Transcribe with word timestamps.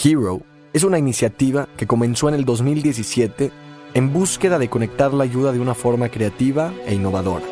Hero 0.00 0.42
es 0.72 0.84
una 0.84 0.98
iniciativa 0.98 1.68
que 1.76 1.88
comenzó 1.88 2.28
en 2.28 2.36
el 2.36 2.44
2017 2.44 3.50
en 3.94 4.12
búsqueda 4.12 4.58
de 4.60 4.70
conectar 4.70 5.12
la 5.12 5.24
ayuda 5.24 5.50
de 5.50 5.58
una 5.58 5.74
forma 5.74 6.08
creativa 6.08 6.72
e 6.86 6.94
innovadora. 6.94 7.44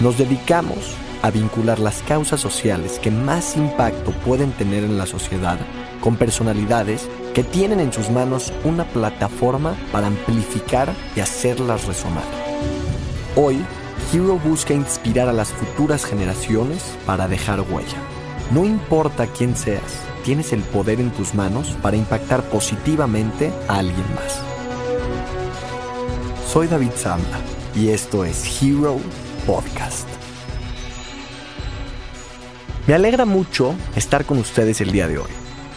Nos 0.00 0.16
dedicamos 0.16 0.94
a 1.22 1.32
vincular 1.32 1.80
las 1.80 2.02
causas 2.02 2.40
sociales 2.40 3.00
que 3.00 3.10
más 3.10 3.56
impacto 3.56 4.12
pueden 4.24 4.52
tener 4.52 4.84
en 4.84 4.96
la 4.96 5.06
sociedad 5.06 5.58
con 6.00 6.16
personalidades 6.16 7.08
que 7.34 7.42
tienen 7.42 7.80
en 7.80 7.92
sus 7.92 8.10
manos 8.10 8.52
una 8.62 8.84
plataforma 8.84 9.74
para 9.90 10.06
amplificar 10.06 10.92
y 11.16 11.20
hacerlas 11.20 11.86
resonar. 11.86 12.22
Hoy, 13.34 13.56
Hero 14.12 14.38
busca 14.38 14.72
inspirar 14.72 15.28
a 15.28 15.32
las 15.32 15.52
futuras 15.52 16.04
generaciones 16.04 16.96
para 17.06 17.26
dejar 17.26 17.60
huella. 17.62 17.98
No 18.52 18.64
importa 18.64 19.26
quién 19.26 19.56
seas, 19.56 20.04
tienes 20.24 20.54
el 20.54 20.62
poder 20.62 21.00
en 21.00 21.10
tus 21.10 21.34
manos 21.34 21.76
para 21.82 21.96
impactar 21.96 22.42
positivamente 22.44 23.52
a 23.68 23.78
alguien 23.78 24.06
más. 24.14 24.40
Soy 26.50 26.66
David 26.66 26.92
Zamba 26.96 27.38
y 27.76 27.90
esto 27.90 28.24
es 28.24 28.60
Hero 28.60 28.98
Podcast. 29.46 30.08
Me 32.86 32.94
alegra 32.94 33.24
mucho 33.26 33.74
estar 33.96 34.24
con 34.24 34.38
ustedes 34.38 34.80
el 34.80 34.92
día 34.92 35.08
de 35.08 35.18
hoy. 35.18 35.30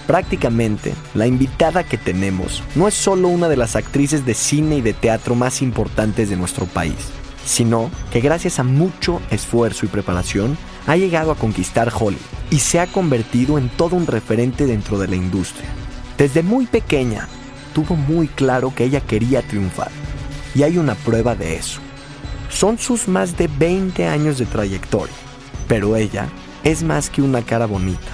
Prácticamente, 0.08 0.94
la 1.14 1.28
invitada 1.28 1.84
que 1.84 1.98
tenemos 1.98 2.64
no 2.76 2.88
es 2.88 2.94
solo 2.94 3.28
una 3.28 3.50
de 3.50 3.58
las 3.58 3.76
actrices 3.76 4.26
de 4.26 4.34
cine 4.34 4.78
y 4.78 4.82
de 4.82 4.94
teatro 4.94 5.36
más 5.36 5.62
importantes 5.62 6.30
de 6.30 6.38
nuestro 6.38 6.66
país, 6.66 7.12
sino 7.48 7.90
que 8.12 8.20
gracias 8.20 8.60
a 8.60 8.64
mucho 8.64 9.22
esfuerzo 9.32 9.86
y 9.86 9.90
preparación 9.90 10.58
ha 10.86 10.98
llegado 10.98 11.32
a 11.32 11.36
conquistar 11.36 11.92
Hollywood 11.98 12.22
y 12.52 12.60
se 12.60 12.80
ha 12.80 12.88
convertido 12.88 13.58
en 13.58 13.70
todo 13.70 13.96
un 13.96 14.06
referente 14.06 14.66
dentro 14.66 15.00
de 15.00 15.08
la 15.08 15.16
industria. 15.16 15.70
Desde 16.18 16.44
muy 16.44 16.66
pequeña, 16.66 17.28
tuvo 17.74 17.96
muy 17.96 18.28
claro 18.28 18.74
que 18.76 18.84
ella 18.84 19.00
quería 19.00 19.42
triunfar, 19.42 19.92
y 20.56 20.64
hay 20.64 20.78
una 20.78 20.96
prueba 20.96 21.36
de 21.36 21.56
eso. 21.56 21.80
Son 22.50 22.78
sus 22.78 23.08
más 23.08 23.38
de 23.38 23.48
20 23.48 24.08
años 24.08 24.38
de 24.38 24.46
trayectoria, 24.46 25.16
pero 25.68 25.96
ella 25.96 26.28
es 26.64 26.84
más 26.84 27.10
que 27.10 27.22
una 27.22 27.44
cara 27.44 27.66
bonita, 27.66 28.12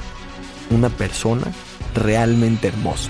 una 0.70 0.90
persona 0.90 1.48
realmente 1.96 2.68
hermosa. 2.68 3.10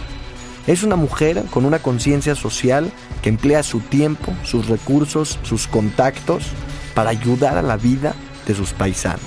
Es 0.65 0.83
una 0.83 0.95
mujer 0.95 1.43
con 1.49 1.65
una 1.65 1.79
conciencia 1.79 2.35
social 2.35 2.91
que 3.21 3.29
emplea 3.29 3.63
su 3.63 3.81
tiempo, 3.81 4.33
sus 4.43 4.67
recursos, 4.67 5.37
sus 5.43 5.67
contactos 5.67 6.45
para 6.93 7.09
ayudar 7.09 7.57
a 7.57 7.61
la 7.61 7.75
vida 7.75 8.15
de 8.47 8.55
sus 8.55 8.71
paisanos. 8.71 9.21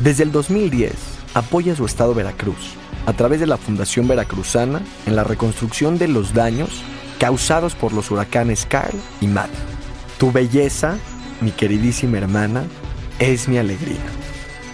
Desde 0.00 0.22
el 0.22 0.32
2010 0.32 0.92
apoya 1.34 1.74
su 1.74 1.84
estado 1.84 2.14
Veracruz 2.14 2.74
a 3.06 3.12
través 3.12 3.40
de 3.40 3.46
la 3.46 3.56
Fundación 3.56 4.06
Veracruzana 4.06 4.80
en 5.06 5.16
la 5.16 5.24
reconstrucción 5.24 5.98
de 5.98 6.08
los 6.08 6.32
daños 6.32 6.82
causados 7.18 7.74
por 7.74 7.92
los 7.92 8.10
huracanes 8.10 8.66
Carl 8.66 8.96
y 9.20 9.26
Matt. 9.26 9.50
Tu 10.18 10.30
belleza, 10.30 10.96
mi 11.40 11.50
queridísima 11.50 12.18
hermana, 12.18 12.64
es 13.18 13.48
mi 13.48 13.58
alegría. 13.58 14.02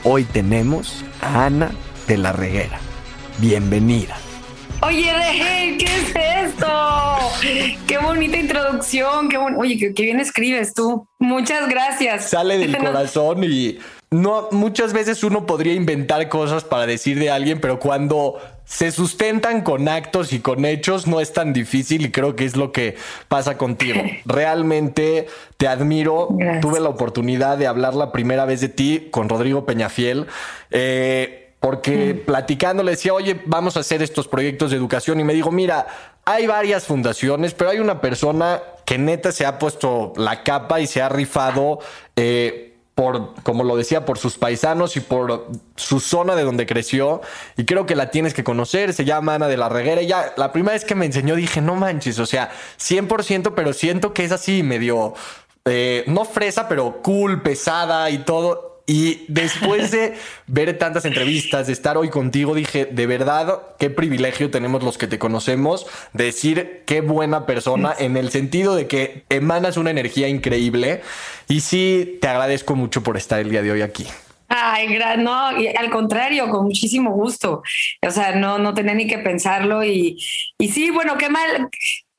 Hoy 0.04 0.24
tenemos 0.24 1.04
a 1.20 1.46
Ana 1.46 1.70
de 2.06 2.18
la 2.18 2.32
Reguera. 2.32 2.78
Bienvenida. 3.38 4.16
Oye, 4.82 5.12
Regel, 5.12 5.76
¿qué 5.76 5.84
es 5.84 6.48
esto? 6.48 6.66
Qué 7.86 7.98
bonita 7.98 8.38
introducción. 8.38 9.28
Qué 9.28 9.36
Oye, 9.36 9.92
qué, 9.94 10.02
bien 10.02 10.20
escribes 10.20 10.72
tú. 10.72 11.06
Muchas 11.18 11.68
gracias. 11.68 12.30
Sale 12.30 12.56
del 12.58 12.76
corazón 12.78 13.44
y 13.44 13.78
no 14.10 14.48
muchas 14.52 14.92
veces 14.94 15.22
uno 15.22 15.44
podría 15.44 15.74
inventar 15.74 16.28
cosas 16.30 16.64
para 16.64 16.86
decir 16.86 17.18
de 17.18 17.30
alguien, 17.30 17.60
pero 17.60 17.78
cuando 17.78 18.38
se 18.64 18.90
sustentan 18.90 19.62
con 19.62 19.86
actos 19.86 20.32
y 20.32 20.40
con 20.40 20.64
hechos 20.64 21.06
no 21.06 21.20
es 21.20 21.32
tan 21.32 21.52
difícil 21.52 22.06
y 22.06 22.10
creo 22.10 22.34
que 22.34 22.46
es 22.46 22.56
lo 22.56 22.72
que 22.72 22.96
pasa 23.28 23.58
contigo. 23.58 24.00
Realmente 24.24 25.26
te 25.58 25.69
admiro. 25.69 26.28
Tuve 26.62 26.80
la 26.80 26.88
oportunidad 26.88 27.58
de 27.58 27.66
hablar 27.66 27.94
la 27.94 28.12
primera 28.12 28.46
vez 28.46 28.62
de 28.62 28.70
ti 28.70 29.08
con 29.10 29.28
Rodrigo 29.28 29.66
Peñafiel. 29.66 30.26
Eh, 30.70 31.50
porque 31.60 32.15
mm. 32.15 32.26
platicando 32.26 32.82
le 32.82 32.93
decía, 32.93 33.15
oye, 33.15 33.41
vamos 33.44 33.76
a 33.76 33.81
hacer 33.81 34.03
estos 34.03 34.26
proyectos 34.26 34.71
de 34.71 34.78
educación 34.78 35.21
y 35.21 35.25
me 35.25 35.34
dijo, 35.34 35.53
mira, 35.53 35.87
hay 36.25 36.47
varias 36.47 36.84
fundaciones, 36.84 37.54
pero 37.54 37.71
hay 37.71 37.78
una 37.78 38.00
persona 38.00 38.62
que 38.87 38.98
neta 38.98 39.31
se 39.31 39.47
ha 39.47 39.59
puesto 39.59 40.12
la 40.16 40.43
capa 40.43 40.81
y 40.81 40.87
se 40.87 41.03
ha 41.03 41.09
rifado 41.09 41.78
eh, 42.16 42.70
por, 42.94 43.34
como 43.43 43.65
lo 43.65 43.76
decía, 43.76 44.04
por 44.04 44.19
sus 44.19 44.37
paisanos 44.37 44.97
y 44.97 45.00
por 45.00 45.49
su 45.76 46.00
zona 46.00 46.34
de 46.34 46.43
donde 46.43 46.66
creció. 46.66 47.22
Y 47.56 47.65
creo 47.65 47.87
que 47.87 47.94
la 47.94 48.10
tienes 48.10 48.34
que 48.34 48.44
conocer. 48.44 48.93
Se 48.93 49.04
llama 49.04 49.34
Ana 49.34 49.49
de 49.49 49.56
la 49.56 49.69
Reguera. 49.69 50.03
ya 50.03 50.34
la 50.37 50.53
primera 50.53 50.75
vez 50.75 50.84
que 50.84 50.94
me 50.94 51.06
enseñó 51.06 51.34
dije, 51.34 51.60
no 51.60 51.76
manches, 51.76 52.19
o 52.19 52.26
sea, 52.26 52.50
100%, 52.78 53.54
pero 53.54 53.72
siento 53.72 54.12
que 54.12 54.25
es 54.25 54.32
así 54.32 54.62
medio, 54.62 55.15
eh, 55.65 56.04
no 56.09 56.25
fresa, 56.25 56.69
pero 56.69 57.00
cool, 57.03 57.43
pesada 57.43 58.10
y 58.10 58.19
todo. 58.19 58.69
Y 58.90 59.24
después 59.28 59.92
de 59.92 60.14
ver 60.48 60.76
tantas 60.76 61.04
entrevistas, 61.04 61.68
de 61.68 61.72
estar 61.72 61.96
hoy 61.96 62.10
contigo, 62.10 62.56
dije, 62.56 62.86
de 62.86 63.06
verdad, 63.06 63.60
qué 63.78 63.88
privilegio 63.88 64.50
tenemos 64.50 64.82
los 64.82 64.98
que 64.98 65.06
te 65.06 65.16
conocemos, 65.16 65.86
decir 66.12 66.82
qué 66.86 67.00
buena 67.00 67.46
persona, 67.46 67.94
en 67.96 68.16
el 68.16 68.32
sentido 68.32 68.74
de 68.74 68.88
que 68.88 69.22
emanas 69.28 69.76
una 69.76 69.92
energía 69.92 70.26
increíble. 70.26 71.02
Y 71.46 71.60
sí, 71.60 72.18
te 72.20 72.26
agradezco 72.26 72.74
mucho 72.74 73.04
por 73.04 73.16
estar 73.16 73.38
el 73.38 73.50
día 73.50 73.62
de 73.62 73.70
hoy 73.70 73.82
aquí. 73.82 74.08
Ay, 74.48 74.98
no, 75.18 75.56
y 75.56 75.68
al 75.68 75.88
contrario, 75.90 76.48
con 76.48 76.64
muchísimo 76.64 77.12
gusto. 77.12 77.62
O 78.04 78.10
sea, 78.10 78.34
no, 78.34 78.58
no 78.58 78.74
tenía 78.74 78.94
ni 78.94 79.06
que 79.06 79.18
pensarlo 79.18 79.84
y, 79.84 80.18
y 80.58 80.68
sí, 80.68 80.90
bueno, 80.90 81.16
qué 81.16 81.28
mal, 81.28 81.70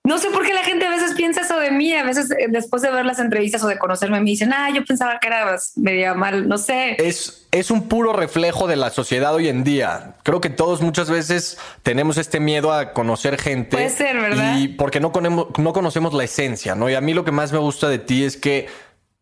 no 0.04 0.18
sé 0.18 0.30
por 0.32 0.44
qué 0.44 0.54
la 0.54 0.64
gente 0.64 0.86
a 0.86 0.90
veces 0.90 1.14
piensa 1.16 1.42
eso 1.42 1.60
de 1.60 1.70
mí, 1.70 1.94
a 1.94 2.04
veces 2.04 2.32
eh, 2.32 2.48
después 2.50 2.82
de 2.82 2.90
ver 2.90 3.06
las 3.06 3.20
entrevistas 3.20 3.64
o 3.64 3.68
de 3.68 3.78
conocerme 3.78 4.20
me 4.20 4.32
dicen, 4.32 4.52
ah, 4.52 4.70
yo 4.74 4.84
pensaba 4.84 5.20
que 5.20 5.28
era 5.28 5.56
media 5.76 6.16
mal, 6.16 6.48
no 6.48 6.58
sé. 6.58 6.96
Es, 6.98 7.48
es 7.52 7.70
un 7.70 7.88
puro 7.88 8.12
reflejo 8.12 8.68
de 8.68 8.78
la 8.78 8.90
sociedad 8.90 9.34
hoy 9.36 9.48
en 9.48 9.64
día. 9.64 10.16
Creo 10.24 10.42
que 10.42 10.50
todos 10.50 10.82
muchas 10.82 11.12
veces 11.12 11.60
tenemos 11.84 12.18
este 12.18 12.40
miedo 12.40 12.74
a 12.74 12.94
conocer 12.94 13.38
gente. 13.38 13.78
Puede 13.78 13.90
ser, 13.90 14.20
¿verdad? 14.20 14.58
Y 14.58 14.70
porque 14.70 15.00
no, 15.00 15.12
no 15.12 15.74
conocemos 15.74 16.14
la 16.16 16.24
esencia, 16.24 16.74
¿no? 16.74 16.90
Y 16.90 16.96
a 16.96 17.02
mí 17.02 17.14
lo 17.14 17.24
que 17.24 17.32
más 17.32 17.52
me 17.52 17.60
gusta 17.60 17.88
de 17.88 18.00
ti 18.00 18.24
es 18.24 18.38
que 18.38 18.70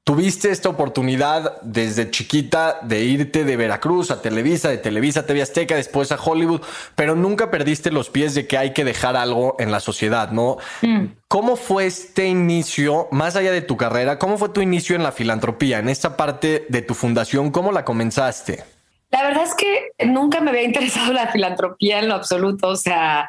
Tuviste 0.03 0.49
esta 0.49 0.69
oportunidad 0.69 1.61
desde 1.61 2.09
chiquita 2.09 2.79
de 2.81 3.03
irte 3.03 3.43
de 3.43 3.55
Veracruz 3.55 4.09
a 4.09 4.21
Televisa, 4.21 4.69
de 4.69 4.79
Televisa 4.79 5.19
a 5.19 5.25
TV 5.25 5.43
Azteca, 5.43 5.75
después 5.75 6.11
a 6.11 6.19
Hollywood, 6.19 6.61
pero 6.95 7.15
nunca 7.15 7.51
perdiste 7.51 7.91
los 7.91 8.09
pies 8.09 8.33
de 8.33 8.47
que 8.47 8.57
hay 8.57 8.73
que 8.73 8.83
dejar 8.83 9.15
algo 9.15 9.55
en 9.59 9.71
la 9.71 9.79
sociedad, 9.79 10.31
¿no? 10.31 10.57
Mm. 10.81 11.05
¿Cómo 11.27 11.55
fue 11.55 11.85
este 11.85 12.27
inicio, 12.27 13.07
más 13.11 13.35
allá 13.35 13.51
de 13.51 13.61
tu 13.61 13.77
carrera, 13.77 14.17
cómo 14.17 14.39
fue 14.39 14.49
tu 14.49 14.61
inicio 14.61 14.95
en 14.95 15.03
la 15.03 15.11
filantropía, 15.11 15.77
en 15.77 15.89
esta 15.89 16.17
parte 16.17 16.65
de 16.69 16.81
tu 16.81 16.95
fundación? 16.95 17.51
¿Cómo 17.51 17.71
la 17.71 17.85
comenzaste? 17.85 18.63
La 19.11 19.23
verdad 19.23 19.43
es 19.43 19.55
que 19.55 19.91
nunca 20.05 20.39
me 20.39 20.51
había 20.51 20.63
interesado 20.63 21.13
la 21.13 21.27
filantropía 21.31 21.99
en 21.99 22.07
lo 22.07 22.15
absoluto. 22.15 22.67
O 22.67 22.75
sea, 22.75 23.27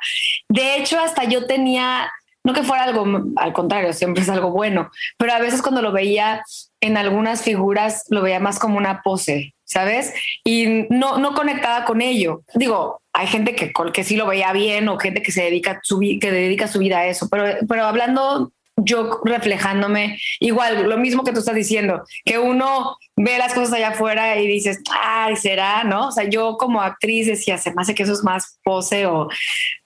de 0.49 0.77
hecho, 0.77 0.99
hasta 1.01 1.25
yo 1.25 1.47
tenía 1.47 2.11
no 2.45 2.55
que 2.55 2.63
fuera 2.63 2.85
algo, 2.85 3.07
al 3.37 3.53
contrario, 3.53 3.93
siempre 3.93 4.23
es 4.23 4.29
algo 4.29 4.51
bueno, 4.51 4.91
pero 5.19 5.33
a 5.33 5.39
veces 5.39 5.63
cuando 5.63 5.83
lo 5.83 5.93
veía 5.93 6.43
en 6.81 6.97
algunas 6.97 7.43
figuras 7.43 8.05
lo 8.09 8.23
veía 8.23 8.41
más 8.41 8.59
como 8.59 8.79
una 8.79 9.03
pose, 9.03 9.55
¿sabes? 9.65 10.15
Y 10.45 10.87
no, 10.89 11.19
no 11.19 11.35
conectaba 11.35 11.85
con 11.85 12.01
ello. 12.01 12.43
Digo, 12.55 13.03
hay 13.13 13.27
gente 13.27 13.55
que, 13.55 13.73
que 13.93 14.05
sí 14.05 14.17
lo 14.17 14.27
veía 14.27 14.53
bien 14.53 14.89
o 14.89 14.99
gente 14.99 15.23
que 15.23 15.33
se 15.33 15.43
dedica 15.43 15.81
su, 15.83 15.99
que 15.99 16.33
dedica 16.33 16.69
su 16.69 16.79
vida 16.79 17.01
a 17.01 17.07
eso, 17.07 17.29
pero, 17.29 17.45
pero 17.69 17.85
hablando 17.85 18.53
yo 18.85 19.21
reflejándome, 19.25 20.19
igual, 20.39 20.89
lo 20.89 20.99
mismo 20.99 21.25
que 21.25 21.33
tú 21.33 21.41
estás 21.41 21.55
diciendo, 21.55 22.03
que 22.25 22.39
uno 22.39 22.97
ve 23.17 23.39
las 23.39 23.55
cosas 23.55 23.75
allá 23.75 23.89
afuera 23.91 24.39
y 24.39 24.47
dices, 24.47 24.81
ay, 25.01 25.37
será, 25.37 25.85
¿no? 25.85 26.09
O 26.09 26.13
sea, 26.13 26.25
yo 26.25 26.57
como 26.57 26.81
actriz 26.81 27.27
decía, 27.27 27.59
se 27.59 27.73
me 27.75 27.83
hace 27.83 27.95
que 27.95 28.05
eso 28.05 28.13
es 28.13 28.25
más 28.25 28.59
pose 28.65 29.07
o, 29.07 29.29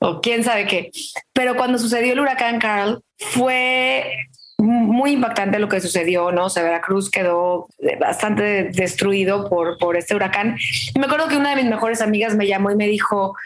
o 0.01 0.21
quién 0.21 0.45
sabe 0.45 0.67
qué. 0.67 0.91
Pero 1.33 1.57
cuando 1.57 1.79
sucedió 1.79 2.13
el 2.13 2.21
huracán 2.21 2.59
Carl, 2.59 3.03
fue 3.19 4.05
muy 4.59 5.13
impactante 5.13 5.59
lo 5.59 5.69
que 5.69 5.81
sucedió, 5.81 6.33
¿no? 6.33 6.47
O 6.47 6.51
sea, 6.51 6.63
Veracruz 6.63 7.11
quedó 7.11 7.69
bastante 8.01 8.71
destruido 8.73 9.49
por, 9.49 9.79
por 9.79 9.97
este 9.97 10.15
huracán. 10.15 10.57
Y 10.95 10.99
me 10.99 11.07
acuerdo 11.07 11.29
que 11.29 11.37
una 11.37 11.51
de 11.51 11.63
mis 11.63 11.71
mejores 11.71 12.01
amigas 12.01 12.35
me 12.35 12.47
llamó 12.47 12.71
y 12.71 12.77
me 12.77 12.87
dijo, 12.87 13.37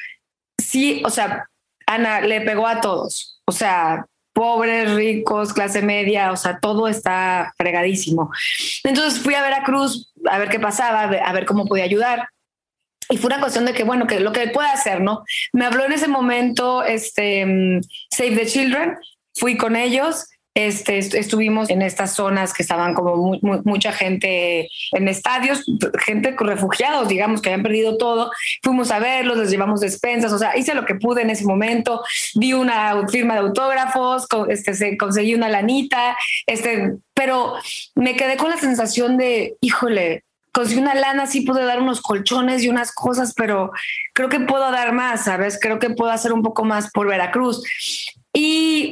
sí, 0.59 1.03
o 1.05 1.11
sea, 1.11 1.49
Ana, 1.87 2.21
le 2.21 2.43
pegó 2.43 2.67
a 2.67 2.81
todos. 2.81 3.41
O 3.47 3.53
sea, 3.53 4.07
pobres, 4.39 4.95
ricos, 4.95 5.53
clase 5.53 5.83
media, 5.83 6.31
o 6.31 6.37
sea, 6.37 6.61
todo 6.61 6.87
está 6.87 7.53
fregadísimo. 7.59 8.31
Entonces 8.85 9.19
fui 9.21 9.35
a 9.35 9.43
Veracruz 9.43 10.13
a 10.31 10.39
ver 10.39 10.49
qué 10.49 10.61
pasaba, 10.61 11.03
a 11.03 11.33
ver 11.33 11.45
cómo 11.45 11.67
podía 11.67 11.83
ayudar. 11.83 12.29
Y 13.11 13.17
fue 13.17 13.27
una 13.33 13.41
cuestión 13.41 13.65
de 13.65 13.73
que, 13.73 13.83
bueno, 13.83 14.07
que 14.07 14.21
lo 14.21 14.31
que 14.31 14.47
puede 14.47 14.69
hacer, 14.69 15.01
¿no? 15.01 15.25
Me 15.53 15.65
habló 15.65 15.87
en 15.87 15.93
ese 15.93 16.07
momento 16.07 16.85
este, 16.85 17.45
mm, 17.45 17.81
Save 18.13 18.37
the 18.37 18.47
Children, 18.47 18.99
fui 19.35 19.57
con 19.57 19.75
ellos 19.75 20.29
Este, 20.59 20.99
estuvimos 20.99 21.71
en 21.71 21.83
estas 21.83 22.15
zonas 22.15 22.53
que 22.53 22.65
estaban 22.65 22.93
como 22.93 23.39
mucha 23.65 23.93
gente 23.93 24.69
en 24.91 25.07
estadios, 25.07 25.65
gente 26.05 26.35
con 26.35 26.49
refugiados, 26.49 27.07
digamos, 27.07 27.41
que 27.41 27.51
habían 27.51 27.63
perdido 27.63 27.97
todo. 27.97 28.33
Fuimos 28.65 28.91
a 28.91 28.99
verlos, 28.99 29.39
les 29.39 29.53
llevamos 29.53 29.79
despensas, 29.79 30.33
o 30.33 30.39
sea, 30.39 30.57
hice 30.57 30.75
lo 30.75 30.85
que 30.85 30.97
pude 30.97 31.23
en 31.23 31.31
ese 31.31 31.45
momento. 31.45 32.03
Di 32.35 32.55
una 32.55 33.07
firma 33.07 33.35
de 33.35 33.41
autógrafos, 33.41 34.27
este, 34.49 34.99
conseguí 34.99 35.37
una 35.37 35.49
lanita, 35.49 36.17
este, 36.45 36.97
pero 37.15 37.55
me 37.95 38.17
quedé 38.17 38.37
con 38.37 38.51
la 38.51 38.57
sensación 38.57 39.17
de, 39.17 39.55
híjole, 39.61 40.25
conseguí 40.51 40.81
una 40.81 40.97
lana, 40.97 41.29
sí 41.29 41.43
pude 41.43 41.65
dar 41.65 41.81
unos 41.81 42.01
colchones 42.01 42.65
y 42.65 42.69
unas 42.69 42.91
cosas, 42.91 43.33
pero 43.33 43.71
creo 44.13 44.29
que 44.29 44.41
puedo 44.41 44.73
dar 44.73 44.93
más, 44.93 45.27
¿sabes? 45.27 45.57
Creo 45.63 45.79
que 45.79 45.91
puedo 45.91 46.11
hacer 46.11 46.33
un 46.33 46.43
poco 46.43 46.65
más 46.65 46.91
por 46.91 47.07
Veracruz. 47.07 47.63
Y 48.33 48.88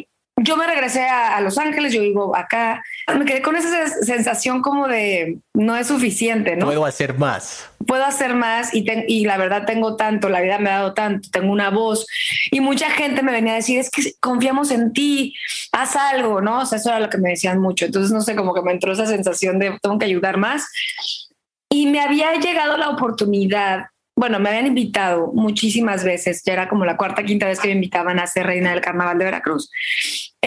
yo 0.47 0.57
me 0.57 0.67
regresé 0.67 1.03
a, 1.09 1.41
Los 1.41 1.59
Ángeles, 1.59 1.93
yo 1.93 2.01
vivo 2.01 2.35
acá, 2.37 2.83
me 3.19 3.25
quedé 3.25 3.43
con 3.43 3.57
esa 3.57 3.89
sensación 3.89 4.63
como 4.63 4.87
de 4.87 5.39
no 5.55 5.77
es 5.77 5.89
suficiente, 5.89 6.57
¿no? 6.57 6.67
Puedo 6.67 6.87
hacer 6.87 7.19
más. 7.19 7.69
Puedo 7.87 8.05
hacer 8.05 8.35
más 8.35 8.73
y, 8.73 8.87
y 9.09 9.27
la 9.27 9.37
verdad 9.37 9.65
tengo 9.67 9.97
tanto, 9.97 10.29
la 10.29 10.41
vida 10.41 10.59
me 10.59 10.71
ha 10.71 10.79
dado 10.79 10.95
tanto, 10.95 11.29
tengo 11.31 11.53
una 11.53 11.71
voz 11.71 12.07
y 12.51 12.61
mucha 12.61 12.91
gente 12.91 13.23
me 13.23 13.33
venía 13.33 13.53
a 13.53 13.57
decir, 13.57 13.79
es 13.79 13.91
que 13.91 14.13
confiamos 14.21 14.71
en 14.71 14.93
ti, 14.93 15.35
haz 15.73 15.97
algo, 15.97 16.41
¿no? 16.41 16.61
O 16.61 16.67
sea, 16.67 16.79
eso 16.79 16.91
era 16.91 17.01
lo 17.01 17.11
que 17.11 17.19
me 17.19 17.31
decían 17.31 17.61
mucho. 17.61 17.85
Entonces, 17.85 18.13
no 18.13 18.21
sé, 18.21 18.37
como 18.37 18.55
que 18.55 18.63
me 18.63 18.73
entró 18.73 18.93
esa 18.93 19.07
sensación 19.07 19.59
de 19.59 19.77
tengo 19.83 19.99
que 19.99 20.07
ayudar 20.07 20.37
más. 20.39 20.69
Y 21.69 21.87
me 21.87 22.01
había 22.01 22.35
llegado 22.37 22.77
la 22.77 22.91
oportunidad 22.91 23.87
bueno, 24.19 24.41
me 24.41 24.49
habían 24.49 24.67
invitado 24.67 25.31
muchísimas 25.35 26.03
veces, 26.03 26.43
ya 26.43 26.55
era 26.55 26.69
como 26.71 26.87
la 26.87 26.97
cuarta, 26.97 27.23
quinta 27.23 27.47
vez 27.47 27.61
que 27.61 27.69
me 27.69 27.75
invitaban 27.75 28.19
a 28.19 28.27
ser 28.27 28.47
reina 28.47 28.71
del 28.71 28.81
carnaval 28.81 29.19
de 29.19 29.27
Veracruz. 29.27 29.71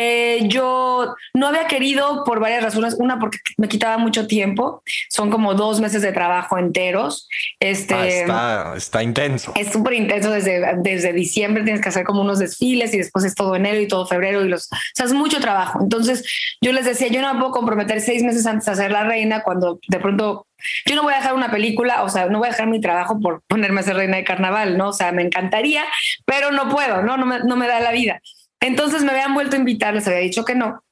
Eh, 0.01 0.47
yo 0.47 1.13
no 1.33 1.47
había 1.47 1.67
querido 1.67 2.23
por 2.23 2.39
varias 2.39 2.63
razones. 2.63 2.95
Una, 2.97 3.19
porque 3.19 3.39
me 3.57 3.67
quitaba 3.67 3.97
mucho 3.97 4.27
tiempo. 4.27 4.81
Son 5.09 5.29
como 5.29 5.55
dos 5.55 5.81
meses 5.81 6.01
de 6.01 6.13
trabajo 6.13 6.57
enteros. 6.57 7.27
Este, 7.59 7.93
ah, 7.93 8.07
está, 8.07 8.73
está, 8.77 9.03
intenso. 9.03 9.51
Es 9.57 9.73
súper 9.73 9.95
intenso 9.95 10.31
desde, 10.31 10.77
desde 10.77 11.11
diciembre. 11.11 11.65
Tienes 11.65 11.81
que 11.81 11.89
hacer 11.89 12.05
como 12.05 12.21
unos 12.21 12.39
desfiles 12.39 12.93
y 12.93 12.97
después 12.97 13.25
es 13.25 13.35
todo 13.35 13.57
enero 13.57 13.81
y 13.81 13.89
todo 13.89 14.07
febrero. 14.07 14.45
y 14.45 14.47
los, 14.47 14.71
O 14.71 14.75
sea, 14.93 15.05
es 15.05 15.11
mucho 15.11 15.41
trabajo. 15.41 15.79
Entonces 15.81 16.23
yo 16.61 16.71
les 16.71 16.85
decía, 16.85 17.09
yo 17.09 17.21
no 17.21 17.33
me 17.33 17.39
puedo 17.41 17.51
comprometer 17.51 17.99
seis 17.99 18.23
meses 18.23 18.45
antes 18.45 18.67
de 18.67 18.75
ser 18.75 18.93
la 18.93 19.03
reina 19.03 19.43
cuando 19.43 19.81
de 19.85 19.99
pronto 19.99 20.47
yo 20.85 20.95
no 20.95 21.03
voy 21.03 21.13
a 21.13 21.17
dejar 21.17 21.33
una 21.33 21.51
película, 21.51 22.03
o 22.03 22.09
sea, 22.09 22.27
no 22.27 22.39
voy 22.39 22.47
a 22.47 22.51
dejar 22.51 22.67
mi 22.67 22.81
trabajo 22.81 23.19
por 23.19 23.41
ponerme 23.47 23.79
a 23.81 23.83
ser 23.83 23.95
reina 23.95 24.17
de 24.17 24.23
carnaval, 24.23 24.77
¿no? 24.77 24.89
O 24.89 24.93
sea, 24.93 25.11
me 25.11 25.23
encantaría, 25.23 25.83
pero 26.25 26.51
no 26.51 26.69
puedo, 26.69 27.01
¿no? 27.01 27.17
No 27.17 27.25
me, 27.25 27.39
no 27.39 27.55
me 27.55 27.67
da 27.67 27.79
la 27.79 27.91
vida. 27.91 28.21
Entonces 28.61 29.03
me 29.03 29.11
habían 29.11 29.33
vuelto 29.33 29.55
a 29.55 29.59
invitar, 29.59 29.93
les 29.93 30.07
había 30.07 30.19
dicho 30.19 30.43
que 30.45 30.55
no, 30.55 30.83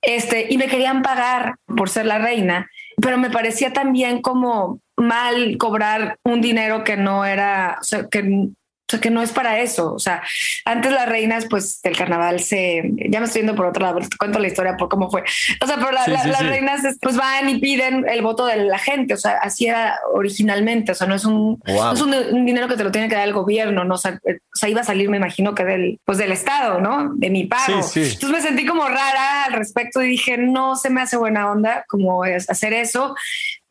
este, 0.00 0.46
y 0.48 0.58
me 0.58 0.68
querían 0.68 1.02
pagar 1.02 1.56
por 1.66 1.90
ser 1.90 2.06
la 2.06 2.18
reina, 2.18 2.70
pero 3.00 3.18
me 3.18 3.30
parecía 3.30 3.72
también 3.72 4.22
como 4.22 4.80
mal 4.96 5.56
cobrar 5.58 6.18
un 6.22 6.40
dinero 6.40 6.84
que 6.84 6.96
no 6.96 7.24
era, 7.24 7.78
que 8.10 8.50
o 8.88 8.92
sea, 8.92 9.00
que 9.00 9.10
no 9.10 9.20
es 9.20 9.32
para 9.32 9.58
eso. 9.58 9.92
O 9.92 9.98
sea, 9.98 10.22
antes 10.64 10.92
las 10.92 11.08
reinas, 11.08 11.46
pues 11.50 11.82
del 11.82 11.96
carnaval 11.96 12.38
se. 12.38 12.82
Ya 13.10 13.18
me 13.18 13.26
estoy 13.26 13.40
yendo 13.40 13.56
por 13.56 13.66
otro 13.66 13.84
lado, 13.84 13.98
te 13.98 14.16
cuento 14.16 14.38
la 14.38 14.46
historia 14.46 14.76
por 14.76 14.88
cómo 14.88 15.10
fue. 15.10 15.24
O 15.60 15.66
sea, 15.66 15.74
pero 15.74 15.90
las 15.90 16.46
reinas, 16.46 16.82
pues 17.00 17.16
van 17.16 17.48
y 17.48 17.58
piden 17.58 18.08
el 18.08 18.22
voto 18.22 18.46
de 18.46 18.56
la 18.64 18.78
gente. 18.78 19.14
O 19.14 19.16
sea, 19.16 19.38
así 19.42 19.66
era 19.66 19.98
originalmente. 20.12 20.92
O 20.92 20.94
sea, 20.94 21.08
no 21.08 21.16
es 21.16 21.24
un, 21.24 21.60
es 21.66 22.00
un, 22.00 22.46
dinero 22.46 22.68
que 22.68 22.76
te 22.76 22.84
lo 22.84 22.92
tiene 22.92 23.08
que 23.08 23.16
dar 23.16 23.26
el 23.26 23.34
gobierno. 23.34 23.84
No 23.84 23.96
o 23.96 23.98
sea, 23.98 24.20
iba 24.68 24.82
a 24.82 24.84
salir, 24.84 25.10
me 25.10 25.16
imagino 25.16 25.52
que 25.52 25.64
del, 25.64 26.00
pues 26.04 26.18
del 26.18 26.30
Estado, 26.30 26.80
¿no? 26.80 27.12
De 27.14 27.28
mi 27.28 27.44
pago. 27.46 27.80
Entonces 27.92 28.30
me 28.30 28.40
sentí 28.40 28.66
como 28.66 28.86
rara 28.86 29.46
al 29.46 29.54
respecto 29.54 30.00
y 30.00 30.06
dije, 30.06 30.38
no 30.38 30.76
se 30.76 30.90
me 30.90 31.00
hace 31.00 31.16
buena 31.16 31.50
onda 31.50 31.84
como 31.88 32.24
es 32.24 32.48
hacer 32.48 32.72
eso. 32.72 33.16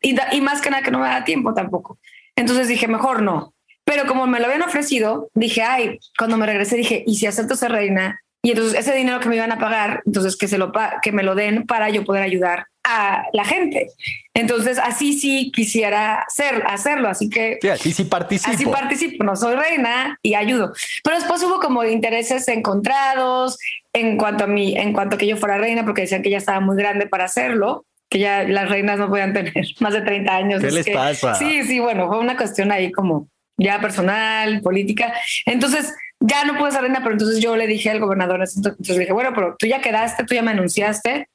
Y, 0.02 0.14
y 0.32 0.42
más 0.42 0.60
que 0.60 0.68
nada 0.68 0.82
que 0.82 0.90
no 0.90 0.98
me 0.98 1.08
da 1.08 1.24
tiempo 1.24 1.54
tampoco. 1.54 1.98
Entonces 2.36 2.68
dije, 2.68 2.86
mejor 2.86 3.22
no. 3.22 3.54
Pero 3.86 4.06
como 4.06 4.26
me 4.26 4.40
lo 4.40 4.46
habían 4.46 4.62
ofrecido, 4.62 5.30
dije, 5.34 5.62
ay, 5.62 6.00
cuando 6.18 6.36
me 6.36 6.44
regresé 6.44 6.76
dije, 6.76 7.04
¿y 7.06 7.16
si 7.16 7.26
acepto 7.26 7.54
ser 7.54 7.70
reina? 7.70 8.20
Y 8.42 8.50
entonces 8.50 8.78
ese 8.78 8.94
dinero 8.94 9.20
que 9.20 9.28
me 9.28 9.36
iban 9.36 9.52
a 9.52 9.58
pagar, 9.58 10.02
entonces 10.04 10.36
que, 10.36 10.48
se 10.48 10.58
lo 10.58 10.72
que 11.02 11.12
me 11.12 11.22
lo 11.22 11.36
den 11.36 11.66
para 11.66 11.88
yo 11.88 12.04
poder 12.04 12.24
ayudar 12.24 12.66
a 12.82 13.24
la 13.32 13.44
gente. 13.44 13.88
Entonces 14.34 14.78
así 14.78 15.18
sí 15.18 15.52
quisiera 15.54 16.22
hacer, 16.22 16.64
hacerlo, 16.66 17.08
así 17.08 17.30
que... 17.30 17.58
Sí, 17.60 17.68
así 17.68 17.92
sí 17.92 18.04
participo. 18.04 18.52
Así 18.52 18.66
participo, 18.66 19.22
no 19.22 19.36
soy 19.36 19.54
reina 19.54 20.18
y 20.20 20.34
ayudo. 20.34 20.72
Pero 21.04 21.16
después 21.16 21.42
hubo 21.44 21.60
como 21.60 21.84
intereses 21.84 22.48
encontrados 22.48 23.56
en 23.92 24.16
cuanto 24.16 24.44
a 24.44 24.46
mí, 24.48 24.76
en 24.76 24.92
cuanto 24.92 25.14
a 25.14 25.18
que 25.18 25.28
yo 25.28 25.36
fuera 25.36 25.58
reina, 25.58 25.84
porque 25.84 26.02
decían 26.02 26.22
que 26.22 26.30
ya 26.30 26.38
estaba 26.38 26.58
muy 26.58 26.76
grande 26.76 27.06
para 27.06 27.24
hacerlo 27.24 27.84
que 28.08 28.20
ya 28.20 28.44
las 28.44 28.68
reinas 28.68 28.98
no 28.98 29.08
podían 29.08 29.32
tener 29.32 29.54
más 29.80 29.92
de 29.92 30.02
30 30.02 30.36
años. 30.36 30.62
¿Qué 30.62 30.70
les 30.70 30.88
pasa? 30.90 31.34
Sí, 31.34 31.62
sí, 31.64 31.78
bueno, 31.78 32.08
fue 32.08 32.18
una 32.18 32.36
cuestión 32.36 32.70
ahí 32.72 32.92
como 32.92 33.28
ya 33.56 33.80
personal, 33.80 34.60
política. 34.60 35.12
Entonces, 35.44 35.94
ya 36.20 36.44
no 36.44 36.56
puedo 36.56 36.70
ser 36.70 36.82
reina, 36.82 37.00
pero 37.00 37.12
entonces 37.12 37.40
yo 37.40 37.56
le 37.56 37.66
dije 37.66 37.90
al 37.90 38.00
gobernador, 38.00 38.40
entonces 38.40 38.88
le 38.88 39.00
dije, 39.00 39.12
bueno, 39.12 39.32
pero 39.34 39.56
tú 39.58 39.66
ya 39.66 39.80
quedaste, 39.80 40.24
tú 40.24 40.34
ya 40.34 40.42
me 40.42 40.52
anunciaste, 40.52 41.28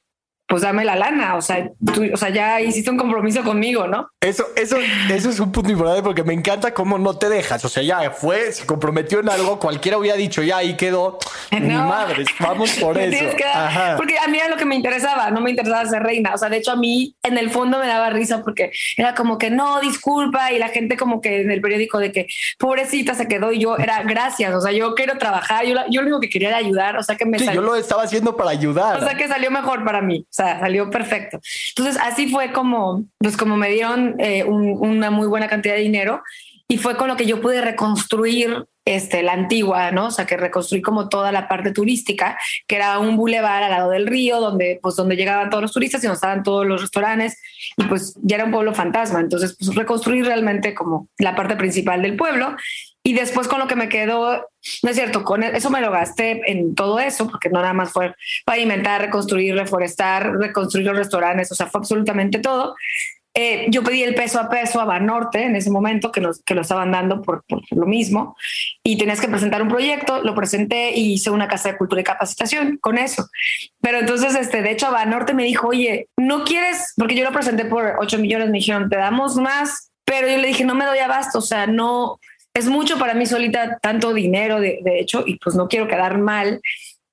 pues 0.52 0.60
dame 0.60 0.84
la 0.84 0.96
lana, 0.96 1.36
o 1.36 1.40
sea, 1.40 1.66
tú, 1.94 2.04
o 2.12 2.16
sea, 2.18 2.28
ya 2.28 2.60
hiciste 2.60 2.90
un 2.90 2.98
compromiso 2.98 3.42
conmigo, 3.42 3.86
¿no? 3.86 4.10
Eso, 4.20 4.44
eso, 4.54 4.76
eso 5.08 5.30
es 5.30 5.40
un 5.40 5.50
punto 5.50 5.70
importante 5.70 6.02
porque 6.02 6.24
me 6.24 6.34
encanta 6.34 6.74
cómo 6.74 6.98
no 6.98 7.16
te 7.16 7.30
dejas, 7.30 7.64
o 7.64 7.70
sea, 7.70 7.82
ya 7.82 8.10
fue, 8.10 8.52
se 8.52 8.66
comprometió 8.66 9.20
en 9.20 9.30
algo, 9.30 9.58
cualquiera 9.58 9.96
hubiera 9.96 10.14
dicho, 10.14 10.42
ya 10.42 10.58
ahí 10.58 10.76
quedó, 10.76 11.18
mi 11.50 11.68
madre, 11.68 12.26
vamos 12.38 12.70
por 12.72 12.98
eso. 13.00 13.34
Porque 13.96 14.18
a 14.18 14.28
mí 14.28 14.36
era 14.36 14.48
lo 14.48 14.58
que 14.58 14.66
me 14.66 14.74
interesaba, 14.74 15.30
no 15.30 15.40
me 15.40 15.48
interesaba 15.48 15.86
ser 15.86 16.02
reina, 16.02 16.34
o 16.34 16.36
sea, 16.36 16.50
de 16.50 16.58
hecho 16.58 16.72
a 16.72 16.76
mí 16.76 17.16
en 17.22 17.38
el 17.38 17.48
fondo 17.48 17.78
me 17.78 17.86
daba 17.86 18.10
risa 18.10 18.42
porque 18.42 18.72
era 18.98 19.14
como 19.14 19.38
que 19.38 19.48
no, 19.48 19.80
disculpa, 19.80 20.52
y 20.52 20.58
la 20.58 20.68
gente 20.68 20.98
como 20.98 21.22
que 21.22 21.40
en 21.40 21.50
el 21.50 21.62
periódico 21.62 21.98
de 21.98 22.12
que 22.12 22.26
pobrecita 22.58 23.14
se 23.14 23.26
quedó 23.26 23.52
y 23.52 23.60
yo 23.60 23.78
era 23.78 24.02
gracias, 24.02 24.54
o 24.54 24.60
sea, 24.60 24.72
yo 24.72 24.94
quiero 24.94 25.16
trabajar, 25.16 25.64
yo, 25.64 25.76
yo 25.88 26.02
lo 26.02 26.08
único 26.08 26.20
que 26.20 26.28
quería 26.28 26.48
era 26.48 26.58
ayudar, 26.58 26.98
o 26.98 27.02
sea, 27.02 27.16
que 27.16 27.24
me 27.24 27.38
sí, 27.38 27.48
yo 27.54 27.62
lo 27.62 27.74
estaba 27.74 28.02
haciendo 28.02 28.36
para 28.36 28.50
ayudar. 28.50 29.02
O 29.02 29.06
sea, 29.06 29.16
que 29.16 29.26
salió 29.28 29.50
mejor 29.50 29.82
para 29.82 30.02
mí. 30.02 30.26
O 30.28 30.34
sea, 30.34 30.41
salió 30.60 30.90
perfecto. 30.90 31.40
Entonces, 31.70 32.00
así 32.02 32.28
fue 32.28 32.52
como, 32.52 33.04
pues 33.18 33.36
como 33.36 33.56
me 33.56 33.70
dieron 33.70 34.16
eh, 34.18 34.44
una 34.44 35.10
muy 35.10 35.26
buena 35.26 35.48
cantidad 35.48 35.74
de 35.74 35.80
dinero 35.80 36.22
y 36.68 36.78
fue 36.78 36.96
con 36.96 37.08
lo 37.08 37.16
que 37.16 37.26
yo 37.26 37.40
pude 37.40 37.60
reconstruir 37.60 38.64
este, 38.84 39.22
la 39.22 39.32
antigua, 39.32 39.92
¿no? 39.92 40.06
O 40.06 40.10
sea, 40.10 40.26
que 40.26 40.36
reconstruí 40.36 40.82
como 40.82 41.08
toda 41.08 41.30
la 41.30 41.48
parte 41.48 41.70
turística, 41.70 42.36
que 42.66 42.76
era 42.76 42.98
un 42.98 43.16
bulevar 43.16 43.62
al 43.62 43.70
lado 43.70 43.90
del 43.90 44.06
río, 44.06 44.40
donde, 44.40 44.80
pues, 44.82 44.96
donde 44.96 45.16
llegaban 45.16 45.50
todos 45.50 45.62
los 45.62 45.72
turistas 45.72 46.02
y 46.02 46.06
donde 46.06 46.16
estaban 46.16 46.42
todos 46.42 46.66
los 46.66 46.80
restaurantes, 46.80 47.38
y 47.76 47.84
pues 47.84 48.16
ya 48.22 48.36
era 48.36 48.44
un 48.44 48.50
pueblo 48.50 48.74
fantasma. 48.74 49.20
Entonces, 49.20 49.56
pues 49.58 49.74
reconstruir 49.74 50.24
realmente 50.24 50.74
como 50.74 51.08
la 51.18 51.36
parte 51.36 51.56
principal 51.56 52.02
del 52.02 52.16
pueblo 52.16 52.56
y 53.04 53.14
después 53.14 53.48
con 53.48 53.58
lo 53.58 53.66
que 53.66 53.76
me 53.76 53.88
quedó, 53.88 54.48
no 54.82 54.90
es 54.90 54.96
cierto, 54.96 55.24
con 55.24 55.42
eso 55.42 55.70
me 55.70 55.80
lo 55.80 55.90
gasté 55.90 56.40
en 56.50 56.74
todo 56.74 57.00
eso, 57.00 57.28
porque 57.28 57.48
no 57.48 57.60
nada 57.60 57.72
más 57.72 57.90
fue 57.90 58.14
pavimentar, 58.44 59.00
reconstruir, 59.00 59.56
reforestar, 59.56 60.36
reconstruir 60.36 60.86
los 60.86 60.96
restaurantes, 60.96 61.50
o 61.50 61.54
sea, 61.54 61.66
fue 61.66 61.80
absolutamente 61.80 62.38
todo. 62.38 62.76
Eh, 63.34 63.66
yo 63.70 63.82
pedí 63.82 64.02
el 64.02 64.14
peso 64.14 64.38
a 64.38 64.50
peso 64.50 64.78
a 64.78 64.84
Banorte 64.84 65.42
en 65.42 65.56
ese 65.56 65.70
momento, 65.70 66.12
que, 66.12 66.20
nos, 66.20 66.42
que 66.42 66.54
lo 66.54 66.60
estaban 66.60 66.92
dando 66.92 67.22
por, 67.22 67.42
por, 67.48 67.62
lo 67.70 67.86
mismo, 67.86 68.36
y 68.84 68.98
tenías 68.98 69.20
que 69.20 69.28
presentar 69.28 69.62
un 69.62 69.68
proyecto, 69.68 70.22
lo 70.22 70.34
presenté 70.34 70.92
y 70.92 71.14
hice 71.14 71.30
una 71.30 71.48
casa 71.48 71.70
de 71.70 71.78
cultura 71.78 72.02
y 72.02 72.04
capacitación 72.04 72.76
con 72.80 72.98
eso. 72.98 73.26
Pero 73.80 73.98
entonces, 73.98 74.34
este, 74.36 74.62
de 74.62 74.70
hecho, 74.70 74.92
Banorte 74.92 75.34
me 75.34 75.44
dijo, 75.44 75.68
oye, 75.68 76.08
¿no 76.16 76.44
quieres? 76.44 76.92
Porque 76.96 77.16
yo 77.16 77.24
lo 77.24 77.32
presenté 77.32 77.64
por 77.64 77.96
8 77.98 78.18
millones, 78.18 78.50
me 78.50 78.58
dijeron, 78.58 78.90
te 78.90 78.96
damos 78.96 79.36
más, 79.36 79.90
pero 80.04 80.28
yo 80.28 80.36
le 80.36 80.48
dije, 80.48 80.64
no 80.64 80.74
me 80.74 80.84
doy 80.84 80.98
abasto, 80.98 81.38
o 81.38 81.42
sea, 81.42 81.66
no, 81.66 82.18
es 82.54 82.68
mucho 82.68 82.98
para 82.98 83.14
mí 83.14 83.26
solita, 83.26 83.78
tanto 83.80 84.12
dinero, 84.12 84.60
de, 84.60 84.80
hecho, 84.98 85.24
y 85.26 85.38
pues 85.38 85.56
no 85.56 85.68
quiero 85.68 85.88
quedar 85.88 86.18
mal. 86.18 86.60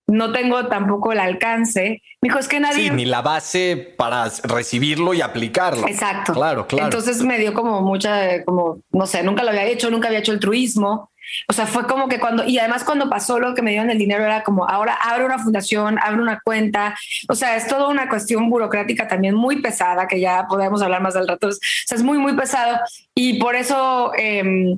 No 0.07 0.31
tengo 0.31 0.65
tampoco 0.67 1.11
el 1.11 1.19
alcance. 1.19 2.01
Me 2.19 2.29
dijo, 2.29 2.39
es 2.39 2.47
que 2.47 2.59
nadie. 2.59 2.89
Sí, 2.89 2.89
ni 2.89 3.05
la 3.05 3.21
base 3.21 3.93
para 3.95 4.27
recibirlo 4.43 5.13
y 5.13 5.21
aplicarlo. 5.21 5.87
Exacto. 5.87 6.33
Claro, 6.33 6.65
claro. 6.65 6.85
Entonces 6.85 7.21
me 7.21 7.37
dio 7.37 7.53
como 7.53 7.81
mucha, 7.81 8.43
como, 8.43 8.81
no 8.91 9.05
sé, 9.05 9.21
nunca 9.21 9.43
lo 9.43 9.51
había 9.51 9.65
hecho, 9.65 9.91
nunca 9.91 10.07
había 10.07 10.19
hecho 10.19 10.31
el 10.31 10.39
truismo. 10.39 11.11
O 11.47 11.53
sea, 11.53 11.67
fue 11.67 11.85
como 11.85 12.07
que 12.07 12.19
cuando, 12.19 12.43
y 12.43 12.57
además 12.57 12.83
cuando 12.83 13.07
pasó 13.07 13.39
lo 13.39 13.53
que 13.53 13.61
me 13.61 13.69
dieron 13.69 13.91
el 13.91 13.99
dinero 13.99 14.23
era 14.23 14.43
como, 14.43 14.67
ahora 14.67 14.95
abre 14.95 15.25
una 15.25 15.37
fundación, 15.37 15.99
abre 16.01 16.23
una 16.23 16.39
cuenta. 16.43 16.97
O 17.29 17.35
sea, 17.35 17.55
es 17.55 17.67
toda 17.67 17.87
una 17.87 18.09
cuestión 18.09 18.49
burocrática 18.49 19.07
también 19.07 19.35
muy 19.35 19.61
pesada, 19.61 20.07
que 20.07 20.19
ya 20.19 20.47
podemos 20.49 20.81
hablar 20.81 21.03
más 21.03 21.15
al 21.15 21.27
rato. 21.27 21.49
O 21.49 21.51
sea, 21.51 21.95
es 21.95 22.03
muy, 22.03 22.17
muy 22.17 22.35
pesado. 22.35 22.79
Y 23.13 23.39
por 23.39 23.55
eso, 23.55 24.11
eh, 24.17 24.75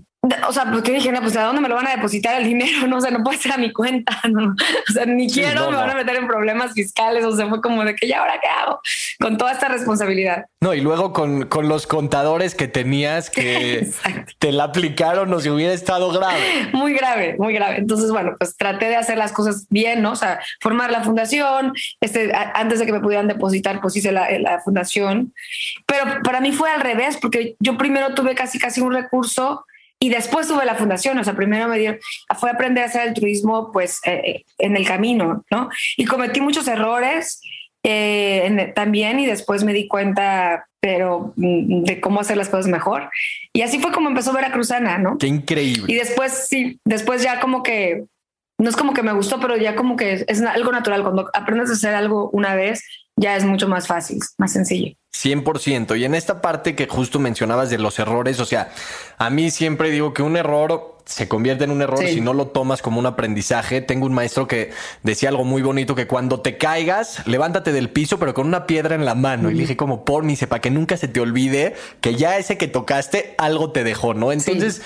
o 0.48 0.54
sea, 0.54 0.70
porque 0.72 0.92
dije, 0.92 1.12
no, 1.12 1.20
pues 1.20 1.36
a 1.36 1.46
dónde 1.46 1.62
me 1.62 1.70
lo 1.70 1.74
van 1.74 1.88
a 1.88 1.96
depositar 1.96 2.40
el 2.40 2.48
dinero, 2.48 2.86
no 2.88 2.98
o 2.98 3.02
sea, 3.02 3.10
no 3.10 3.24
puede 3.24 3.40
ser 3.40 3.54
a 3.54 3.58
mi 3.58 3.74
cuenta, 3.74 4.20
no, 4.30 4.54
o 4.54 4.94
sea, 4.94 5.06
ni 5.06 5.28
quiero, 5.28 5.72
me 5.72 5.78
van 5.78 5.90
a 5.90 5.96
meter 5.96 6.18
en 6.18 6.28
problemas 6.28 6.74
fiscales, 6.74 7.26
o 7.26 7.36
sea, 7.36 7.48
fue 7.48 7.62
como 7.62 7.84
de 7.84 7.96
que 7.96 8.08
ya 8.08 8.20
ahora 8.20 8.40
qué 8.40 8.48
hago 8.48 8.80
con 9.20 9.38
toda 9.38 9.52
esta 9.52 9.68
responsabilidad. 9.68 10.46
No, 10.62 10.74
y 10.76 10.82
luego 10.82 11.12
con, 11.12 11.48
con 11.48 11.68
los 11.68 11.88
contadores 11.88 12.54
que 12.54 12.68
tenías 12.68 13.30
que 13.30 13.90
te 14.40 14.52
la 14.52 14.66
aplicaron 14.66 15.34
o 15.34 15.40
si 15.40 15.50
hubiera 15.50 15.74
estado 15.74 16.12
grave. 16.12 16.70
Muy 16.72 16.94
grave, 16.94 17.36
muy 17.40 17.54
grave. 17.54 17.78
Entonces, 17.78 18.12
bueno, 18.12 18.36
pues 18.38 18.56
traté 18.58 18.86
de 18.88 18.96
hacer 18.96 19.18
las 19.18 19.32
cosas 19.32 19.66
bien, 19.70 20.02
¿no? 20.02 20.12
O 20.12 20.16
sea, 20.16 20.40
formar 20.60 20.92
la 20.92 21.04
fundación, 21.04 21.74
este, 22.00 22.32
antes 22.54 22.80
de 22.80 22.86
que 22.86 22.94
me 22.94 23.00
pudieran 23.00 23.28
depositar, 23.28 23.82
pues 23.82 23.96
hice 23.96 24.12
la, 24.12 24.28
la 24.40 24.60
fundación, 24.60 25.34
pero 25.86 26.22
para 26.24 26.42
mí 26.42 26.52
fue 26.52 26.70
al 26.70 26.82
revés, 26.82 27.18
porque 27.20 27.56
yo 27.60 27.78
primero 27.78 28.14
tuve 28.14 28.36
casi, 28.36 28.60
casi 28.60 28.82
un 28.82 28.94
recurso 28.94 29.66
y 30.04 30.10
después 30.10 30.48
tuve 30.48 30.66
la 30.66 30.74
fundación, 30.74 31.20
o 31.20 31.24
sea, 31.24 31.36
primero 31.36 31.68
me 31.68 31.78
dio, 31.78 31.96
fue 32.40 32.50
aprender 32.50 32.84
a 32.84 32.88
hacer 32.88 33.08
el 33.08 33.14
turismo 33.14 33.72
pues 33.72 34.00
eh, 34.04 34.22
eh, 34.26 34.46
en 34.58 34.76
el 34.76 34.86
camino, 34.86 35.46
¿no? 35.52 35.70
Y 35.96 36.06
cometí 36.06 36.42
muchos 36.42 36.68
errores 36.68 37.40
eh, 37.84 38.72
también 38.76 39.20
y 39.20 39.28
después 39.28 39.64
me 39.64 39.74
di 39.74 39.88
cuenta, 39.88 40.66
pero 40.80 41.34
mm, 41.36 41.84
de 41.84 42.02
cómo 42.02 42.20
hacer 42.20 42.36
las 42.36 42.50
cosas 42.50 42.66
mejor. 42.66 43.12
Y 43.54 43.62
así 43.62 43.78
fue 43.78 43.92
como 43.92 44.10
empezó 44.10 44.34
Veracruzana, 44.34 44.98
¿no? 44.98 45.20
Qué 45.20 45.28
increíble. 45.28 45.86
Y 45.88 45.96
después, 45.96 46.48
sí, 46.50 46.80
después 46.84 47.22
ya 47.22 47.40
como 47.40 47.62
que, 47.62 48.06
no 48.58 48.70
es 48.70 48.76
como 48.76 48.96
que 48.96 49.04
me 49.04 49.14
gustó, 49.14 49.40
pero 49.40 49.56
ya 49.56 49.76
como 49.76 49.98
que 49.98 50.26
es 50.28 50.42
algo 50.42 50.72
natural. 50.72 51.04
Cuando 51.04 51.30
aprendes 51.32 51.70
a 51.70 51.74
hacer 51.74 51.94
algo 51.94 52.32
una 52.32 52.56
vez, 52.56 52.84
ya 53.16 53.36
es 53.36 53.44
mucho 53.44 53.68
más 53.68 53.88
fácil, 53.88 54.20
más 54.38 54.54
sencillo. 54.54 54.96
100%. 55.14 56.00
Y 56.00 56.06
en 56.06 56.16
esta 56.16 56.42
parte 56.42 56.76
que 56.76 56.88
justo 56.88 57.20
mencionabas 57.20 57.70
de 57.70 57.78
los 57.78 58.00
errores, 58.00 58.40
o 58.40 58.46
sea, 58.46 58.72
a 59.18 59.30
mí 59.30 59.52
siempre 59.52 59.92
digo 59.92 60.14
que 60.14 60.24
un 60.24 60.38
error 60.38 60.98
se 61.06 61.28
convierte 61.28 61.66
en 61.66 61.72
un 61.72 61.82
error 61.82 62.06
si 62.06 62.22
no 62.22 62.34
lo 62.34 62.48
tomas 62.48 62.82
como 62.82 63.00
un 63.00 63.06
aprendizaje. 63.06 63.82
Tengo 63.82 64.06
un 64.06 64.14
maestro 64.14 64.48
que 64.48 64.72
decía 65.04 65.30
algo 65.30 65.44
muy 65.44 65.62
bonito 65.62 65.96
que 65.96 66.08
cuando 66.08 66.40
te 66.40 66.58
caigas, 66.58 67.28
levántate 67.28 67.74
del 67.74 67.90
piso, 67.90 68.20
pero 68.20 68.34
con 68.34 68.48
una 68.48 68.66
piedra 68.66 68.96
en 68.96 69.04
la 69.04 69.16
mano. 69.16 69.52
Y 69.52 69.56
le 69.56 69.62
dije 69.62 69.78
como 69.78 70.06
por 70.06 70.24
mí, 70.24 70.38
para 70.48 70.62
que 70.62 70.72
nunca 70.72 70.98
se 70.98 71.08
te 71.08 71.20
olvide 71.20 71.76
que 72.00 72.16
ya 72.16 72.38
ese 72.38 72.58
que 72.58 72.68
tocaste 72.68 73.36
algo 73.38 73.72
te 73.72 73.84
dejó, 73.84 74.14
¿no? 74.14 74.32
Entonces, 74.32 74.82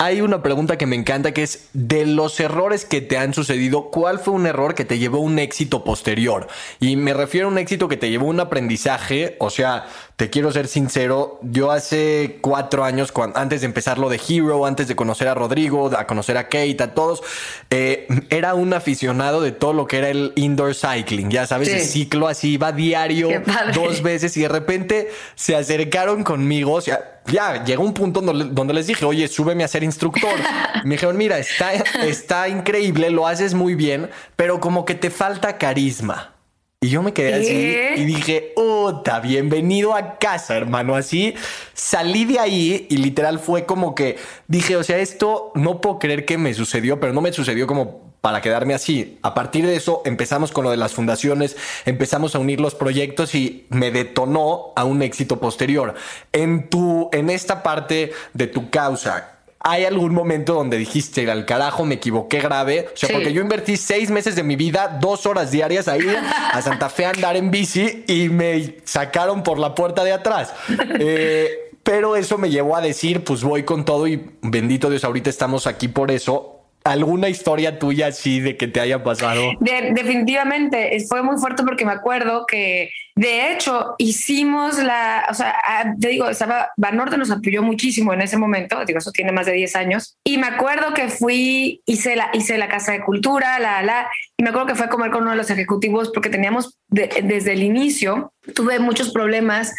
hay 0.00 0.20
una 0.20 0.44
pregunta 0.44 0.78
que 0.78 0.86
me 0.86 0.94
encanta 0.94 1.32
que 1.32 1.42
es 1.42 1.70
de 1.72 2.06
los 2.06 2.38
errores 2.38 2.84
que 2.84 3.00
te 3.00 3.18
han 3.18 3.34
sucedido, 3.34 3.90
¿cuál 3.90 4.20
fue 4.20 4.32
un 4.32 4.46
error 4.46 4.76
que 4.76 4.84
te 4.84 5.00
llevó 5.00 5.18
a 5.18 5.22
un 5.22 5.40
éxito 5.40 5.82
posterior? 5.82 6.46
Y 6.78 6.94
me 6.94 7.14
refiero 7.14 7.48
a 7.48 7.50
un 7.50 7.58
éxito 7.58 7.88
que 7.88 7.96
te 7.96 8.08
llevó 8.08 8.26
a 8.26 8.30
un 8.30 8.38
aprendizaje, 8.38 9.34
o 9.40 9.50
sea, 9.50 9.86
te 10.14 10.30
quiero 10.30 10.52
ser 10.52 10.68
sincero, 10.68 11.40
yo 11.42 11.72
hace 11.72 12.38
cuatro 12.40 12.84
años, 12.84 13.12
antes 13.34 13.62
de 13.62 13.66
empezar 13.66 13.98
lo 13.98 14.08
de 14.08 14.20
Hero, 14.28 14.66
antes 14.66 14.86
de 14.86 14.94
conocer 14.94 15.26
a 15.26 15.34
Rodrigo, 15.34 15.90
a 15.96 16.06
conocer 16.06 16.36
a 16.36 16.44
Kate, 16.44 16.76
a 16.80 16.94
todos, 16.94 17.24
eh, 17.70 18.06
era 18.30 18.54
un 18.54 18.74
aficionado 18.74 19.40
de 19.40 19.50
todo 19.50 19.72
lo 19.72 19.88
que 19.88 19.98
era 19.98 20.10
el 20.10 20.32
indoor 20.36 20.76
cycling, 20.76 21.28
ya 21.28 21.44
sabes, 21.48 21.70
el 21.70 21.80
ciclo 21.80 22.28
así, 22.28 22.52
iba 22.52 22.70
diario 22.70 23.30
dos 23.74 24.00
veces 24.02 24.36
y 24.36 24.42
de 24.42 24.48
repente 24.48 25.10
se 25.34 25.56
acercaron 25.56 26.22
conmigo, 26.22 26.74
o 26.74 26.80
sea, 26.80 27.18
ya 27.30 27.64
llegó 27.64 27.84
un 27.84 27.94
punto 27.94 28.20
donde, 28.20 28.74
les 28.74 28.86
dije, 28.86 29.04
oye, 29.04 29.28
súbeme 29.28 29.64
a 29.64 29.68
ser 29.68 29.84
instructor. 29.88 30.38
Me 30.84 30.94
dijeron, 30.94 31.16
mira, 31.16 31.38
está, 31.38 31.72
está 31.72 32.48
increíble, 32.48 33.10
lo 33.10 33.26
haces 33.26 33.54
muy 33.54 33.74
bien, 33.74 34.08
pero 34.36 34.60
como 34.60 34.84
que 34.84 34.94
te 34.94 35.10
falta 35.10 35.58
carisma. 35.58 36.34
Y 36.80 36.90
yo 36.90 37.02
me 37.02 37.12
quedé 37.12 37.34
así 37.34 38.00
y 38.00 38.04
dije, 38.04 38.52
¡Uta! 38.56 39.18
Bienvenido 39.18 39.96
a 39.96 40.16
casa, 40.18 40.56
hermano. 40.56 40.94
Así 40.94 41.34
salí 41.74 42.24
de 42.24 42.38
ahí 42.38 42.86
y 42.88 42.98
literal 42.98 43.40
fue 43.40 43.66
como 43.66 43.96
que 43.96 44.16
dije, 44.46 44.76
o 44.76 44.84
sea, 44.84 44.98
esto 44.98 45.50
no 45.56 45.80
puedo 45.80 45.98
creer 45.98 46.24
que 46.24 46.38
me 46.38 46.54
sucedió, 46.54 47.00
pero 47.00 47.12
no 47.12 47.20
me 47.20 47.32
sucedió 47.32 47.66
como 47.66 48.12
para 48.20 48.40
quedarme 48.40 48.74
así. 48.74 49.18
A 49.22 49.34
partir 49.34 49.66
de 49.66 49.74
eso 49.74 50.02
empezamos 50.04 50.52
con 50.52 50.62
lo 50.62 50.70
de 50.70 50.76
las 50.76 50.92
fundaciones, 50.92 51.56
empezamos 51.84 52.36
a 52.36 52.38
unir 52.38 52.60
los 52.60 52.76
proyectos 52.76 53.34
y 53.34 53.66
me 53.70 53.90
detonó 53.90 54.72
a 54.76 54.84
un 54.84 55.02
éxito 55.02 55.40
posterior. 55.40 55.94
En 56.32 56.68
tu, 56.68 57.08
en 57.12 57.28
esta 57.28 57.64
parte 57.64 58.12
de 58.34 58.46
tu 58.46 58.70
causa, 58.70 59.37
¿Hay 59.60 59.84
algún 59.84 60.14
momento 60.14 60.54
donde 60.54 60.78
dijiste, 60.78 61.28
al 61.30 61.44
carajo, 61.44 61.84
me 61.84 61.96
equivoqué 61.96 62.38
grave? 62.40 62.88
O 62.94 62.96
sea, 62.96 63.08
porque 63.12 63.32
yo 63.32 63.42
invertí 63.42 63.76
seis 63.76 64.08
meses 64.10 64.36
de 64.36 64.44
mi 64.44 64.54
vida, 64.54 64.98
dos 65.00 65.26
horas 65.26 65.50
diarias 65.50 65.88
a 65.88 65.96
ir 65.96 66.16
a 66.16 66.62
Santa 66.62 66.88
Fe 66.88 67.06
a 67.06 67.10
andar 67.10 67.36
en 67.36 67.50
bici 67.50 68.04
y 68.06 68.28
me 68.28 68.76
sacaron 68.84 69.42
por 69.42 69.58
la 69.58 69.74
puerta 69.74 70.04
de 70.04 70.12
atrás. 70.12 70.52
Eh, 71.00 71.70
pero 71.82 72.16
eso 72.16 72.38
me 72.38 72.50
llevó 72.50 72.76
a 72.76 72.80
decir, 72.80 73.24
pues 73.24 73.42
voy 73.42 73.62
con 73.62 73.84
todo 73.84 74.06
y 74.06 74.30
bendito 74.42 74.90
Dios, 74.90 75.04
ahorita 75.04 75.30
estamos 75.30 75.66
aquí 75.66 75.88
por 75.88 76.10
eso 76.10 76.57
¿Alguna 76.88 77.28
historia 77.28 77.78
tuya 77.78 78.06
así 78.06 78.40
de 78.40 78.56
que 78.56 78.66
te 78.66 78.80
haya 78.80 79.04
pasado? 79.04 79.42
definitivamente, 79.60 80.96
fue 81.06 81.22
muy 81.22 81.36
fuerte 81.36 81.62
porque 81.62 81.84
me 81.84 81.92
acuerdo 81.92 82.46
que 82.46 82.90
de 83.14 83.52
hecho 83.52 83.94
hicimos 83.98 84.78
la, 84.78 85.26
o 85.28 85.34
sea, 85.34 85.54
te 86.00 86.08
digo, 86.08 86.30
estaba, 86.30 86.70
Banorte 86.78 87.18
nos 87.18 87.30
apoyó 87.30 87.62
muchísimo 87.62 88.14
en 88.14 88.22
ese 88.22 88.38
momento, 88.38 88.82
digo, 88.86 89.00
eso 89.00 89.12
tiene 89.12 89.32
más 89.32 89.44
de 89.44 89.52
10 89.52 89.76
años, 89.76 90.16
y 90.24 90.38
me 90.38 90.46
acuerdo 90.46 90.94
que 90.94 91.08
fui, 91.08 91.82
hice 91.84 92.16
la, 92.16 92.30
hice 92.32 92.56
la 92.56 92.68
Casa 92.68 92.92
de 92.92 93.02
Cultura, 93.02 93.58
la, 93.58 93.82
la, 93.82 94.08
y 94.38 94.42
me 94.42 94.48
acuerdo 94.48 94.68
que 94.68 94.74
fue 94.74 94.86
a 94.86 94.90
comer 94.90 95.10
con 95.10 95.22
uno 95.22 95.32
de 95.32 95.36
los 95.36 95.50
ejecutivos 95.50 96.10
porque 96.14 96.30
teníamos 96.30 96.78
desde 96.88 97.52
el 97.52 97.64
inicio, 97.64 98.32
tuve 98.54 98.78
muchos 98.78 99.10
problemas. 99.10 99.74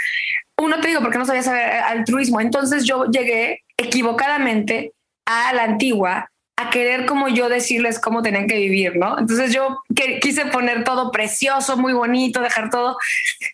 Uno 0.62 0.80
te 0.80 0.90
digo, 0.90 1.02
porque 1.02 1.18
no 1.18 1.26
sabía 1.26 1.42
saber 1.42 1.72
altruismo, 1.72 2.40
entonces 2.40 2.84
yo 2.84 3.06
llegué 3.06 3.64
equivocadamente 3.78 4.92
a 5.26 5.54
la 5.54 5.64
antigua 5.64 6.30
a 6.60 6.70
querer 6.70 7.06
como 7.06 7.30
yo 7.30 7.48
decirles 7.48 8.00
cómo 8.00 8.22
tenían 8.22 8.46
que 8.46 8.58
vivir, 8.58 8.98
¿no? 8.98 9.18
Entonces 9.18 9.54
yo 9.54 9.82
quise 10.22 10.46
poner 10.48 10.84
todo 10.84 11.10
precioso, 11.10 11.78
muy 11.78 11.94
bonito, 11.94 12.42
dejar 12.42 12.70
todo, 12.70 12.98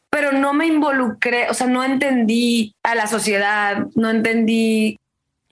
pero 0.09 0.31
no 0.31 0.53
me 0.53 0.65
involucré, 0.65 1.47
o 1.51 1.53
sea, 1.53 1.67
no 1.67 1.83
entendí 1.83 2.73
a 2.81 2.95
la 2.95 3.05
sociedad, 3.05 3.85
no 3.93 4.09
entendí 4.09 4.97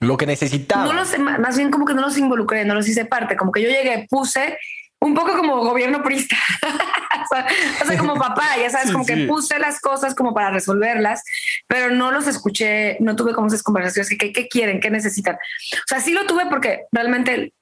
lo 0.00 0.16
que 0.16 0.26
necesitaba. 0.26 0.84
No 0.84 0.92
lo 0.94 1.04
sé, 1.04 1.18
más 1.20 1.56
bien 1.56 1.70
como 1.70 1.84
que 1.84 1.94
no 1.94 2.02
los 2.02 2.18
involucré, 2.18 2.64
no 2.64 2.74
los 2.74 2.88
hice 2.88 3.04
parte, 3.04 3.36
como 3.36 3.52
que 3.52 3.62
yo 3.62 3.68
llegué, 3.68 4.08
puse 4.10 4.58
un 5.04 5.14
poco 5.14 5.36
como 5.36 5.60
gobierno 5.60 6.02
prista, 6.02 6.36
o, 7.82 7.86
sea, 7.86 7.98
como 7.98 8.14
papá, 8.14 8.56
ya 8.58 8.70
sabes, 8.70 8.90
como 8.90 9.04
que 9.04 9.26
puse 9.26 9.58
las 9.58 9.78
cosas 9.80 10.14
como 10.14 10.32
para 10.32 10.50
resolverlas, 10.50 11.22
pero 11.68 11.90
no 11.90 12.10
los 12.10 12.26
escuché, 12.26 12.96
no 13.00 13.14
tuve 13.14 13.34
como 13.34 13.48
esas 13.48 13.62
conversaciones, 13.62 14.08
que 14.18 14.32
qué 14.32 14.48
quieren, 14.48 14.80
qué 14.80 14.90
necesitan. 14.90 15.34
O 15.36 15.86
sea, 15.86 16.00
sí 16.00 16.12
lo 16.12 16.24
tuve 16.24 16.46
porque 16.48 16.84
realmente 16.90 17.52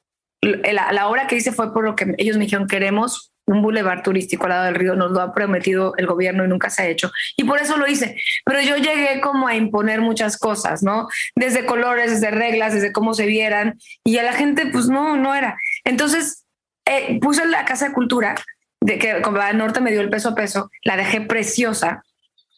la, 0.41 0.93
la, 0.93 1.09
obra 1.09 1.27
que 1.27 1.37
hice 1.37 1.51
fue 1.51 1.73
por 1.73 1.85
lo 1.85 1.97
que 1.97 2.15
ellos 2.19 2.37
me 2.37 2.45
dijeron, 2.45 2.69
queremos 2.69 3.33
un 3.47 3.61
bulevar 3.61 4.05
turístico 4.05 4.45
al 4.45 4.51
lado 4.51 4.65
del 4.67 4.77
río, 4.77 4.95
nos 4.95 5.11
lo 5.11 5.21
ha 5.21 5.35
prometido 5.35 5.95
el 5.97 6.07
gobierno 6.07 6.45
y 6.45 6.49
nunca 6.49 6.71
se 6.71 6.83
ha 6.83 6.87
hecho. 6.87 7.11
Y 7.37 7.43
por 7.45 7.61
eso 7.61 7.77
lo 7.77 7.89
hice. 7.89 8.17
Pero 8.45 8.61
yo 8.63 8.77
llegué 8.77 9.21
como 9.21 9.49
a 9.49 9.57
imponer 9.57 10.01
muchas 10.01 10.39
cosas, 10.39 10.83
¿no? 10.83 11.09
Desde 11.35 11.67
colores, 11.67 12.11
desde 12.13 12.31
reglas, 12.31 12.73
desde 12.73 12.93
cómo 12.93 13.15
se 13.15 13.27
vieran. 13.27 13.79
Y 14.05 14.19
a 14.19 14.23
la 14.23 14.33
gente, 14.33 14.67
pues 14.67 14.89
no, 14.89 15.17
no 15.17 15.35
era. 15.35 15.59
Entonces, 15.85 16.42
eh, 16.85 17.19
puse 17.21 17.47
la 17.47 17.65
Casa 17.65 17.89
de 17.89 17.95
Cultura, 17.95 18.35
de 18.81 18.99
que 18.99 19.23
como 19.23 19.39
Norte 19.55 19.81
me 19.81 19.93
dio 19.93 20.01
el 20.01 20.11
peso 20.11 20.31
a 20.31 20.35
peso, 20.35 20.71
la 20.83 20.97
dejé 20.97 21.21
preciosa 21.21 22.03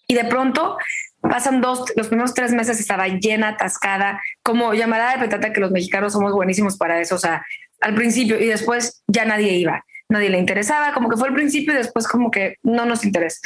y 0.07 0.14
de 0.14 0.25
pronto 0.25 0.76
pasan 1.21 1.61
dos, 1.61 1.85
los 1.97 2.09
primeros 2.09 2.35
tres 2.35 2.52
meses 2.52 2.81
estaba 2.81 3.09
llena, 3.09 3.49
atascada, 3.49 4.21
como 4.43 4.75
llamada 4.75 5.12
de 5.12 5.19
petata 5.19 5.52
que 5.52 5.61
los 5.61 5.71
mexicanos 5.71 6.12
somos 6.12 6.33
buenísimos 6.33 6.76
para 6.76 7.00
eso, 7.00 7.14
o 7.14 7.19
sea, 7.19 7.45
al 7.81 7.95
principio 7.95 8.40
y 8.40 8.47
después 8.47 9.02
ya 9.07 9.25
nadie 9.25 9.52
iba, 9.52 9.85
nadie 10.09 10.31
le 10.31 10.38
interesaba, 10.38 10.93
como 10.93 11.09
que 11.09 11.16
fue 11.16 11.28
el 11.28 11.35
principio 11.35 11.75
y 11.75 11.76
después 11.76 12.07
como 12.07 12.31
que 12.31 12.57
no 12.62 12.85
nos 12.85 13.04
interesa. 13.04 13.40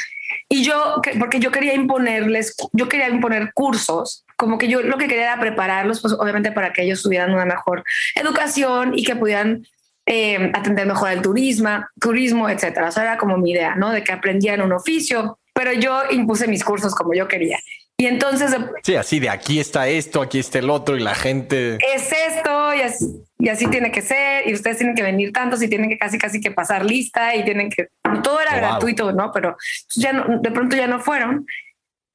Y 0.47 0.63
yo, 0.63 1.01
porque 1.19 1.39
yo 1.39 1.51
quería 1.51 1.73
imponerles, 1.73 2.55
yo 2.73 2.87
quería 2.87 3.09
imponer 3.09 3.51
cursos, 3.53 4.25
como 4.37 4.57
que 4.57 4.67
yo 4.67 4.81
lo 4.81 4.97
que 4.97 5.07
quería 5.07 5.23
era 5.23 5.39
prepararlos, 5.39 6.01
pues 6.01 6.13
obviamente 6.13 6.51
para 6.51 6.71
que 6.71 6.83
ellos 6.83 7.01
tuvieran 7.01 7.33
una 7.33 7.45
mejor 7.45 7.83
educación 8.15 8.97
y 8.97 9.03
que 9.03 9.15
pudieran 9.15 9.65
eh, 10.11 10.51
atender 10.55 10.87
mejor 10.87 11.11
el 11.11 11.21
turismo, 11.21 11.85
turismo, 12.01 12.49
etcétera. 12.49 12.87
O 12.87 12.91
sea, 12.91 13.03
era 13.03 13.17
como 13.19 13.37
mi 13.37 13.51
idea, 13.51 13.75
¿no? 13.75 13.91
De 13.91 14.03
que 14.03 14.11
aprendieran 14.11 14.61
un 14.61 14.73
oficio, 14.73 15.37
pero 15.53 15.71
yo 15.71 16.01
impuse 16.09 16.47
mis 16.47 16.63
cursos 16.63 16.95
como 16.95 17.13
yo 17.13 17.27
quería. 17.27 17.59
Y 17.95 18.07
entonces... 18.07 18.55
Sí, 18.81 18.95
así 18.95 19.19
de 19.19 19.29
aquí 19.29 19.59
está 19.59 19.87
esto, 19.87 20.23
aquí 20.23 20.39
está 20.39 20.57
el 20.57 20.71
otro 20.71 20.97
y 20.97 21.01
la 21.01 21.13
gente... 21.13 21.77
Es 21.93 22.11
esto 22.11 22.73
y 22.73 22.81
así, 22.81 23.05
y 23.37 23.49
así 23.49 23.67
tiene 23.67 23.91
que 23.91 24.01
ser 24.01 24.47
y 24.47 24.53
ustedes 24.53 24.77
tienen 24.77 24.95
que 24.95 25.03
venir 25.03 25.31
tantos 25.31 25.61
y 25.61 25.67
tienen 25.67 25.89
que 25.89 25.97
casi 25.99 26.17
casi 26.17 26.41
que 26.41 26.49
pasar 26.49 26.83
lista 26.83 27.35
y 27.35 27.43
tienen 27.43 27.69
que... 27.69 27.89
Todo 28.23 28.41
era 28.41 28.55
gratuito, 28.55 29.11
¿no? 29.11 29.31
Pero 29.31 29.57
ya 29.95 30.13
no, 30.13 30.39
de 30.39 30.49
pronto 30.49 30.75
ya 30.75 30.87
no 30.87 30.99
fueron. 30.99 31.45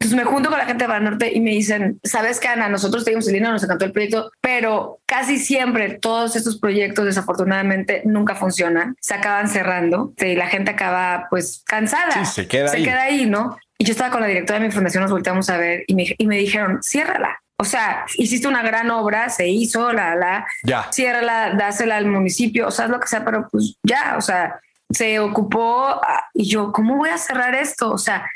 Entonces 0.05 0.23
me 0.23 0.31
junto 0.31 0.51
con 0.51 0.59
la 0.59 0.67
gente 0.67 0.85
de 0.85 0.89
Banorte 0.89 1.33
y 1.33 1.41
me 1.41 1.51
dicen, 1.53 1.99
¿sabes 2.05 2.39
qué, 2.39 2.49
Ana? 2.49 2.69
Nosotros 2.69 3.05
teníamos 3.05 3.27
el 3.27 3.33
dinero, 3.33 3.53
nos 3.53 3.65
encantó 3.65 3.87
el 3.87 3.93
proyecto, 3.93 4.31
pero 4.43 4.99
casi 5.07 5.39
siempre 5.39 5.99
todos 5.99 6.37
estos 6.37 6.59
proyectos 6.59 7.07
desafortunadamente 7.07 8.03
nunca 8.05 8.35
funcionan, 8.35 8.97
se 9.01 9.15
acaban 9.15 9.49
cerrando 9.49 10.13
y 10.19 10.35
la 10.35 10.49
gente 10.49 10.73
acaba 10.73 11.27
pues 11.31 11.63
cansada. 11.67 12.23
se 12.27 12.47
queda 12.47 12.69
se 12.69 12.77
ahí. 12.77 12.85
queda 12.85 13.03
ahí, 13.03 13.25
¿no? 13.25 13.57
Y 13.79 13.87
yo 13.87 13.93
estaba 13.93 14.11
con 14.11 14.21
la 14.21 14.27
directora 14.27 14.59
de 14.59 14.67
mi 14.67 14.73
fundación, 14.73 15.03
nos 15.03 15.11
volteamos 15.11 15.49
a 15.49 15.57
ver 15.57 15.85
y 15.87 15.95
me, 15.95 16.15
y 16.19 16.27
me 16.27 16.37
dijeron, 16.37 16.83
ciérrala. 16.83 17.41
o 17.57 17.65
sea, 17.65 18.05
hiciste 18.19 18.47
una 18.47 18.63
gran 18.63 18.91
obra, 18.91 19.31
se 19.31 19.49
hizo, 19.49 19.91
la, 19.91 20.15
la, 20.17 20.47
ya. 20.65 20.87
ciérrala, 20.93 21.55
dásela 21.55 21.97
al 21.97 22.07
municipio, 22.07 22.67
o 22.67 22.71
sea, 22.71 22.89
lo 22.89 23.01
que 23.01 23.07
sea, 23.07 23.25
pero 23.25 23.49
pues 23.51 23.77
ya, 23.83 24.17
o 24.19 24.21
sea, 24.21 24.61
se 24.91 25.19
ocupó 25.19 25.87
ah, 25.87 26.25
y 26.35 26.45
yo, 26.47 26.73
¿cómo 26.73 26.97
voy 26.97 27.09
a 27.09 27.17
cerrar 27.17 27.55
esto? 27.55 27.91
O 27.91 27.99
sea, 27.99 28.27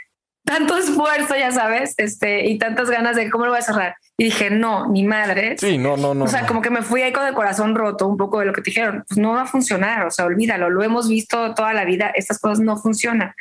tanto 0.49 0.79
esfuerzo, 0.79 1.37
ya 1.37 1.53
sabes, 1.53 1.95
este, 1.99 2.49
y 2.49 2.57
tantas 2.59 2.89
ganas 2.89 3.15
de 3.17 3.29
cómo 3.29 3.45
lo 3.45 3.51
voy 3.51 3.59
a 3.59 3.63
cerrar. 3.63 3.97
Y 4.17 4.25
dije, 4.25 4.49
no, 4.49 4.89
ni 4.89 5.05
madre. 5.05 5.57
Sí, 5.59 5.77
no, 5.77 5.99
no, 5.99 6.15
no. 6.15 6.25
O 6.25 6.29
sea, 6.29 6.47
como 6.47 6.63
que 6.63 6.71
me 6.71 6.81
fui 6.81 7.03
ahí 7.03 7.13
con 7.13 7.27
el 7.27 7.35
corazón 7.35 7.75
roto 7.75 8.09
un 8.09 8.17
poco 8.17 8.41
de 8.41 8.47
lo 8.47 8.55
que 8.55 8.63
te 8.63 8.71
dijeron. 8.71 9.05
Pues 9.07 9.19
no 9.19 9.33
va 9.33 9.43
a 9.43 9.47
funcionar, 9.47 10.07
o 10.07 10.11
sea, 10.11 10.25
olvídalo, 10.25 10.71
lo 10.71 10.83
hemos 10.83 11.07
visto 11.07 11.55
toda 11.55 11.75
la 11.75 11.85
vida, 11.85 12.11
estas 12.15 12.39
cosas 12.39 12.61
no 12.61 12.79
funcionan. 12.79 13.35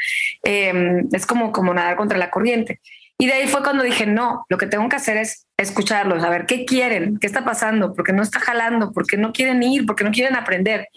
Em, 0.44 1.08
es 1.14 1.26
como, 1.26 1.54
como 1.54 1.74
nadar 1.74 1.96
contra 1.96 2.18
la 2.18 2.30
corriente. 2.30 2.82
Y 3.18 3.26
de 3.26 3.34
ahí 3.34 3.48
fue 3.48 3.64
cuando 3.64 3.84
dije, 3.84 4.06
no, 4.06 4.46
lo 4.50 4.58
que 4.58 4.68
tengo 4.68 4.88
que 4.90 4.98
hacer 4.98 5.16
es 5.16 5.48
escucharlos, 5.56 6.24
a 6.24 6.30
ver 6.30 6.46
qué 6.46 6.66
quieren, 6.66 7.18
qué 7.20 7.26
está 7.26 7.46
pasando, 7.46 7.94
porque 7.94 8.14
no 8.14 8.22
está 8.22 8.40
jalando, 8.40 8.92
porque 8.92 9.18
no 9.18 9.32
quieren 9.32 9.64
ir, 9.64 9.86
porque 9.86 10.04
no 10.04 10.12
quieren 10.12 10.36
aprender. 10.36 10.90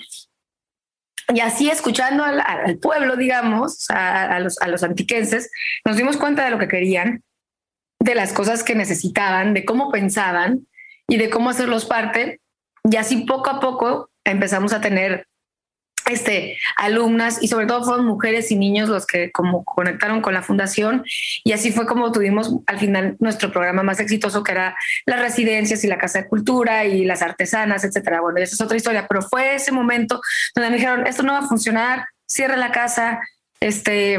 Y 1.35 1.41
así 1.41 1.71
escuchando 1.71 2.25
al, 2.25 2.79
pueblo, 2.79 3.17
digamos, 3.17 3.87
a, 3.91 4.39
los, 4.41 4.61
a 4.61 4.69
los 4.69 4.83
antiquenses, 4.83 5.51
nos 5.85 5.97
dimos 5.97 6.17
cuenta 6.17 6.45
de 6.45 6.51
lo 6.51 6.59
que 6.59 6.69
querían, 6.69 7.23
de 8.01 8.15
las 8.15 8.33
cosas 8.33 8.65
que 8.65 8.75
necesitaban, 8.75 9.55
de 9.55 9.65
cómo 9.65 9.91
pensaban 9.91 10.67
y 11.07 11.19
de 11.19 11.31
cómo 11.31 11.51
hacerlos 11.51 11.85
parte. 11.85 12.41
Y 12.91 12.97
así 12.97 13.25
poco 13.25 13.51
a 13.51 13.61
poco 13.61 14.11
empezamos 14.25 14.73
a 14.73 14.81
tener 14.81 15.27
este, 16.11 16.59
alumnas 16.77 17.39
y 17.43 17.49
sobre 17.49 17.67
todo 17.67 17.85
fueron 17.85 18.07
mujeres 18.07 18.51
y 18.51 18.57
niños 18.57 18.89
los 18.89 19.07
que 19.07 19.31
como 19.31 19.65
conectaron 19.65 20.21
con 20.21 20.35
la 20.35 20.43
fundación 20.43 21.05
y 21.45 21.53
así 21.53 21.73
fue 21.73 21.87
como 21.87 22.13
tuvimos 22.13 22.57
al 22.67 22.79
final 22.79 23.17
nuestro 23.19 23.51
programa 23.51 23.83
más 23.83 24.01
exitoso 24.01 24.43
que 24.43 24.53
era 24.53 24.77
las 25.07 25.21
residencias 25.21 25.85
y 25.85 25.87
la 25.87 25.99
casa 25.99 26.23
de 26.23 26.29
cultura 26.29 26.85
y 26.85 27.05
las 27.05 27.23
artesanas, 27.23 27.85
etcétera. 27.85 28.21
Bueno, 28.21 28.39
esa 28.39 28.55
es 28.55 28.61
otra 28.61 28.77
historia, 28.77 29.07
pero 29.09 29.23
fue 29.23 29.55
ese 29.55 29.73
momento 29.73 30.21
donde 30.55 30.71
me 30.71 30.77
dijeron, 30.77 31.07
esto 31.07 31.23
no 31.23 31.33
va 31.33 31.41
a 31.41 31.49
funcionar, 31.49 32.07
cierra 32.27 32.57
la 32.57 32.73
casa, 32.73 33.21
este, 33.61 34.19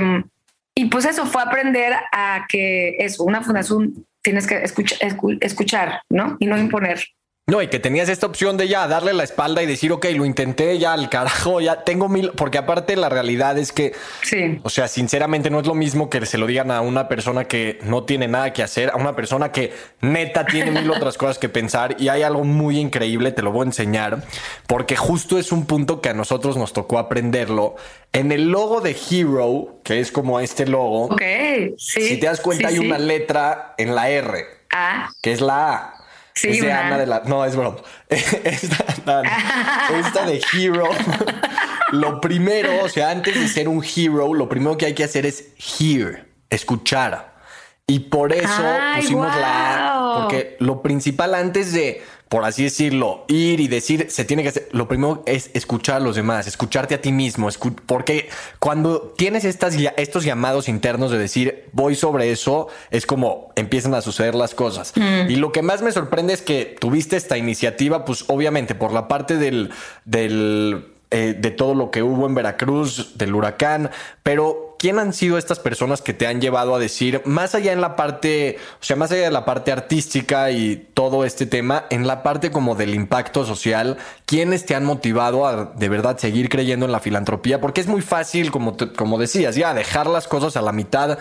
y 0.75 0.85
pues 0.85 1.05
eso 1.05 1.25
fue 1.25 1.41
aprender 1.41 1.93
a 2.11 2.45
que 2.47 2.95
es 2.99 3.19
una 3.19 3.41
fundación 3.41 4.05
tienes 4.21 4.47
que 4.47 4.63
escuchar, 4.63 4.99
escuchar, 5.41 6.01
¿no? 6.09 6.37
Y 6.39 6.45
no 6.45 6.57
imponer. 6.57 7.03
No, 7.51 7.61
y 7.61 7.67
que 7.67 7.79
tenías 7.79 8.07
esta 8.07 8.27
opción 8.27 8.55
de 8.55 8.69
ya 8.69 8.87
darle 8.87 9.11
la 9.11 9.25
espalda 9.25 9.61
y 9.61 9.65
decir, 9.65 9.91
ok, 9.91 10.05
lo 10.15 10.23
intenté, 10.23 10.79
ya 10.79 10.93
al 10.93 11.09
carajo, 11.09 11.59
ya 11.59 11.83
tengo 11.83 12.07
mil, 12.07 12.31
porque 12.31 12.57
aparte 12.57 12.95
la 12.95 13.09
realidad 13.09 13.57
es 13.57 13.73
que, 13.73 13.91
sí. 14.23 14.61
o 14.63 14.69
sea, 14.69 14.87
sinceramente 14.87 15.49
no 15.49 15.59
es 15.59 15.67
lo 15.67 15.75
mismo 15.75 16.09
que 16.09 16.25
se 16.25 16.37
lo 16.37 16.47
digan 16.47 16.71
a 16.71 16.79
una 16.79 17.09
persona 17.09 17.49
que 17.49 17.77
no 17.83 18.05
tiene 18.05 18.29
nada 18.29 18.53
que 18.53 18.63
hacer, 18.63 18.89
a 18.91 18.95
una 18.95 19.17
persona 19.17 19.51
que 19.51 19.73
neta 19.99 20.45
tiene 20.45 20.71
mil 20.71 20.89
otras 20.91 21.17
cosas 21.17 21.39
que 21.39 21.49
pensar 21.49 21.97
y 21.99 22.07
hay 22.07 22.21
algo 22.21 22.45
muy 22.45 22.79
increíble, 22.79 23.33
te 23.33 23.41
lo 23.41 23.51
voy 23.51 23.63
a 23.63 23.65
enseñar, 23.65 24.23
porque 24.65 24.95
justo 24.95 25.37
es 25.37 25.51
un 25.51 25.65
punto 25.65 25.99
que 25.99 26.07
a 26.07 26.13
nosotros 26.13 26.55
nos 26.55 26.71
tocó 26.71 26.99
aprenderlo. 26.99 27.75
En 28.13 28.31
el 28.31 28.47
logo 28.47 28.79
de 28.79 28.95
Hero, 28.95 29.81
que 29.83 29.99
es 29.99 30.13
como 30.13 30.39
este 30.39 30.67
logo, 30.67 31.07
ok, 31.07 31.21
sí. 31.77 32.01
Si 32.01 32.17
te 32.17 32.27
das 32.27 32.39
cuenta, 32.39 32.69
hay 32.69 32.79
una 32.79 32.97
letra 32.97 33.75
en 33.77 33.93
la 33.93 34.09
R, 34.09 34.45
ah. 34.71 35.09
que 35.21 35.33
es 35.33 35.41
la 35.41 35.73
A. 35.73 36.00
Sí, 36.33 36.49
es 36.49 36.61
de 36.61 36.71
Ana 36.71 36.97
de 36.97 37.05
la. 37.05 37.23
No, 37.25 37.45
es 37.45 37.55
broma. 37.55 37.77
Esta, 38.09 39.23
esta 39.99 40.25
de 40.25 40.41
Hero. 40.53 40.89
lo 41.91 42.21
primero, 42.21 42.83
o 42.83 42.89
sea, 42.89 43.11
antes 43.11 43.35
de 43.35 43.47
ser 43.47 43.67
un 43.67 43.83
hero, 43.83 44.33
lo 44.33 44.47
primero 44.49 44.77
que 44.77 44.85
hay 44.85 44.93
que 44.93 45.03
hacer 45.03 45.25
es 45.25 45.49
hear, 45.79 46.25
escuchar. 46.49 47.31
Y 47.87 47.99
por 47.99 48.31
eso 48.31 48.63
pusimos 48.95 49.35
la 49.35 49.89
A, 49.89 50.21
porque 50.21 50.55
lo 50.59 50.81
principal 50.81 51.35
antes 51.35 51.73
de 51.73 52.01
por 52.31 52.45
así 52.45 52.63
decirlo, 52.63 53.25
ir 53.27 53.59
y 53.59 53.67
decir, 53.67 54.05
se 54.09 54.23
tiene 54.23 54.41
que 54.41 54.47
hacer, 54.47 54.69
lo 54.71 54.87
primero 54.87 55.21
es 55.25 55.49
escuchar 55.53 55.97
a 55.97 55.99
los 55.99 56.15
demás, 56.15 56.47
escucharte 56.47 56.95
a 56.95 57.01
ti 57.01 57.11
mismo, 57.11 57.49
porque 57.85 58.29
cuando 58.57 59.13
tienes 59.17 59.43
estas, 59.43 59.75
estos 59.97 60.23
llamados 60.23 60.69
internos 60.69 61.11
de 61.11 61.17
decir, 61.17 61.65
voy 61.73 61.93
sobre 61.93 62.31
eso, 62.31 62.69
es 62.89 63.05
como 63.05 63.51
empiezan 63.57 63.93
a 63.95 64.01
suceder 64.01 64.33
las 64.33 64.55
cosas. 64.55 64.93
Mm. 64.95 65.29
Y 65.29 65.35
lo 65.35 65.51
que 65.51 65.61
más 65.61 65.81
me 65.81 65.91
sorprende 65.91 66.31
es 66.33 66.41
que 66.41 66.77
tuviste 66.79 67.17
esta 67.17 67.37
iniciativa, 67.37 68.05
pues 68.05 68.23
obviamente 68.29 68.75
por 68.75 68.93
la 68.93 69.09
parte 69.09 69.35
del, 69.35 69.71
del 70.05 70.85
eh, 71.13 71.35
de 71.37 71.51
todo 71.51 71.75
lo 71.75 71.91
que 71.91 72.01
hubo 72.01 72.25
en 72.27 72.33
Veracruz, 72.33 73.17
del 73.17 73.35
huracán, 73.35 73.91
pero 74.23 74.70
¿quién 74.81 74.97
han 74.97 75.13
sido 75.13 75.37
estas 75.37 75.59
personas 75.59 76.01
que 76.01 76.11
te 76.11 76.25
han 76.25 76.41
llevado 76.41 76.73
a 76.73 76.79
decir, 76.79 77.21
más 77.23 77.53
allá 77.53 77.71
en 77.71 77.81
la 77.81 77.95
parte, 77.95 78.57
o 78.81 78.83
sea, 78.83 78.95
más 78.95 79.11
allá 79.11 79.25
de 79.25 79.29
la 79.29 79.45
parte 79.45 79.71
artística 79.71 80.49
y 80.49 80.87
todo 80.95 81.23
este 81.23 81.45
tema, 81.45 81.85
en 81.91 82.07
la 82.07 82.23
parte 82.23 82.49
como 82.49 82.73
del 82.73 82.95
impacto 82.95 83.45
social, 83.45 83.97
quiénes 84.25 84.65
te 84.65 84.73
han 84.73 84.83
motivado 84.83 85.45
a 85.45 85.65
de 85.65 85.87
verdad 85.87 86.17
seguir 86.17 86.49
creyendo 86.49 86.87
en 86.87 86.91
la 86.91 86.99
filantropía? 86.99 87.61
Porque 87.61 87.79
es 87.79 87.85
muy 87.85 88.01
fácil, 88.01 88.49
como, 88.49 88.75
como 88.97 89.19
decías, 89.19 89.55
ya 89.55 89.75
dejar 89.75 90.07
las 90.07 90.27
cosas 90.27 90.57
a 90.57 90.63
la 90.63 90.71
mitad. 90.71 91.19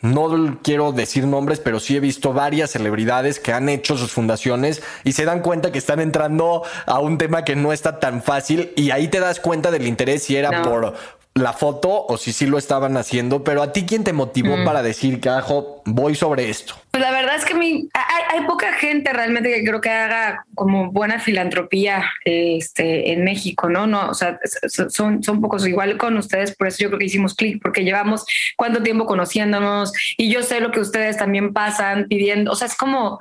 No 0.00 0.58
quiero 0.62 0.90
decir 0.92 1.26
nombres, 1.26 1.60
pero 1.60 1.78
sí 1.78 1.96
he 1.96 2.00
visto 2.00 2.32
varias 2.32 2.70
celebridades 2.70 3.38
que 3.38 3.52
han 3.52 3.68
hecho 3.68 3.96
sus 3.96 4.10
fundaciones 4.10 4.82
y 5.04 5.12
se 5.12 5.24
dan 5.24 5.40
cuenta 5.40 5.70
que 5.70 5.78
están 5.78 6.00
entrando 6.00 6.64
a 6.86 6.98
un 6.98 7.18
tema 7.18 7.44
que 7.44 7.54
no 7.54 7.72
está 7.72 8.00
tan 8.00 8.20
fácil 8.20 8.72
y 8.76 8.90
ahí 8.90 9.08
te 9.08 9.20
das 9.20 9.40
cuenta 9.40 9.70
del 9.70 9.86
interés 9.86 10.24
si 10.24 10.36
era 10.36 10.62
por 10.62 10.94
la 11.36 11.52
foto 11.52 12.06
o 12.06 12.16
si 12.16 12.32
sí 12.32 12.46
lo 12.46 12.56
estaban 12.56 12.96
haciendo, 12.96 13.44
pero 13.44 13.62
a 13.62 13.70
ti 13.70 13.84
quién 13.84 14.04
te 14.04 14.14
motivó 14.14 14.56
mm. 14.56 14.64
para 14.64 14.82
decir, 14.82 15.20
carajo, 15.20 15.82
voy 15.84 16.14
sobre 16.14 16.48
esto. 16.48 16.74
Pues 16.92 17.02
la 17.02 17.10
verdad 17.10 17.36
es 17.36 17.44
que 17.44 17.54
mi, 17.54 17.88
hay, 17.92 18.40
poca 18.46 18.72
gente 18.72 19.12
realmente 19.12 19.50
que 19.50 19.62
creo 19.62 19.82
que 19.82 19.90
haga 19.90 20.46
como 20.54 20.90
buena 20.90 21.20
filantropía 21.20 22.10
este, 22.24 23.12
en 23.12 23.22
México, 23.22 23.68
¿no? 23.68 23.86
No, 23.86 24.08
o 24.08 24.14
sea, 24.14 24.38
son, 24.88 25.22
son 25.22 25.40
pocos 25.42 25.66
igual 25.66 25.98
con 25.98 26.16
ustedes, 26.16 26.56
por 26.56 26.68
eso 26.68 26.78
yo 26.80 26.88
creo 26.88 26.98
que 26.98 27.06
hicimos 27.06 27.34
clic, 27.34 27.60
porque 27.60 27.84
llevamos 27.84 28.24
cuánto 28.56 28.82
tiempo 28.82 29.04
conociéndonos 29.04 29.92
y 30.16 30.30
yo 30.30 30.42
sé 30.42 30.60
lo 30.60 30.70
que 30.70 30.80
ustedes 30.80 31.18
también 31.18 31.52
pasan 31.52 32.06
pidiendo, 32.08 32.52
o 32.52 32.56
sea, 32.56 32.66
es 32.66 32.76
como 32.76 33.18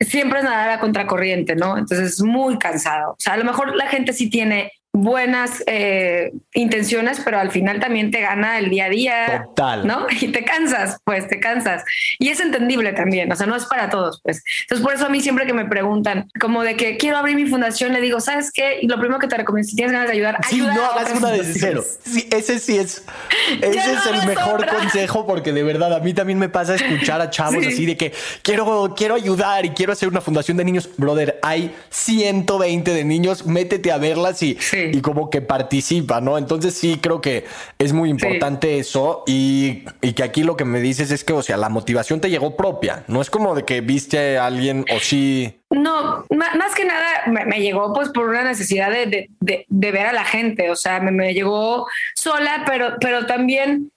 siempre 0.00 0.38
es 0.38 0.44
nadar 0.44 0.70
a 0.70 0.80
contracorriente, 0.80 1.56
¿no? 1.56 1.76
Entonces 1.76 2.14
es 2.14 2.22
muy 2.22 2.58
cansado. 2.58 3.12
O 3.12 3.16
sea, 3.18 3.34
a 3.34 3.36
lo 3.36 3.44
mejor 3.44 3.76
la 3.76 3.86
gente 3.86 4.12
sí 4.12 4.30
tiene 4.30 4.72
buenas 4.94 5.64
eh, 5.66 6.32
intenciones, 6.54 7.20
pero 7.24 7.40
al 7.40 7.50
final 7.50 7.80
también 7.80 8.12
te 8.12 8.20
gana 8.20 8.60
el 8.60 8.70
día 8.70 8.84
a 8.84 8.88
día. 8.88 9.44
Total. 9.48 9.86
¿No? 9.86 10.06
Y 10.24 10.28
te 10.28 10.44
cansas, 10.44 10.98
pues 11.04 11.28
te 11.28 11.38
cansas. 11.40 11.82
Y 12.18 12.28
es 12.28 12.40
entendible 12.40 12.92
también, 12.92 13.30
o 13.30 13.36
sea, 13.36 13.46
no 13.46 13.56
es 13.56 13.66
para 13.66 13.90
todos, 13.90 14.20
pues. 14.22 14.42
Entonces, 14.62 14.82
por 14.82 14.94
eso 14.94 15.06
a 15.06 15.08
mí 15.08 15.20
siempre 15.20 15.44
que 15.44 15.52
me 15.52 15.66
preguntan, 15.66 16.30
como 16.40 16.62
de 16.62 16.76
que 16.76 16.96
quiero 16.96 17.18
abrir 17.18 17.36
mi 17.36 17.46
fundación, 17.46 17.92
le 17.92 18.00
digo, 18.00 18.20
¿sabes 18.20 18.50
qué? 18.52 18.78
Y 18.80 18.86
lo 18.86 18.98
primero 18.98 19.18
que 19.18 19.26
te 19.26 19.36
recomiendo, 19.36 19.68
si 19.68 19.76
tienes 19.76 19.92
ganas 19.92 20.06
de 20.06 20.14
ayudar, 20.14 20.38
sí, 20.48 20.58
no 20.58 20.84
hagas 20.84 21.12
una 21.14 21.32
desde 21.32 21.54
cero. 21.54 21.84
Sí, 22.04 22.28
ese 22.30 22.58
sí 22.60 22.78
es, 22.78 23.04
ese 23.60 23.92
es 23.92 24.06
el 24.06 24.26
mejor 24.28 24.66
consejo, 24.66 25.26
porque 25.26 25.52
de 25.52 25.64
verdad 25.64 25.92
a 25.92 26.00
mí 26.00 26.14
también 26.14 26.38
me 26.38 26.48
pasa 26.48 26.76
escuchar 26.76 27.20
a 27.20 27.28
chavos 27.28 27.66
así 27.66 27.84
de 27.84 27.96
que 27.96 28.12
quiero, 28.42 28.94
quiero 28.96 29.16
ayudar 29.16 29.66
y 29.66 29.70
quiero 29.70 29.92
hacer 29.92 30.08
una 30.08 30.20
fundación 30.20 30.56
de 30.56 30.64
niños. 30.64 30.88
Brother, 30.96 31.40
hay 31.42 31.74
120 31.90 32.94
de 32.94 33.04
niños, 33.04 33.44
métete 33.44 33.90
a 33.90 33.98
verlas 33.98 34.42
y 34.42 34.56
y 34.92 35.00
como 35.00 35.30
que 35.30 35.40
participa, 35.40 36.20
¿no? 36.20 36.38
Entonces 36.38 36.74
sí 36.74 36.98
creo 37.00 37.20
que 37.20 37.44
es 37.78 37.92
muy 37.92 38.10
importante 38.10 38.78
eso 38.78 39.24
y, 39.26 39.84
que 40.14 40.22
aquí 40.22 40.42
lo 40.42 40.56
que 40.56 40.64
me 40.64 40.80
dices 40.80 41.10
es 41.10 41.24
que, 41.24 41.32
o 41.32 41.42
sea, 41.42 41.56
la 41.56 41.68
motivación 41.68 42.20
te 42.20 42.30
llegó 42.30 42.56
propia, 42.56 43.04
no 43.08 43.20
es 43.20 43.30
como 43.30 43.54
de 43.54 43.64
que 43.64 43.80
viste 43.80 44.38
a 44.38 44.46
alguien 44.46 44.84
o 44.94 44.98
sí. 45.00 45.60
No, 45.70 46.24
más 46.30 46.74
que 46.74 46.84
nada 46.84 47.24
me, 47.26 47.60
llegó 47.60 47.92
pues 47.92 48.10
por 48.10 48.28
una 48.28 48.44
necesidad 48.44 48.90
de, 48.90 49.28
ver 49.70 50.06
a 50.06 50.12
la 50.12 50.24
gente, 50.24 50.70
o 50.70 50.76
sea, 50.76 51.00
me, 51.00 51.10
me 51.10 51.34
llegó 51.34 51.86
sola, 52.14 52.64
pero, 52.66 52.96
pero 53.00 53.26
también 53.26 53.90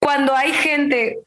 cuando 0.00 0.34
hay 0.34 0.52
gente, 0.52 1.18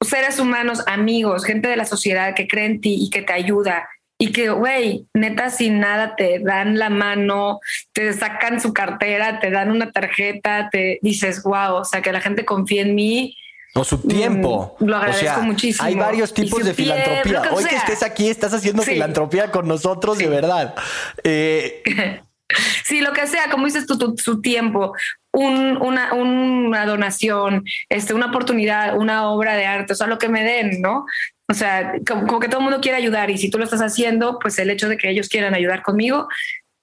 seres 0.00 0.38
humanos, 0.38 0.82
amigos, 0.86 1.44
gente 1.44 1.68
de 1.68 1.76
la 1.76 1.84
sociedad 1.84 2.34
que 2.34 2.48
cree 2.48 2.66
en 2.66 2.80
ti 2.80 2.96
y 3.00 3.10
que 3.10 3.22
te 3.22 3.32
ayuda 3.32 3.88
y 4.18 4.32
que, 4.32 4.48
güey, 4.50 5.06
neta, 5.12 5.50
sin 5.50 5.80
nada 5.80 6.14
te 6.16 6.38
dan 6.38 6.78
la 6.78 6.88
mano, 6.88 7.60
te 7.92 8.12
sacan 8.12 8.60
su 8.60 8.72
cartera, 8.72 9.40
te 9.40 9.50
dan 9.50 9.70
una 9.70 9.90
tarjeta, 9.90 10.68
te 10.70 10.98
dices, 11.02 11.42
wow, 11.42 11.76
o 11.76 11.84
sea, 11.84 12.00
que 12.00 12.12
la 12.12 12.20
gente 12.20 12.44
confía 12.44 12.82
en 12.82 12.94
mí. 12.94 13.36
O 13.74 13.82
su 13.82 13.98
tiempo. 13.98 14.76
Mm, 14.78 14.84
lo 14.84 14.96
agradezco 14.96 15.42
muchísimo. 15.42 15.86
Hay 15.86 15.96
varios 15.96 16.32
tipos 16.32 16.64
de 16.64 16.74
filantropía. 16.74 17.42
Hoy 17.52 17.64
que 17.64 17.74
estés 17.74 18.04
aquí, 18.04 18.28
estás 18.28 18.54
haciendo 18.54 18.82
filantropía 18.82 19.50
con 19.50 19.66
nosotros, 19.66 20.16
de 20.18 20.28
verdad. 20.28 20.76
Eh, 21.24 21.82
sí, 22.84 23.00
lo 23.00 23.12
que 23.12 23.26
sea, 23.26 23.50
como 23.50 23.66
dices 23.66 23.86
tú, 23.86 24.14
su 24.16 24.40
tiempo, 24.40 24.94
una, 25.32 26.12
una, 26.14 26.86
donación, 26.86 27.64
este, 27.88 28.14
una 28.14 28.26
oportunidad, 28.26 28.96
una 28.96 29.28
obra 29.28 29.56
de 29.56 29.66
arte, 29.66 29.92
o 29.92 29.96
sea, 29.96 30.06
lo 30.06 30.18
que 30.18 30.28
me 30.28 30.44
den, 30.44 30.80
¿no? 30.80 31.06
O 31.48 31.54
sea, 31.54 31.94
como, 32.06 32.40
que 32.40 32.48
todo 32.48 32.58
el 32.58 32.64
mundo 32.64 32.80
quiere 32.80 32.96
ayudar 32.96 33.30
y 33.30 33.38
si 33.38 33.50
tú 33.50 33.58
lo 33.58 33.64
estás 33.64 33.82
haciendo, 33.82 34.38
pues 34.38 34.58
el 34.58 34.70
hecho 34.70 34.88
de 34.88 34.96
que 34.96 35.10
ellos 35.10 35.28
quieran 35.28 35.54
ayudar 35.54 35.82
conmigo, 35.82 36.28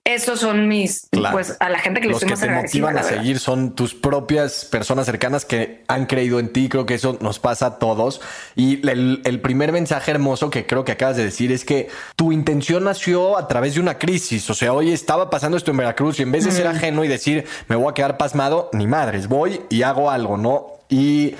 esos 0.03 0.39
son 0.39 0.67
mis, 0.67 1.07
pues 1.31 1.57
a 1.59 1.69
la 1.69 1.77
gente 1.77 2.01
que 2.01 2.07
los 2.07 2.19
que 2.19 2.33
te 2.33 2.49
motivan 2.49 2.97
a 2.97 3.03
seguir 3.03 3.37
son 3.37 3.75
tus 3.75 3.93
propias 3.93 4.65
personas 4.65 5.05
cercanas 5.05 5.45
que 5.45 5.83
han 5.87 6.07
creído 6.07 6.39
en 6.39 6.51
ti. 6.51 6.69
Creo 6.69 6.87
que 6.87 6.95
eso 6.95 7.19
nos 7.21 7.37
pasa 7.37 7.67
a 7.67 7.79
todos. 7.79 8.19
Y 8.55 8.87
el, 8.89 9.21
el, 9.25 9.41
primer 9.41 9.71
mensaje 9.71 10.09
hermoso 10.09 10.49
que 10.49 10.65
creo 10.65 10.83
que 10.83 10.91
acabas 10.91 11.17
de 11.17 11.23
decir 11.23 11.51
es 11.51 11.63
que 11.65 11.89
tu 12.15 12.31
intención 12.31 12.83
nació 12.83 13.37
a 13.37 13.47
través 13.47 13.75
de 13.75 13.79
una 13.79 13.99
crisis. 13.99 14.49
O 14.49 14.55
sea, 14.55 14.73
hoy 14.73 14.91
estaba 14.91 15.29
pasando 15.29 15.55
esto 15.55 15.69
en 15.69 15.77
Veracruz 15.77 16.19
y 16.19 16.23
en 16.23 16.31
vez 16.31 16.45
de 16.45 16.51
ser 16.51 16.65
ajeno 16.65 17.03
y 17.03 17.07
decir 17.07 17.45
me 17.67 17.75
voy 17.75 17.91
a 17.91 17.93
quedar 17.93 18.17
pasmado, 18.17 18.71
ni 18.73 18.87
madres, 18.87 19.27
voy 19.27 19.61
y 19.69 19.83
hago 19.83 20.09
algo, 20.09 20.35
¿no? 20.35 20.79
Y 20.89 21.35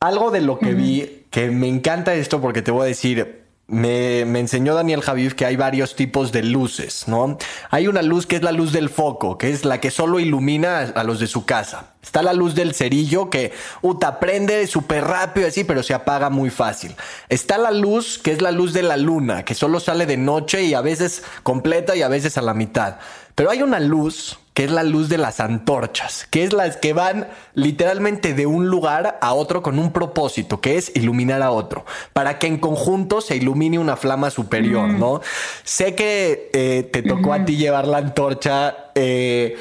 algo 0.00 0.30
de 0.30 0.42
lo 0.42 0.58
que 0.58 0.74
vi 0.74 1.15
que 1.30 1.50
me 1.50 1.68
encanta 1.68 2.14
esto 2.14 2.40
porque 2.40 2.62
te 2.62 2.70
voy 2.70 2.82
a 2.82 2.86
decir, 2.86 3.46
me, 3.68 4.20
enseñó 4.20 4.74
Daniel 4.74 5.02
Javiv 5.02 5.34
que 5.34 5.44
hay 5.44 5.56
varios 5.56 5.96
tipos 5.96 6.30
de 6.30 6.44
luces, 6.44 7.08
¿no? 7.08 7.36
Hay 7.70 7.88
una 7.88 8.02
luz 8.02 8.26
que 8.26 8.36
es 8.36 8.42
la 8.42 8.52
luz 8.52 8.72
del 8.72 8.88
foco, 8.88 9.38
que 9.38 9.50
es 9.50 9.64
la 9.64 9.80
que 9.80 9.90
solo 9.90 10.20
ilumina 10.20 10.92
a 10.94 11.04
los 11.04 11.18
de 11.18 11.26
su 11.26 11.44
casa. 11.44 11.94
Está 12.00 12.22
la 12.22 12.32
luz 12.32 12.54
del 12.54 12.74
cerillo 12.74 13.28
que, 13.28 13.52
uta, 13.82 14.20
prende 14.20 14.66
súper 14.68 15.04
rápido 15.04 15.48
así, 15.48 15.64
pero 15.64 15.82
se 15.82 15.94
apaga 15.94 16.30
muy 16.30 16.50
fácil. 16.50 16.94
Está 17.28 17.58
la 17.58 17.72
luz 17.72 18.18
que 18.18 18.30
es 18.30 18.40
la 18.40 18.52
luz 18.52 18.72
de 18.72 18.84
la 18.84 18.96
luna, 18.96 19.44
que 19.44 19.54
solo 19.54 19.80
sale 19.80 20.06
de 20.06 20.16
noche 20.16 20.62
y 20.62 20.74
a 20.74 20.80
veces 20.80 21.24
completa 21.42 21.96
y 21.96 22.02
a 22.02 22.08
veces 22.08 22.38
a 22.38 22.42
la 22.42 22.54
mitad. 22.54 22.98
Pero 23.36 23.50
hay 23.50 23.62
una 23.62 23.78
luz 23.78 24.38
que 24.54 24.64
es 24.64 24.70
la 24.70 24.82
luz 24.82 25.10
de 25.10 25.18
las 25.18 25.40
antorchas, 25.40 26.26
que 26.30 26.42
es 26.42 26.54
las 26.54 26.78
que 26.78 26.94
van 26.94 27.28
literalmente 27.52 28.32
de 28.32 28.46
un 28.46 28.68
lugar 28.68 29.18
a 29.20 29.34
otro 29.34 29.62
con 29.62 29.78
un 29.78 29.92
propósito, 29.92 30.62
que 30.62 30.78
es 30.78 30.90
iluminar 30.96 31.42
a 31.42 31.50
otro, 31.50 31.84
para 32.14 32.38
que 32.38 32.46
en 32.46 32.56
conjunto 32.56 33.20
se 33.20 33.36
ilumine 33.36 33.78
una 33.78 33.96
flama 33.96 34.30
superior, 34.30 34.88
¿no? 34.88 35.20
Sé 35.62 35.94
que 35.94 36.48
eh, 36.54 36.88
te 36.90 37.02
tocó 37.02 37.34
a 37.34 37.44
ti 37.44 37.58
llevar 37.58 37.86
la 37.86 37.98
antorcha. 37.98 38.74
Eh, 38.94 39.56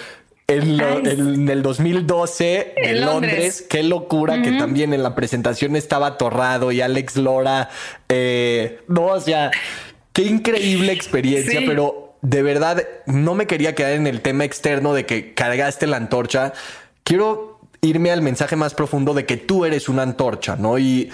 en, 0.48 1.50
el 1.50 1.64
2012 1.64 2.76
en, 2.78 3.02
Londres. 3.02 3.66
qué 3.68 3.82
locura 3.82 4.44
que 4.44 4.52
también 4.52 4.94
en 4.94 5.02
la 5.02 5.16
presentación 5.16 5.76
estaba 5.76 6.18
Torrado 6.18 6.72
y 6.72 6.82
Alex 6.82 7.18
Lora. 7.18 7.70
Eh, 8.08 8.80
no, 8.88 9.08
o 9.08 9.20
sea, 9.20 9.52
qué 10.14 10.22
increíble 10.22 10.92
experiencia, 10.92 11.62
pero 11.66 12.05
de 12.26 12.42
verdad 12.42 12.88
no 13.06 13.36
me 13.36 13.46
quería 13.46 13.76
quedar 13.76 13.94
en 13.94 14.08
el 14.08 14.22
tema 14.22 14.46
externo 14.46 14.94
de 14.94 15.06
que 15.06 15.36
cargaste 15.36 15.86
la 15.86 15.98
antorcha. 15.98 16.54
Quiero 17.04 17.60
irme 17.82 18.12
al 18.12 18.24
mensaje 18.24 18.56
más 18.56 18.74
profundo 18.74 19.14
de 19.14 19.28
que 19.28 19.38
tú 19.38 19.64
eres 19.64 19.90
una 19.90 20.02
antorcha, 20.02 20.56
¿no? 20.56 20.80
Y 20.80 21.12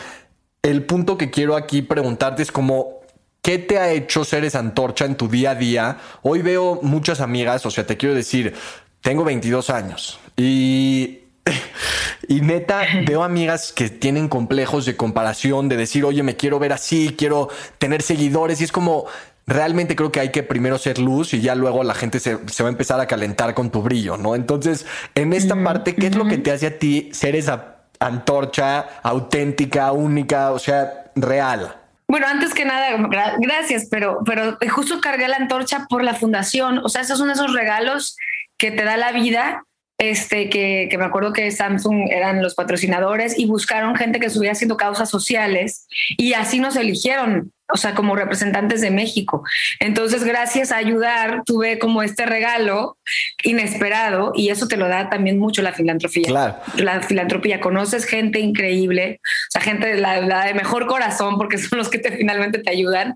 el 0.64 0.86
punto 0.86 1.18
que 1.18 1.30
quiero 1.30 1.58
aquí 1.58 1.82
preguntarte 1.82 2.44
es 2.44 2.52
como, 2.52 3.02
¿qué 3.42 3.58
te 3.58 3.78
ha 3.78 3.92
hecho 3.92 4.24
ser 4.24 4.46
esa 4.46 4.60
antorcha 4.60 5.04
en 5.04 5.16
tu 5.16 5.28
día 5.28 5.52
a 5.52 5.56
día? 5.56 5.98
Hoy 6.22 6.42
veo 6.42 6.80
muchas 6.82 7.20
amigas, 7.20 7.66
o 7.66 7.72
sea, 7.72 7.86
te 7.86 7.98
quiero 7.98 8.16
decir, 8.16 8.54
tengo 9.02 9.26
22 9.26 9.70
años 9.70 10.18
y 10.38 11.20
y 12.28 12.42
neta, 12.42 12.86
veo 13.06 13.24
amigas 13.24 13.74
que 13.74 13.90
tienen 13.90 14.28
complejos 14.30 14.86
de 14.86 14.96
comparación, 14.96 15.70
de 15.70 15.78
decir, 15.78 16.06
oye, 16.06 16.24
me 16.24 16.38
quiero 16.38 16.60
ver 16.60 16.72
así, 16.74 17.16
quiero 17.18 17.50
tener 17.78 18.02
seguidores. 18.02 18.62
Y 18.62 18.66
es 18.66 18.72
como, 18.72 19.06
realmente 19.52 19.96
creo 19.96 20.12
que 20.12 20.20
hay 20.20 20.30
que 20.30 20.44
primero 20.44 20.78
ser 20.78 21.00
luz 21.00 21.34
y 21.34 21.42
ya 21.42 21.56
luego 21.56 21.84
la 21.84 21.94
gente 21.94 22.20
se, 22.20 22.36
va 22.36 22.66
a 22.66 22.70
empezar 22.70 23.00
a 23.00 23.08
calentar 23.08 23.54
con 23.54 23.70
tu 23.70 23.82
brillo, 23.82 24.18
¿no? 24.18 24.36
Entonces, 24.36 24.86
en 25.16 25.34
esta 25.34 25.62
parte, 25.62 25.96
¿qué 25.96 26.08
es 26.08 26.16
lo 26.16 26.26
que 26.26 26.38
te 26.38 26.52
hace 26.52 26.68
a 26.68 26.80
ti 26.80 27.10
ser 27.14 27.36
esa 27.36 27.78
antorcha 28.00 28.88
auténtica, 29.04 29.92
única, 29.92 30.52
o 30.52 30.60
sea, 30.60 31.12
real? 31.16 31.76
Bueno, 32.08 32.28
antes 32.28 32.54
que 32.54 32.66
nada, 32.66 33.08
gracias, 33.40 33.88
pero, 33.90 34.20
pero 34.26 34.58
justo 34.70 35.00
cargué 35.00 35.28
la 35.28 35.38
antorcha 35.38 35.86
por 35.90 36.04
la 36.04 36.14
fundación. 36.14 36.80
O 36.80 36.90
sea, 36.90 37.02
esos 37.02 37.18
son 37.18 37.30
esos 37.32 37.54
regalos 37.54 38.18
que 38.58 38.72
te 38.72 38.84
da 38.84 38.98
la 38.98 39.12
vida 39.12 39.64
este, 40.02 40.50
que, 40.50 40.88
que, 40.90 40.98
me 40.98 41.06
acuerdo 41.06 41.32
que 41.32 41.52
Samsung 41.52 42.10
eran 42.10 42.42
los 42.42 42.56
patrocinadores 42.56 43.38
y 43.38 43.46
buscaron 43.46 43.96
gente 43.96 44.20
que 44.20 44.26
estuviera 44.26 44.54
haciendo 44.54 44.76
causas 44.76 45.12
sociales 45.12 45.86
y 46.18 46.34
así 46.34 46.60
nos 46.60 46.76
eligieron, 46.76 47.54
o 47.72 47.78
sea, 47.78 47.94
como 47.94 48.16
representantes 48.16 48.82
de 48.82 48.90
México. 48.90 49.44
Entonces, 49.80 50.24
gracias 50.24 50.72
a 50.72 50.78
ayudar, 50.78 51.44
tuve 51.46 51.78
como 51.78 52.02
este 52.02 52.26
regalo 52.26 52.98
inesperado 53.44 54.32
y 54.36 54.50
eso 54.50 54.68
te 54.68 54.76
lo 54.76 54.88
da 54.88 55.08
también 55.08 55.38
mucho 55.38 55.62
la 55.62 55.72
filantropía. 55.72 56.26
Claro. 56.26 56.56
La 56.78 57.02
filantropía, 57.02 57.62
conoces 57.62 58.06
gente 58.06 58.40
increíble, 58.40 59.20
o 59.22 59.52
sea, 59.52 59.62
gente 59.62 59.88
de 59.88 59.98
la, 59.98 60.46
de 60.46 60.56
mejor 60.56 60.88
corazón 60.88 61.38
porque 61.38 61.58
son 61.60 61.78
los 61.78 61.90
que 61.90 62.00
te, 62.00 62.12
finalmente 62.12 62.58
te 62.58 62.72
ayudan 62.72 63.14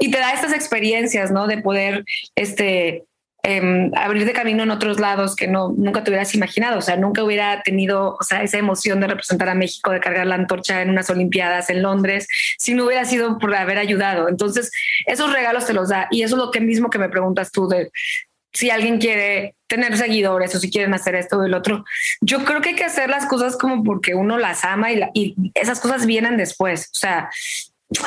y 0.00 0.10
te 0.10 0.18
da 0.18 0.32
estas 0.32 0.52
experiencias, 0.52 1.30
¿no? 1.30 1.46
De 1.46 1.58
poder, 1.58 2.04
este, 2.34 3.04
Em, 3.46 3.90
abrir 3.94 4.24
de 4.24 4.32
camino 4.32 4.62
en 4.62 4.70
otros 4.70 4.98
lados 4.98 5.36
que 5.36 5.46
no 5.46 5.68
nunca 5.76 6.02
te 6.02 6.10
hubieras 6.10 6.34
imaginado. 6.34 6.78
O 6.78 6.80
sea, 6.80 6.96
nunca 6.96 7.22
hubiera 7.22 7.60
tenido 7.62 8.16
o 8.18 8.22
sea, 8.22 8.42
esa 8.42 8.56
emoción 8.56 9.00
de 9.00 9.06
representar 9.06 9.50
a 9.50 9.54
México, 9.54 9.90
de 9.90 10.00
cargar 10.00 10.26
la 10.26 10.36
antorcha 10.36 10.80
en 10.80 10.88
unas 10.88 11.10
Olimpiadas 11.10 11.68
en 11.68 11.82
Londres, 11.82 12.26
si 12.58 12.72
no 12.72 12.86
hubiera 12.86 13.04
sido 13.04 13.38
por 13.38 13.54
haber 13.54 13.76
ayudado. 13.76 14.30
Entonces, 14.30 14.70
esos 15.04 15.30
regalos 15.30 15.66
te 15.66 15.74
los 15.74 15.90
da. 15.90 16.08
Y 16.10 16.22
eso 16.22 16.36
es 16.36 16.42
lo 16.42 16.50
que 16.50 16.62
mismo 16.62 16.88
que 16.88 16.98
me 16.98 17.10
preguntas 17.10 17.52
tú 17.52 17.68
de 17.68 17.90
si 18.54 18.70
alguien 18.70 18.98
quiere 18.98 19.56
tener 19.66 19.94
seguidores 19.98 20.54
o 20.54 20.58
si 20.58 20.70
quieren 20.70 20.94
hacer 20.94 21.14
esto 21.14 21.36
o 21.36 21.44
el 21.44 21.52
otro. 21.52 21.84
Yo 22.22 22.46
creo 22.46 22.62
que 22.62 22.70
hay 22.70 22.76
que 22.76 22.84
hacer 22.84 23.10
las 23.10 23.26
cosas 23.26 23.58
como 23.58 23.84
porque 23.84 24.14
uno 24.14 24.38
las 24.38 24.64
ama 24.64 24.90
y, 24.90 25.02
y 25.12 25.34
esas 25.52 25.80
cosas 25.80 26.06
vienen 26.06 26.38
después. 26.38 26.88
O 26.94 26.98
sea, 26.98 27.28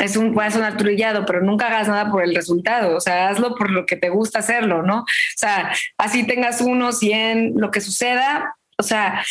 es 0.01 0.17
un, 0.17 0.33
puede 0.33 0.51
sonar 0.51 0.77
trillado, 0.77 1.25
pero 1.25 1.41
nunca 1.41 1.67
hagas 1.67 1.87
nada 1.87 2.09
por 2.11 2.23
el 2.23 2.35
resultado, 2.35 2.95
o 2.95 3.01
sea, 3.01 3.29
hazlo 3.29 3.55
por 3.55 3.71
lo 3.71 3.85
que 3.85 3.95
te 3.95 4.09
gusta 4.09 4.39
hacerlo, 4.39 4.83
¿no? 4.83 4.99
O 5.01 5.05
sea, 5.35 5.71
así 5.97 6.25
tengas 6.25 6.61
uno, 6.61 6.91
cien, 6.91 7.53
lo 7.55 7.71
que 7.71 7.81
suceda, 7.81 8.55
o 8.77 8.83
sea, 8.83 9.23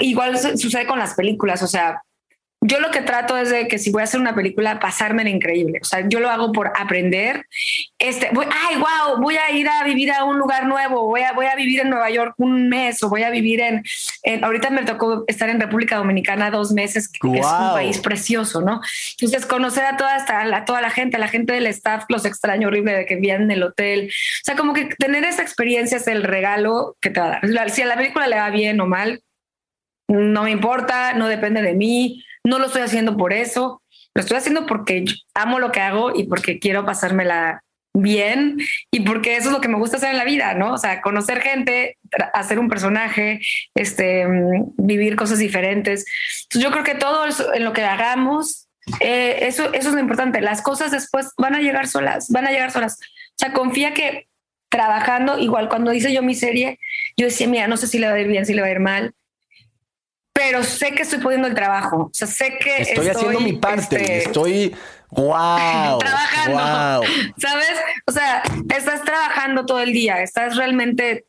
igual 0.00 0.38
sucede 0.38 0.86
con 0.86 0.98
las 0.98 1.14
películas, 1.14 1.62
o 1.62 1.66
sea, 1.66 2.02
yo 2.66 2.80
lo 2.80 2.90
que 2.90 3.00
trato 3.00 3.36
es 3.36 3.50
de 3.50 3.68
que 3.68 3.78
si 3.78 3.90
voy 3.90 4.00
a 4.00 4.04
hacer 4.04 4.20
una 4.20 4.34
película, 4.34 4.78
pasarme 4.80 5.22
en 5.22 5.28
increíble. 5.28 5.78
O 5.82 5.84
sea, 5.84 6.06
yo 6.08 6.20
lo 6.20 6.30
hago 6.30 6.52
por 6.52 6.72
aprender. 6.78 7.46
Este, 7.98 8.28
voy, 8.32 8.46
ay, 8.50 8.76
wow, 8.76 9.20
voy 9.20 9.36
a 9.36 9.50
ir 9.52 9.68
a 9.68 9.84
vivir 9.84 10.12
a 10.12 10.24
un 10.24 10.38
lugar 10.38 10.66
nuevo, 10.66 11.04
voy 11.04 11.22
a, 11.22 11.32
voy 11.32 11.46
a 11.46 11.54
vivir 11.54 11.80
en 11.80 11.90
Nueva 11.90 12.10
York 12.10 12.34
un 12.38 12.68
mes 12.68 13.02
o 13.02 13.08
voy 13.08 13.22
a 13.22 13.30
vivir 13.30 13.60
en, 13.60 13.82
ahorita 14.42 14.70
me 14.70 14.84
tocó 14.84 15.24
estar 15.26 15.48
en 15.48 15.60
República 15.60 15.96
Dominicana 15.96 16.50
dos 16.50 16.72
meses, 16.72 17.08
que 17.08 17.38
es 17.38 17.46
un 17.46 17.72
país 17.72 17.98
precioso, 17.98 18.60
¿no? 18.60 18.80
Entonces, 19.12 19.46
conocer 19.46 19.84
a 19.84 19.96
toda, 19.96 20.16
esta, 20.16 20.42
a 20.42 20.64
toda 20.64 20.80
la 20.80 20.90
gente, 20.90 21.16
a 21.16 21.20
la 21.20 21.28
gente 21.28 21.52
del 21.52 21.66
staff, 21.68 22.04
los 22.08 22.24
extraño 22.24 22.68
horrible 22.68 22.92
de 22.92 23.06
que 23.06 23.16
vienen 23.16 23.42
en 23.42 23.50
el 23.52 23.62
hotel. 23.62 24.08
O 24.08 24.44
sea, 24.44 24.56
como 24.56 24.72
que 24.72 24.86
tener 24.98 25.24
esa 25.24 25.42
experiencia 25.42 25.98
es 25.98 26.06
el 26.08 26.22
regalo 26.22 26.96
que 27.00 27.10
te 27.10 27.20
va 27.20 27.26
a 27.26 27.40
dar. 27.42 27.70
Si 27.70 27.82
a 27.82 27.86
la 27.86 27.96
película 27.96 28.26
le 28.26 28.36
va 28.36 28.50
bien 28.50 28.80
o 28.80 28.86
mal, 28.86 29.22
no 30.08 30.44
me 30.44 30.50
importa, 30.50 31.14
no 31.14 31.28
depende 31.28 31.62
de 31.62 31.74
mí 31.74 32.22
no 32.46 32.58
lo 32.58 32.66
estoy 32.66 32.82
haciendo 32.82 33.16
por 33.16 33.32
eso, 33.32 33.82
lo 34.14 34.20
estoy 34.20 34.38
haciendo 34.38 34.66
porque 34.66 35.04
amo 35.34 35.58
lo 35.58 35.72
que 35.72 35.80
hago 35.80 36.12
y 36.14 36.24
porque 36.24 36.58
quiero 36.58 36.86
pasármela 36.86 37.62
bien 37.92 38.58
y 38.90 39.00
porque 39.00 39.36
eso 39.36 39.48
es 39.48 39.52
lo 39.52 39.60
que 39.60 39.68
me 39.68 39.78
gusta 39.78 39.96
hacer 39.96 40.10
en 40.10 40.18
la 40.18 40.24
vida, 40.24 40.54
¿no? 40.54 40.74
O 40.74 40.78
sea, 40.78 41.02
conocer 41.02 41.40
gente, 41.40 41.98
hacer 42.32 42.58
un 42.58 42.68
personaje, 42.68 43.40
este, 43.74 44.26
vivir 44.76 45.16
cosas 45.16 45.38
diferentes. 45.38 46.06
Entonces, 46.44 46.62
yo 46.62 46.70
creo 46.70 46.84
que 46.84 46.94
todo 46.94 47.24
en 47.54 47.64
lo 47.64 47.72
que 47.72 47.82
hagamos, 47.82 48.68
eh, 49.00 49.38
eso, 49.42 49.72
eso 49.72 49.88
es 49.88 49.94
lo 49.94 50.00
importante. 50.00 50.40
Las 50.40 50.62
cosas 50.62 50.92
después 50.92 51.30
van 51.38 51.56
a 51.56 51.60
llegar 51.60 51.88
solas, 51.88 52.28
van 52.30 52.46
a 52.46 52.52
llegar 52.52 52.70
solas. 52.70 52.98
O 53.00 53.38
sea, 53.38 53.52
confía 53.52 53.92
que 53.92 54.28
trabajando, 54.68 55.38
igual 55.38 55.68
cuando 55.68 55.92
hice 55.92 56.12
yo 56.12 56.22
mi 56.22 56.34
serie, 56.34 56.78
yo 57.16 57.26
decía, 57.26 57.48
mira, 57.48 57.66
no 57.66 57.76
sé 57.76 57.86
si 57.86 57.98
le 57.98 58.06
va 58.06 58.14
a 58.14 58.20
ir 58.20 58.28
bien, 58.28 58.46
si 58.46 58.54
le 58.54 58.60
va 58.60 58.68
a 58.68 58.72
ir 58.72 58.80
mal, 58.80 59.14
pero 60.36 60.62
sé 60.62 60.92
que 60.92 61.02
estoy 61.02 61.18
poniendo 61.20 61.48
el 61.48 61.54
trabajo. 61.54 61.96
O 61.96 62.10
sea, 62.12 62.28
sé 62.28 62.58
que 62.58 62.82
estoy, 62.82 63.08
haciendo 63.08 63.40
mi 63.40 63.54
parte. 63.54 63.96
Este, 63.96 64.18
estoy 64.18 64.76
wow, 65.08 65.98
trabajando. 65.98 67.06
¿Sabes? 67.38 67.72
O 68.04 68.12
sea, 68.12 68.42
estás 68.68 69.02
trabajando 69.02 69.64
todo 69.64 69.80
el 69.80 69.94
día, 69.94 70.20
estás 70.20 70.56
realmente 70.56 71.24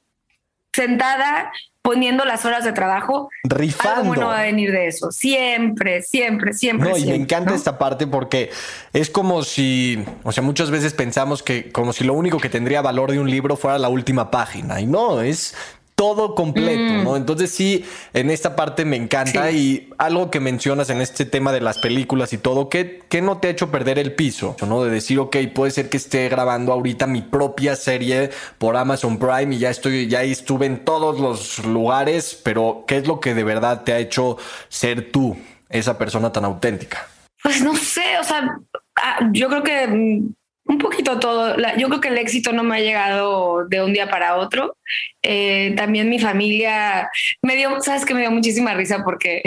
sentada 0.74 1.54
poniendo 1.82 2.26
las 2.26 2.44
horas 2.44 2.66
de 2.66 2.74
trabajo. 2.74 3.30
Rifando. 3.46 3.96
Algo 3.96 4.08
bueno 4.10 4.28
va 4.28 4.42
a 4.42 4.44
venir 4.44 4.74
de 4.74 4.88
eso. 4.88 5.10
Siempre, 5.10 6.02
siempre, 6.02 6.52
siempre. 6.52 6.90
No, 6.90 6.98
y 6.98 7.06
me 7.06 7.16
encanta 7.16 7.56
esta 7.56 7.78
parte 7.78 8.08
porque 8.08 8.50
es 8.92 9.10
como 9.10 9.42
si, 9.44 10.04
o 10.24 10.34
sea, 10.34 10.44
muchas 10.44 10.70
veces 10.70 10.94
pensamos 10.94 11.42
que 11.44 11.72
como 11.72 11.94
si 11.94 12.04
lo 12.04 12.14
único 12.14 12.40
que 12.40 12.50
tendría 12.50 12.82
valor 12.82 13.12
de 13.12 13.22
un 13.22 13.30
libro 13.30 13.56
fuera 13.56 13.80
la 13.80 13.88
última 13.88 14.32
página. 14.32 14.82
Y 14.82 14.86
no, 14.86 15.22
es 15.22 15.56
todo 15.98 16.36
completo, 16.36 16.94
¿no? 17.04 17.14
Mm. 17.14 17.16
Entonces 17.16 17.50
sí, 17.50 17.84
en 18.14 18.30
esta 18.30 18.56
parte 18.56 18.86
me 18.86 18.98
encanta 18.98 19.50
y 19.50 19.90
algo 19.98 20.30
que 20.30 20.40
mencionas 20.40 20.92
en 20.92 21.02
este 21.02 21.26
tema 21.26 21.52
de 21.52 21.60
las 21.60 21.80
películas 21.80 22.34
y 22.34 22.38
todo, 22.38 22.70
¿qué, 22.70 23.02
no 23.24 23.40
te 23.40 23.48
ha 23.48 23.50
hecho 23.50 23.72
perder 23.72 23.98
el 23.98 24.14
piso? 24.14 24.56
¿No? 24.68 24.84
De 24.84 24.92
decir, 24.92 25.18
ok, 25.18 25.36
puede 25.56 25.72
ser 25.72 25.90
que 25.90 25.98
esté 25.98 26.30
grabando 26.30 26.72
ahorita 26.72 27.08
mi 27.08 27.24
propia 27.24 27.76
serie 27.76 28.30
por 28.60 28.78
Amazon 28.78 29.18
Prime 29.18 29.56
y 29.56 29.58
ya 29.58 29.72
estoy, 29.72 30.08
ya 30.08 30.22
estuve 30.22 30.68
en 30.68 30.86
todos 30.86 31.20
los 31.20 31.66
lugares, 31.66 32.40
pero 32.44 32.84
¿qué 32.88 32.98
es 32.98 33.08
lo 33.08 33.20
que 33.20 33.34
de 33.34 33.44
verdad 33.44 33.84
te 33.84 33.94
ha 33.94 33.98
hecho 33.98 34.38
ser 34.70 35.12
tú, 35.12 35.36
esa 35.68 35.98
persona 35.98 36.32
tan 36.32 36.46
auténtica? 36.46 37.08
Pues 37.42 37.60
no 37.64 37.76
sé, 37.76 38.20
o 38.20 38.24
sea, 38.24 38.56
ah, 38.98 39.30
yo 39.32 39.50
creo 39.50 39.64
que 39.64 40.22
un 40.68 40.78
poquito 40.78 41.20
todo. 41.20 41.56
yo 41.78 41.88
creo 41.88 42.02
que 42.02 42.08
el 42.10 42.18
éxito 42.18 42.52
no 42.52 42.64
me 42.64 42.78
ha 42.78 42.80
llegado 42.80 43.66
de 43.68 43.82
un 43.82 43.94
día 43.94 44.10
para 44.10 44.36
otro. 44.38 44.78
Eh, 45.22 45.74
también 45.76 46.10
mi 46.10 46.20
familia 46.20 47.10
me 47.42 47.56
dio, 47.56 47.82
sabes 47.82 48.06
que 48.06 48.14
me 48.14 48.22
dio 48.22 48.32
muchísima 48.32 48.74
risa 48.74 49.04
porque 49.04 49.42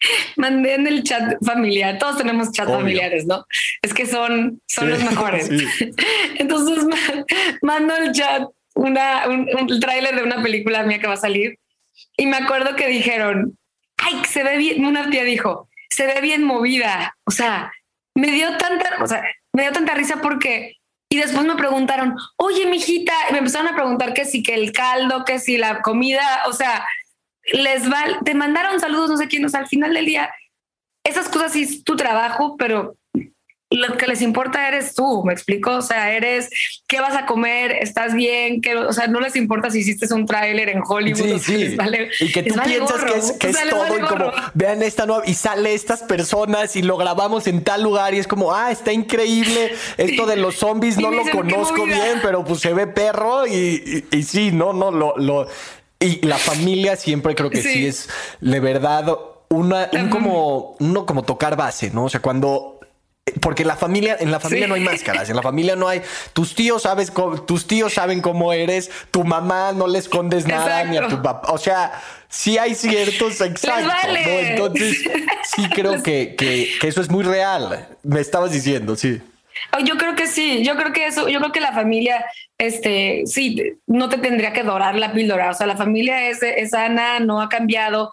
mandé 0.36 0.74
en 0.74 0.86
el 0.86 1.02
chat 1.02 1.34
familiar, 1.44 1.98
todos 1.98 2.18
tenemos 2.18 2.52
chat 2.52 2.68
familiares, 2.68 3.26
¿no? 3.26 3.46
Es 3.82 3.94
que 3.94 4.06
son, 4.06 4.60
son 4.66 4.90
los 4.90 5.02
mejores. 5.02 5.48
Entonces 6.38 6.84
mando 7.62 7.96
el 7.96 8.12
chat 8.12 8.42
una, 8.74 9.26
un, 9.28 9.48
un 9.58 9.80
tráiler 9.80 10.16
de 10.16 10.22
una 10.22 10.42
película 10.42 10.82
mía 10.82 10.98
que 10.98 11.06
va 11.06 11.14
a 11.14 11.18
salir 11.18 11.58
y 12.16 12.26
me 12.26 12.36
acuerdo 12.36 12.76
que 12.76 12.88
dijeron, 12.88 13.58
ay, 13.98 14.22
se 14.28 14.42
ve 14.42 14.56
bien, 14.56 14.84
una 14.84 15.10
tía 15.10 15.24
dijo, 15.24 15.68
se 15.90 16.06
ve 16.06 16.20
bien 16.20 16.42
movida. 16.42 17.16
O 17.24 17.30
sea, 17.30 17.72
me 18.14 18.30
dio 18.30 18.56
tanta, 18.56 19.02
o 19.02 19.06
sea, 19.06 19.22
me 19.56 19.62
dio 19.62 19.72
tanta 19.72 19.94
risa 19.94 20.20
porque 20.20 20.76
y 21.08 21.16
después 21.16 21.46
me 21.46 21.54
preguntaron, 21.54 22.14
oye, 22.36 22.66
mijita, 22.66 23.12
y 23.30 23.32
me 23.32 23.38
empezaron 23.38 23.68
a 23.68 23.74
preguntar 23.74 24.12
que 24.12 24.26
si 24.26 24.42
que 24.42 24.54
el 24.54 24.72
caldo, 24.72 25.24
que 25.24 25.38
si 25.38 25.56
la 25.56 25.80
comida, 25.80 26.42
o 26.46 26.52
sea, 26.52 26.84
les 27.52 27.90
va, 27.90 28.04
te 28.22 28.34
mandaron 28.34 28.80
saludos, 28.80 29.08
no 29.08 29.16
sé 29.16 29.26
quién, 29.26 29.44
o 29.44 29.48
sea, 29.48 29.60
al 29.60 29.68
final 29.68 29.94
del 29.94 30.04
día, 30.04 30.30
esas 31.04 31.30
cosas 31.30 31.52
sí 31.52 31.62
es 31.62 31.84
tu 31.84 31.96
trabajo, 31.96 32.56
pero 32.58 32.96
lo 33.70 33.96
que 33.96 34.06
les 34.06 34.22
importa 34.22 34.68
eres 34.68 34.94
tú, 34.94 35.24
me 35.24 35.32
explico, 35.32 35.72
o 35.72 35.82
sea, 35.82 36.12
eres 36.12 36.48
qué 36.86 37.00
vas 37.00 37.16
a 37.16 37.26
comer, 37.26 37.72
estás 37.72 38.14
bien, 38.14 38.60
que, 38.60 38.76
o 38.76 38.92
sea, 38.92 39.08
no 39.08 39.18
les 39.18 39.34
importa 39.34 39.70
si 39.70 39.80
hiciste 39.80 40.12
un 40.14 40.24
tráiler 40.24 40.68
en 40.68 40.82
Hollywood. 40.86 41.40
Sí, 41.40 41.74
sí. 41.74 41.76
y 42.20 42.32
que 42.32 42.44
tú 42.44 42.54
piensas 42.64 43.04
que 43.04 43.18
es, 43.18 43.32
que 43.32 43.48
es 43.48 43.68
todo 43.68 43.98
y 43.98 44.02
como 44.02 44.30
vean 44.54 44.82
esta 44.82 45.04
nueva 45.04 45.24
y 45.26 45.34
sale 45.34 45.74
estas 45.74 46.04
personas 46.04 46.76
y 46.76 46.82
lo 46.82 46.96
grabamos 46.96 47.48
en 47.48 47.64
tal 47.64 47.82
lugar 47.82 48.14
y 48.14 48.18
es 48.18 48.28
como, 48.28 48.54
ah, 48.54 48.70
está 48.70 48.92
increíble, 48.92 49.72
esto 49.96 50.26
de 50.26 50.36
los 50.36 50.54
zombies 50.56 50.96
no 51.00 51.10
lo 51.10 51.24
conozco 51.24 51.84
bien, 51.86 52.20
pero 52.22 52.44
pues 52.44 52.60
se 52.60 52.72
ve 52.72 52.86
perro 52.86 53.48
y, 53.48 54.06
y, 54.12 54.22
sí, 54.22 54.52
no, 54.52 54.72
no, 54.74 54.92
lo, 54.92 55.16
lo, 55.16 55.48
y 55.98 56.24
la 56.24 56.38
familia 56.38 56.94
siempre 56.94 57.34
creo 57.34 57.50
que 57.50 57.62
sí, 57.62 57.86
es 57.86 58.08
de 58.40 58.60
verdad 58.60 59.18
una, 59.48 59.90
un 59.92 60.08
como, 60.08 60.76
uno 60.78 61.04
como 61.04 61.24
tocar 61.24 61.56
base, 61.56 61.90
¿no? 61.90 62.04
O 62.04 62.08
sea, 62.08 62.20
cuando 62.20 62.75
porque 63.40 63.64
la 63.64 63.76
familia, 63.76 64.16
en 64.18 64.30
la 64.30 64.40
familia 64.40 64.66
no 64.66 64.74
hay 64.74 64.82
máscaras, 64.82 65.28
en 65.28 65.36
la 65.36 65.42
familia 65.42 65.76
no 65.76 65.88
hay, 65.88 66.02
tus 66.32 66.54
tíos 66.54 66.82
sabes, 66.82 67.12
tus 67.46 67.66
tíos 67.66 67.94
saben 67.94 68.20
cómo 68.20 68.52
eres, 68.52 68.90
tu 69.10 69.24
mamá 69.24 69.72
no 69.72 69.86
le 69.86 69.98
escondes 69.98 70.46
nada 70.46 70.84
ni 70.84 70.96
a 70.96 71.08
tu 71.08 71.22
papá, 71.22 71.52
o 71.52 71.58
sea, 71.58 72.00
sí 72.28 72.58
hay 72.58 72.74
ciertos 72.74 73.40
exactos, 73.40 73.92
Entonces, 74.14 75.02
sí 75.44 75.68
creo 75.70 76.02
que, 76.02 76.34
que, 76.36 76.70
que 76.80 76.88
eso 76.88 77.00
es 77.00 77.10
muy 77.10 77.24
real. 77.24 77.88
Me 78.02 78.20
estabas 78.20 78.52
diciendo, 78.52 78.96
sí. 78.96 79.20
Yo 79.84 79.96
creo 79.96 80.14
que 80.14 80.26
sí, 80.26 80.62
yo 80.64 80.76
creo 80.76 80.92
que 80.92 81.06
eso, 81.06 81.28
yo 81.28 81.38
creo 81.40 81.52
que 81.52 81.60
la 81.60 81.72
familia, 81.72 82.24
este, 82.58 83.22
sí, 83.26 83.60
no 83.86 84.08
te 84.08 84.18
tendría 84.18 84.52
que 84.52 84.62
dorar 84.62 84.96
la 84.96 85.12
píldora, 85.12 85.50
o 85.50 85.54
sea, 85.54 85.66
la 85.66 85.76
familia 85.76 86.28
es, 86.30 86.42
es 86.42 86.70
sana, 86.70 87.20
no 87.20 87.40
ha 87.40 87.48
cambiado. 87.48 88.10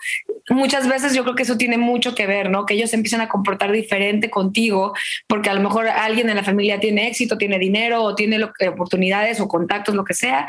Muchas 0.49 0.87
veces 0.87 1.13
yo 1.13 1.23
creo 1.23 1.35
que 1.35 1.43
eso 1.43 1.57
tiene 1.57 1.77
mucho 1.77 2.13
que 2.13 2.27
ver, 2.27 2.49
¿no? 2.49 2.65
Que 2.65 2.73
ellos 2.73 2.93
empiezan 2.93 3.21
a 3.21 3.29
comportar 3.29 3.71
diferente 3.71 4.29
contigo, 4.29 4.93
porque 5.27 5.49
a 5.49 5.53
lo 5.53 5.61
mejor 5.61 5.87
alguien 5.87 6.29
en 6.29 6.35
la 6.35 6.43
familia 6.43 6.79
tiene 6.79 7.07
éxito, 7.07 7.37
tiene 7.37 7.57
dinero, 7.57 8.03
o 8.03 8.15
tiene 8.15 8.43
oportunidades 8.67 9.39
o 9.39 9.47
contactos, 9.47 9.95
lo 9.95 10.03
que 10.03 10.13
sea. 10.13 10.47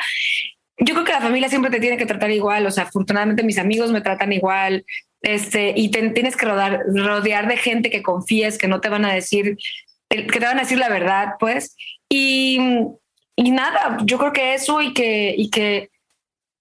Yo 0.79 0.95
creo 0.95 1.05
que 1.05 1.13
la 1.13 1.21
familia 1.21 1.49
siempre 1.49 1.71
te 1.71 1.79
tiene 1.79 1.97
que 1.97 2.07
tratar 2.07 2.33
igual, 2.33 2.67
o 2.67 2.71
sea, 2.73 2.85
afortunadamente 2.85 3.45
mis 3.45 3.59
amigos 3.59 3.93
me 3.93 4.01
tratan 4.01 4.33
igual, 4.33 4.85
este, 5.23 5.73
y 5.77 5.91
tienes 5.91 6.37
que 6.37 6.47
rodear, 6.47 6.81
rodear 6.93 7.47
de 7.47 7.57
gente 7.57 7.91
que 7.91 8.03
confíes, 8.03 8.59
que 8.59 8.69
no 8.69 8.81
te 8.81 8.89
van 8.89 9.05
a 9.05 9.15
decir 9.15 9.57
que 10.09 10.41
te 10.41 10.47
van 10.47 10.59
a 10.59 10.63
decir 10.63 10.79
la 10.79 10.89
verdad, 10.89 11.35
pues. 11.39 11.77
Y, 12.09 12.59
y 13.37 13.51
nada, 13.51 13.99
yo 14.05 14.19
creo 14.19 14.33
que 14.33 14.55
eso 14.55 14.81
y 14.81 14.93
que, 14.93 15.35
y 15.37 15.51
que 15.51 15.91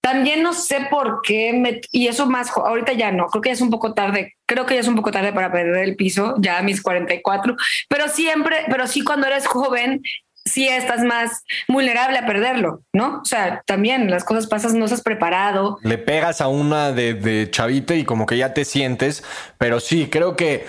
también 0.00 0.42
no 0.42 0.52
sé 0.52 0.86
por 0.90 1.22
qué, 1.22 1.52
me, 1.52 1.80
y 1.90 2.08
eso 2.08 2.26
más, 2.26 2.50
ahorita 2.54 2.92
ya 2.92 3.10
no, 3.10 3.26
creo 3.26 3.40
que 3.40 3.48
ya 3.48 3.54
es 3.54 3.60
un 3.60 3.70
poco 3.70 3.94
tarde, 3.94 4.34
creo 4.46 4.66
que 4.66 4.74
ya 4.74 4.80
es 4.80 4.88
un 4.88 4.96
poco 4.96 5.10
tarde 5.10 5.32
para 5.32 5.50
perder 5.50 5.84
el 5.84 5.96
piso, 5.96 6.34
ya 6.38 6.58
a 6.58 6.62
mis 6.62 6.82
44, 6.82 7.56
pero 7.88 8.08
siempre, 8.08 8.64
pero 8.68 8.86
sí 8.86 9.02
cuando 9.02 9.26
eres 9.26 9.46
joven 9.46 10.02
sí 10.44 10.68
estás 10.68 11.02
más 11.02 11.42
vulnerable 11.68 12.18
a 12.18 12.26
perderlo, 12.26 12.82
¿no? 12.92 13.20
O 13.22 13.24
sea, 13.24 13.62
también 13.66 14.10
las 14.10 14.24
cosas 14.24 14.46
pasan, 14.46 14.78
no 14.78 14.84
estás 14.84 15.02
preparado. 15.02 15.78
Le 15.82 15.96
pegas 15.96 16.40
a 16.40 16.48
una 16.48 16.92
de, 16.92 17.14
de 17.14 17.50
chavita 17.50 17.94
y 17.94 18.04
como 18.04 18.26
que 18.26 18.36
ya 18.36 18.52
te 18.52 18.64
sientes, 18.64 19.24
pero 19.58 19.80
sí, 19.80 20.08
creo 20.10 20.36
que 20.36 20.66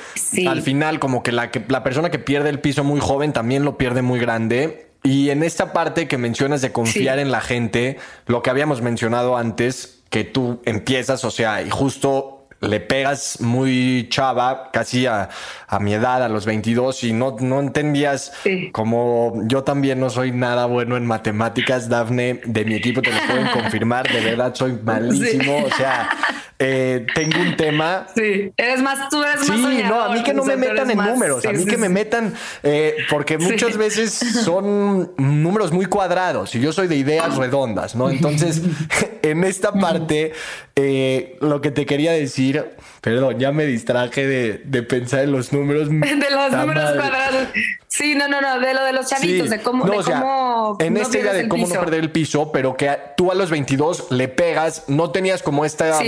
al 0.48 0.62
final 0.62 1.00
como 1.00 1.24
que 1.24 1.34
la, 1.34 1.52
que 1.52 1.62
la 1.68 1.84
persona 1.84 2.10
que 2.10 2.20
pierde 2.20 2.50
el 2.50 2.62
piso 2.62 2.84
muy 2.84 3.02
joven 3.02 3.34
también 3.34 3.65
lo 3.65 3.78
pierde 3.78 4.02
muy 4.02 4.20
grande. 4.20 4.85
Y 5.06 5.30
en 5.30 5.44
esta 5.44 5.72
parte 5.72 6.08
que 6.08 6.18
mencionas 6.18 6.62
de 6.62 6.72
confiar 6.72 7.20
en 7.20 7.32
la 7.32 7.39
gente, 7.39 7.98
lo 8.26 8.41
que 8.41 8.50
habíamos 8.50 8.82
mencionado 8.82 9.38
antes, 9.38 10.02
que 10.10 10.24
tú 10.24 10.62
empiezas, 10.65 11.24
o 11.24 11.32
sea, 11.32 11.62
y 11.62 11.70
justo 11.70 12.35
le 12.67 12.80
pegas 12.80 13.41
muy 13.41 14.08
chava, 14.10 14.69
casi 14.71 15.06
a, 15.06 15.30
a, 15.67 15.80
mi 15.80 15.93
edad, 15.93 16.23
a 16.23 16.30
los 16.30 16.45
22, 16.45 17.04
y 17.04 17.13
no, 17.13 17.36
no 17.39 17.60
entendías 17.60 18.34
como 18.71 19.41
yo 19.45 19.63
también 19.63 19.99
no 19.99 20.10
soy 20.10 20.32
nada 20.32 20.65
bueno 20.65 20.97
en 20.97 21.06
matemáticas, 21.06 21.89
Dafne, 21.89 22.41
de 22.45 22.65
mi 22.65 22.75
equipo 22.75 23.01
te 23.01 23.12
lo 23.12 23.19
pueden 23.28 23.47
confirmar, 23.54 24.12
de 24.12 24.21
verdad 24.21 24.54
soy 24.56 24.80
malísimo, 24.84 25.63
o 25.65 25.69
sea, 25.71 26.10
eh, 26.58 27.06
tengo 27.13 27.41
un 27.41 27.58
tema. 27.58 28.08
Sí, 28.15 28.54
eres 28.56 28.82
más, 28.82 29.10
tú 29.10 29.21
eres 29.21 29.47
más 29.47 29.58
Sí, 29.58 29.84
no, 29.88 30.01
a 30.01 30.13
mí 30.13 30.23
que 30.23 30.34
no 30.34 30.43
me 30.43 30.56
metan 30.56 30.89
en 30.89 30.97
números, 30.97 31.45
a 31.45 31.51
mí 31.51 31.65
que 31.65 31.78
me 31.78 31.89
metan, 31.89 32.34
eh, 32.63 32.95
porque 33.10 33.38
muchas 33.38 33.78
veces 33.78 34.13
son 34.13 35.13
números 35.17 35.71
muy 35.71 35.86
cuadrados 35.86 36.56
y 36.56 36.62
yo 36.62 36.71
soy 36.71 36.88
de 36.88 36.95
ideas 36.95 37.36
redondas, 37.36 37.95
¿no? 37.95 38.10
Entonces, 38.10 38.62
en 39.21 39.43
esta 39.43 39.73
parte, 39.73 40.34
eh, 40.75 41.38
lo 41.41 41.62
que 41.62 41.71
te 41.71 41.86
quería 41.86 42.12
decir, 42.12 42.55
perdón, 43.02 43.39
ya 43.39 43.52
me 43.52 43.65
distraje 43.65 44.26
de, 44.28 44.84
pensar 44.84 45.22
en 45.22 45.32
los 45.32 45.52
números. 45.54 45.89
de 45.89 46.30
los 46.32 46.52
números 46.52 46.91
cuadrados. 46.91 47.48
Sí, 47.88 48.15
no, 48.15 48.28
no, 48.28 48.41
no, 48.41 48.60
de 48.60 48.74
lo 48.74 48.84
de 48.84 48.94
los 48.94 49.08
chavitos, 49.08 49.50
de 49.50 49.62
cómo, 49.62 49.86
de 49.86 49.98
cómo 50.04 50.78
en 50.80 50.98
esta 50.98 51.18
idea 51.20 51.34
de 51.34 51.48
cómo 51.48 51.68
no 51.68 51.74
perder 51.74 52.00
el 52.02 52.12
piso, 52.12 52.52
pero 52.52 52.76
que 52.76 52.96
tú 53.18 53.32
a 53.32 53.36
los 53.36 53.50
22 53.50 54.12
le 54.12 54.28
pegas, 54.28 54.86
no 54.88 55.12
tenías 55.12 55.41
como 55.44 55.65
esta 55.65 56.00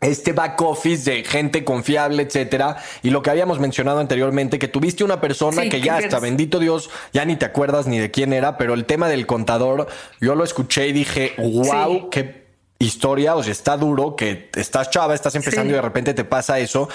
este 0.00 0.32
back 0.32 0.60
office 0.60 1.10
de 1.10 1.24
gente 1.24 1.64
confiable, 1.64 2.22
etcétera. 2.22 2.76
Y 3.02 3.10
lo 3.10 3.22
que 3.22 3.30
habíamos 3.30 3.58
mencionado 3.58 3.98
anteriormente, 3.98 4.58
que 4.58 4.68
tuviste 4.68 5.04
una 5.04 5.20
persona 5.20 5.68
que 5.68 5.80
ya 5.80 5.96
hasta, 5.96 6.20
bendito 6.20 6.58
Dios, 6.58 6.90
ya 7.12 7.24
ni 7.24 7.36
te 7.36 7.46
acuerdas 7.46 7.86
ni 7.86 7.98
de 7.98 8.10
quién 8.10 8.32
era, 8.32 8.58
pero 8.58 8.74
el 8.74 8.84
tema 8.84 9.08
del 9.08 9.26
contador, 9.26 9.86
yo 10.20 10.34
lo 10.34 10.44
escuché 10.44 10.88
y 10.88 10.92
dije, 10.92 11.34
wow, 11.38 12.10
qué 12.10 12.45
historia, 12.78 13.34
o 13.36 13.42
sea, 13.42 13.52
está 13.52 13.76
duro 13.76 14.16
que 14.16 14.50
estás 14.54 14.90
chava, 14.90 15.14
estás 15.14 15.34
empezando 15.34 15.72
y 15.72 15.76
de 15.76 15.82
repente 15.82 16.12
te 16.12 16.24
pasa 16.24 16.58
eso. 16.58 16.88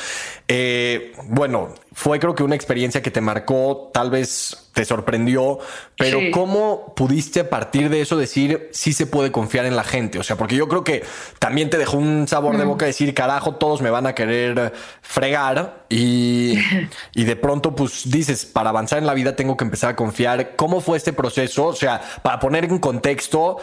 Eh, 0.47 1.13
bueno, 1.23 1.73
fue 1.93 2.19
creo 2.19 2.35
que 2.35 2.43
una 2.43 2.55
experiencia 2.55 3.01
que 3.01 3.09
te 3.09 3.19
marcó, 3.19 3.89
tal 3.91 4.11
vez 4.11 4.69
te 4.73 4.85
sorprendió, 4.85 5.57
pero 5.97 6.19
¿cómo 6.31 6.93
pudiste 6.95 7.41
a 7.41 7.49
partir 7.49 7.89
de 7.89 8.01
eso 8.01 8.15
decir 8.15 8.69
si 8.71 8.93
se 8.93 9.07
puede 9.07 9.31
confiar 9.31 9.65
en 9.65 9.75
la 9.75 9.83
gente? 9.83 10.19
O 10.19 10.23
sea, 10.23 10.37
porque 10.37 10.55
yo 10.55 10.67
creo 10.67 10.83
que 10.83 11.03
también 11.39 11.69
te 11.71 11.77
dejó 11.79 11.97
un 11.97 12.27
sabor 12.27 12.57
de 12.57 12.65
mm. 12.65 12.67
boca 12.67 12.85
decir, 12.85 13.13
carajo, 13.15 13.55
todos 13.55 13.81
me 13.81 13.89
van 13.89 14.05
a 14.05 14.13
querer 14.13 14.73
fregar 15.01 15.85
y, 15.89 16.59
y 17.13 17.23
de 17.23 17.35
pronto 17.35 17.75
pues 17.75 18.09
dices, 18.09 18.45
para 18.45 18.69
avanzar 18.69 18.99
en 18.99 19.07
la 19.07 19.15
vida 19.15 19.35
tengo 19.35 19.57
que 19.57 19.63
empezar 19.63 19.89
a 19.89 19.95
confiar. 19.95 20.55
¿Cómo 20.55 20.79
fue 20.79 20.97
este 20.97 21.11
proceso? 21.11 21.65
O 21.65 21.75
sea, 21.75 22.01
para 22.21 22.39
poner 22.39 22.65
en 22.65 22.77
contexto, 22.77 23.57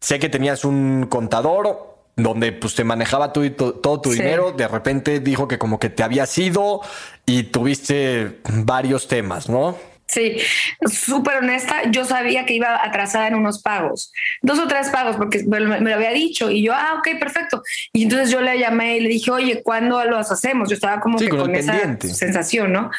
sé 0.00 0.18
que 0.18 0.28
tenías 0.28 0.64
un 0.64 1.06
contador 1.08 1.90
donde 2.16 2.52
pues 2.52 2.74
te 2.74 2.84
manejaba 2.84 3.32
tu, 3.32 3.50
todo 3.50 4.00
tu 4.00 4.10
dinero, 4.10 4.52
de 4.52 4.68
repente 4.68 5.20
dijo 5.20 5.48
que 5.48 5.58
como 5.58 5.78
que 5.78 5.88
te 5.88 6.02
había 6.02 6.26
sido 6.26 6.80
y 7.26 7.44
tuviste 7.44 8.40
varios 8.48 9.08
temas, 9.08 9.48
¿no? 9.48 9.76
Sí, 10.10 10.38
súper 10.86 11.36
honesta, 11.36 11.88
yo 11.88 12.04
sabía 12.04 12.44
que 12.44 12.54
iba 12.54 12.84
atrasada 12.84 13.28
en 13.28 13.36
unos 13.36 13.62
pagos, 13.62 14.12
dos 14.42 14.58
o 14.58 14.66
tres 14.66 14.88
pagos, 14.88 15.14
porque 15.14 15.44
me, 15.46 15.60
lo 15.60 15.94
había 15.94 16.10
dicho 16.10 16.50
y 16.50 16.64
yo, 16.64 16.72
ah, 16.74 16.96
ok, 16.98 17.20
perfecto. 17.20 17.62
Y 17.92 18.02
entonces 18.04 18.28
yo 18.28 18.40
le 18.40 18.58
llamé 18.58 18.96
y 18.96 19.00
le 19.00 19.08
dije, 19.08 19.30
oye, 19.30 19.62
¿cuándo 19.62 20.04
los 20.04 20.32
hacemos? 20.32 20.68
Yo 20.68 20.74
estaba 20.74 21.00
como 21.00 21.16
que 21.16 21.28
con, 21.28 21.54
esa 21.54 21.96
sensación, 22.00 22.72
¿no? 22.72 22.90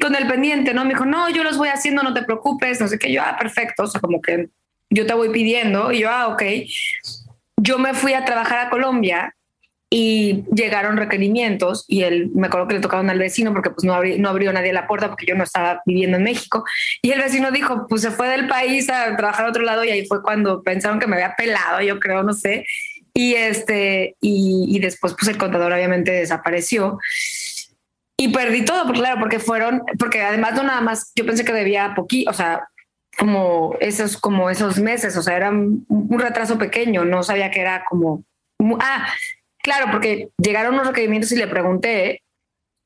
Con 0.00 0.14
el 0.14 0.28
pendiente, 0.28 0.72
¿no? 0.72 0.84
Me 0.84 0.90
dijo, 0.90 1.04
no, 1.04 1.28
yo 1.30 1.42
los 1.42 1.58
voy 1.58 1.68
haciendo, 1.68 2.04
no 2.04 2.14
te 2.14 2.22
preocupes, 2.22 2.80
no 2.80 2.86
sé 2.86 2.96
qué. 2.96 3.12
Yo, 3.12 3.22
ah, 3.22 3.36
perfecto, 3.36 3.82
o 3.82 3.86
sea, 3.88 4.00
como 4.00 4.22
que 4.22 4.48
yo 4.92 5.06
te 5.06 5.14
voy 5.14 5.30
pidiendo. 5.30 5.92
Y 5.92 6.00
yo, 6.00 6.10
ah, 6.10 6.28
ok. 6.28 6.42
Yo 7.56 7.78
me 7.78 7.94
fui 7.94 8.14
a 8.14 8.24
trabajar 8.24 8.66
a 8.66 8.70
Colombia 8.70 9.34
y 9.88 10.44
llegaron 10.54 10.96
requerimientos 10.96 11.84
y 11.86 12.02
él 12.02 12.30
me 12.34 12.46
acuerdo 12.46 12.66
que 12.66 12.74
le 12.74 12.80
tocaron 12.80 13.10
al 13.10 13.18
vecino 13.18 13.52
porque 13.52 13.70
pues 13.70 13.84
no, 13.84 13.92
abrió, 13.92 14.16
no 14.18 14.30
abrió 14.30 14.50
nadie 14.50 14.72
la 14.72 14.86
puerta 14.86 15.08
porque 15.08 15.26
yo 15.26 15.34
no 15.34 15.44
estaba 15.44 15.82
viviendo 15.84 16.16
en 16.16 16.22
México 16.22 16.64
y 17.02 17.10
el 17.10 17.20
vecino 17.20 17.50
dijo 17.50 17.86
pues 17.90 18.00
se 18.00 18.10
fue 18.10 18.26
del 18.28 18.48
país 18.48 18.88
a 18.88 19.14
trabajar 19.16 19.44
a 19.44 19.50
otro 19.50 19.62
lado 19.62 19.84
y 19.84 19.90
ahí 19.90 20.06
fue 20.06 20.22
cuando 20.22 20.62
pensaron 20.62 20.98
que 20.98 21.06
me 21.06 21.16
había 21.16 21.34
pelado 21.36 21.82
yo 21.82 22.00
creo 22.00 22.22
no 22.22 22.32
sé 22.32 22.64
y 23.12 23.34
este 23.34 24.16
y, 24.22 24.64
y 24.74 24.78
después 24.78 25.12
pues 25.12 25.28
el 25.28 25.36
contador 25.36 25.74
obviamente 25.74 26.10
desapareció 26.10 26.98
y 28.22 28.28
perdí 28.28 28.64
todo, 28.64 28.84
porque 28.84 29.00
claro, 29.00 29.18
porque 29.18 29.40
fueron, 29.40 29.82
porque 29.98 30.22
además 30.22 30.54
no 30.54 30.62
nada 30.62 30.80
más, 30.80 31.10
yo 31.16 31.26
pensé 31.26 31.44
que 31.44 31.52
debía 31.52 31.92
poquito, 31.96 32.30
o 32.30 32.32
sea, 32.32 32.68
como 33.18 33.76
esos, 33.80 34.16
como 34.16 34.50
esos 34.50 34.78
meses, 34.78 35.16
o 35.16 35.22
sea, 35.22 35.36
era 35.36 35.50
un, 35.50 35.86
retraso 36.10 36.58
pequeño, 36.58 37.04
no 37.04 37.22
sabía 37.22 37.50
que 37.50 37.60
era 37.60 37.84
como, 37.84 38.24
ah, 38.80 39.06
claro, 39.58 39.88
porque 39.90 40.30
llegaron 40.38 40.74
unos 40.74 40.88
requerimientos 40.88 41.32
y 41.32 41.36
le 41.36 41.46
pregunté 41.46 42.22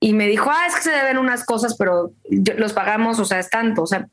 y 0.00 0.12
me 0.12 0.26
dijo, 0.26 0.50
ah, 0.50 0.66
es 0.66 0.74
que 0.74 0.82
se 0.82 0.90
deben 0.90 1.18
unas 1.18 1.44
cosas, 1.44 1.76
pero 1.76 2.12
los 2.30 2.72
pagamos, 2.72 3.18
o 3.18 3.24
sea, 3.24 3.38
es 3.38 3.48
tanto, 3.50 3.82
o 3.82 3.86
sea, 3.86 4.08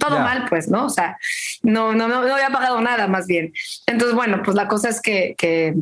todo 0.00 0.18
mal, 0.18 0.46
pues, 0.48 0.68
¿no? 0.68 0.86
O 0.86 0.90
sea, 0.90 1.16
no, 1.62 1.92
no, 1.92 2.08
no, 2.08 2.16
había 2.34 2.50
pagado 2.50 2.80
nada, 2.80 3.06
más 3.06 3.26
bien. 3.26 3.52
Entonces, 3.86 4.14
bueno, 4.14 4.42
pues 4.44 4.56
la 4.56 4.68
cosa 4.68 4.88
es 4.88 5.00
que, 5.00 5.34
que, 5.38 5.74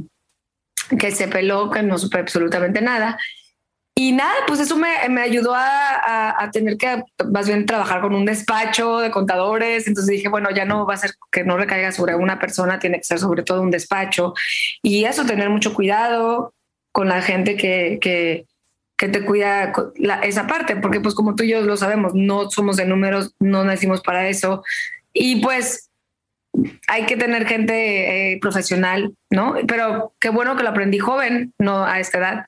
que 0.98 1.10
se 1.10 1.28
peló, 1.28 1.70
que 1.70 1.82
no 1.82 1.96
supe 1.98 2.18
absolutamente 2.18 2.80
nada. 2.82 3.18
Y 3.98 4.12
nada, 4.12 4.34
pues 4.46 4.60
eso 4.60 4.76
me, 4.76 5.08
me 5.08 5.22
ayudó 5.22 5.54
a, 5.54 6.42
a, 6.42 6.50
tener 6.50 6.76
que 6.76 7.02
más 7.32 7.46
bien 7.46 7.64
trabajar 7.64 8.02
con 8.02 8.14
un 8.14 8.26
despacho 8.26 8.98
de 8.98 9.10
contadores. 9.10 9.88
Entonces 9.88 10.14
dije, 10.14 10.28
bueno, 10.28 10.50
ya 10.50 10.66
no 10.66 10.84
va 10.84 10.94
a 10.94 10.98
ser 10.98 11.12
que 11.32 11.44
no 11.44 11.56
recaiga 11.56 11.90
sobre 11.92 12.14
una 12.14 12.38
persona, 12.38 12.78
tiene 12.78 12.98
que 12.98 13.04
ser 13.04 13.18
sobre 13.18 13.42
todo 13.42 13.62
un 13.62 13.70
despacho. 13.70 14.34
Y 14.82 15.06
eso, 15.06 15.24
tener 15.24 15.48
mucho 15.48 15.72
cuidado 15.72 16.52
con 16.92 17.08
la 17.08 17.22
gente 17.22 17.56
que, 17.56 17.98
que, 17.98 18.44
que 18.98 19.08
te 19.08 19.24
cuida 19.24 19.72
esa 20.22 20.46
parte, 20.46 20.76
porque 20.76 21.00
pues 21.00 21.14
como 21.14 21.34
tú 21.34 21.44
y 21.44 21.52
yo 21.52 21.62
lo 21.62 21.78
sabemos, 21.78 22.12
no 22.14 22.50
somos 22.50 22.76
de 22.76 22.84
números, 22.84 23.32
no 23.40 23.64
nacimos 23.64 24.02
para 24.02 24.28
eso. 24.28 24.62
Y 25.14 25.40
pues 25.40 25.88
hay 26.88 27.06
que 27.06 27.16
tener 27.16 27.46
gente 27.46 28.32
eh, 28.32 28.38
profesional, 28.40 29.14
¿no? 29.30 29.54
Pero 29.66 30.12
qué 30.18 30.28
bueno 30.30 30.56
que 30.56 30.62
lo 30.62 30.70
aprendí 30.70 30.98
joven, 30.98 31.52
no 31.58 31.84
a 31.84 32.00
esta 32.00 32.18
edad. 32.18 32.46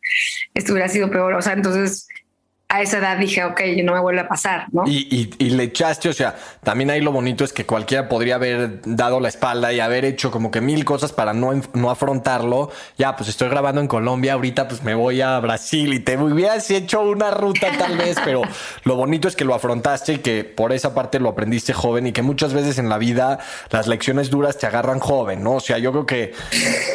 Esto 0.55 0.73
hubiera 0.73 0.89
sido 0.89 1.11
peor. 1.11 1.35
O 1.35 1.43
sea, 1.43 1.53
entonces 1.53 2.09
a 2.71 2.83
esa 2.83 2.99
edad 2.99 3.17
dije, 3.17 3.43
ok, 3.45 3.63
no 3.83 3.95
me 3.95 4.01
vuelve 4.01 4.21
a 4.21 4.29
pasar, 4.29 4.67
¿no? 4.73 4.87
Y, 4.87 5.31
y, 5.39 5.51
le 5.51 5.63
echaste, 5.63 6.11
o 6.11 6.13
sea, 6.13 6.37
también 6.63 6.91
ahí 6.91 7.01
lo 7.01 7.13
bonito 7.13 7.43
es 7.43 7.55
que 7.55 7.65
cualquiera 7.65 8.11
podría 8.11 8.35
haber 8.35 8.83
dado 8.85 9.21
la 9.21 9.29
espalda 9.29 9.73
y 9.73 9.81
haber 9.81 10.05
hecho 10.05 10.31
como 10.31 10.51
que 10.51 10.61
mil 10.61 10.85
cosas 10.85 11.13
para 11.13 11.33
no, 11.33 11.59
no 11.73 11.91
afrontarlo. 11.91 12.71
Ya, 12.99 13.17
pues 13.17 13.31
estoy 13.31 13.49
grabando 13.49 13.81
en 13.81 13.87
Colombia, 13.87 14.35
ahorita 14.35 14.69
pues 14.69 14.83
me 14.83 14.95
voy 14.95 15.23
a 15.23 15.39
Brasil 15.41 15.95
y 15.95 16.01
te 16.01 16.19
hubieras 16.19 16.71
hecho 16.71 17.01
una 17.01 17.31
ruta 17.31 17.69
tal 17.79 17.97
vez, 17.97 18.19
pero 18.25 18.43
lo 18.85 18.97
bonito 18.97 19.29
es 19.29 19.37
que 19.37 19.47
lo 19.47 19.55
afrontaste 19.55 20.13
y 20.13 20.19
que 20.19 20.45
por 20.45 20.75
esa 20.75 20.95
parte 20.95 21.21
lo 21.21 21.31
aprendiste 21.31 21.73
joven 21.73 22.09
y 22.09 22.13
que 22.13 22.21
muchas 22.21 22.53
veces 22.53 22.77
en 22.77 22.91
la 22.91 22.99
vida 22.99 23.39
las 23.71 23.87
lecciones 23.87 24.29
duras 24.29 24.59
te 24.59 24.67
agarran 24.67 24.99
joven, 24.99 25.43
¿no? 25.43 25.53
O 25.53 25.61
sea, 25.61 25.79
yo 25.79 25.91
creo 25.91 26.05
que 26.05 26.35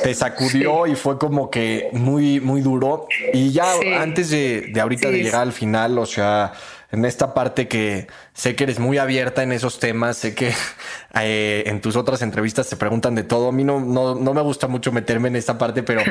te 0.04 0.14
sacudió 0.14 0.86
y 0.86 0.94
fue 0.94 1.18
como 1.18 1.50
que 1.50 1.90
muy, 1.94 2.40
muy 2.40 2.62
duro. 2.62 3.08
Y 3.34 3.52
ya 3.52 3.74
antes 4.00 4.30
de, 4.30 4.68
de 4.72 4.80
ahorita 4.80 5.10
de 5.10 5.24
llegar 5.24 5.42
al 5.42 5.52
final, 5.52 5.63
final, 5.64 5.98
o 5.98 6.06
sea, 6.06 6.52
en 6.92 7.06
esta 7.06 7.34
parte 7.34 7.70
que 7.70 8.08
sé 8.34 8.54
que 8.56 8.66
eres 8.66 8.80
muy 8.80 8.98
abierta 8.98 9.44
en 9.44 9.54
esos 9.54 9.80
temas, 9.80 10.18
sé 10.18 10.36
que 10.36 10.52
eh, 11.16 11.64
en 11.68 11.80
tus 11.80 11.96
otras 11.96 12.22
entrevistas 12.22 12.68
te 12.68 12.76
preguntan 12.76 13.16
de 13.16 13.24
todo. 13.24 13.48
A 13.48 13.52
mí 13.54 13.64
no, 13.64 13.80
no, 13.80 14.14
no 14.14 14.34
me 14.34 14.42
gusta 14.42 14.68
mucho 14.68 14.92
meterme 14.92 15.30
en 15.30 15.38
esta 15.38 15.58
parte, 15.58 15.84
pero 15.84 16.02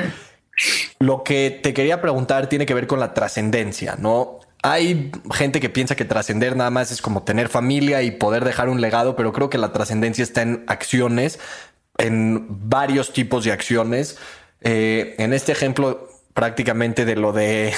lo 1.00 1.22
que 1.22 1.60
te 1.62 1.74
quería 1.74 2.00
preguntar 2.00 2.48
tiene 2.48 2.64
que 2.64 2.72
ver 2.72 2.86
con 2.86 2.98
la 2.98 3.12
trascendencia, 3.12 3.96
¿no? 3.98 4.40
Hay 4.62 5.12
gente 5.34 5.60
que 5.60 5.68
piensa 5.68 5.96
que 5.96 6.06
trascender 6.06 6.56
nada 6.56 6.70
más 6.70 6.90
es 6.90 7.02
como 7.02 7.24
tener 7.24 7.48
familia 7.50 8.00
y 8.02 8.12
poder 8.12 8.44
dejar 8.44 8.70
un 8.70 8.80
legado, 8.80 9.16
pero 9.16 9.34
creo 9.34 9.50
que 9.50 9.58
la 9.58 9.72
trascendencia 9.72 10.22
está 10.22 10.40
en 10.40 10.64
acciones, 10.66 11.40
en 11.98 12.46
varios 12.70 13.12
tipos 13.12 13.44
de 13.44 13.52
acciones. 13.52 14.16
Eh, 14.62 15.14
en 15.18 15.34
este 15.34 15.52
ejemplo, 15.52 16.08
prácticamente 16.34 17.04
de 17.04 17.16
lo 17.16 17.32
de, 17.32 17.72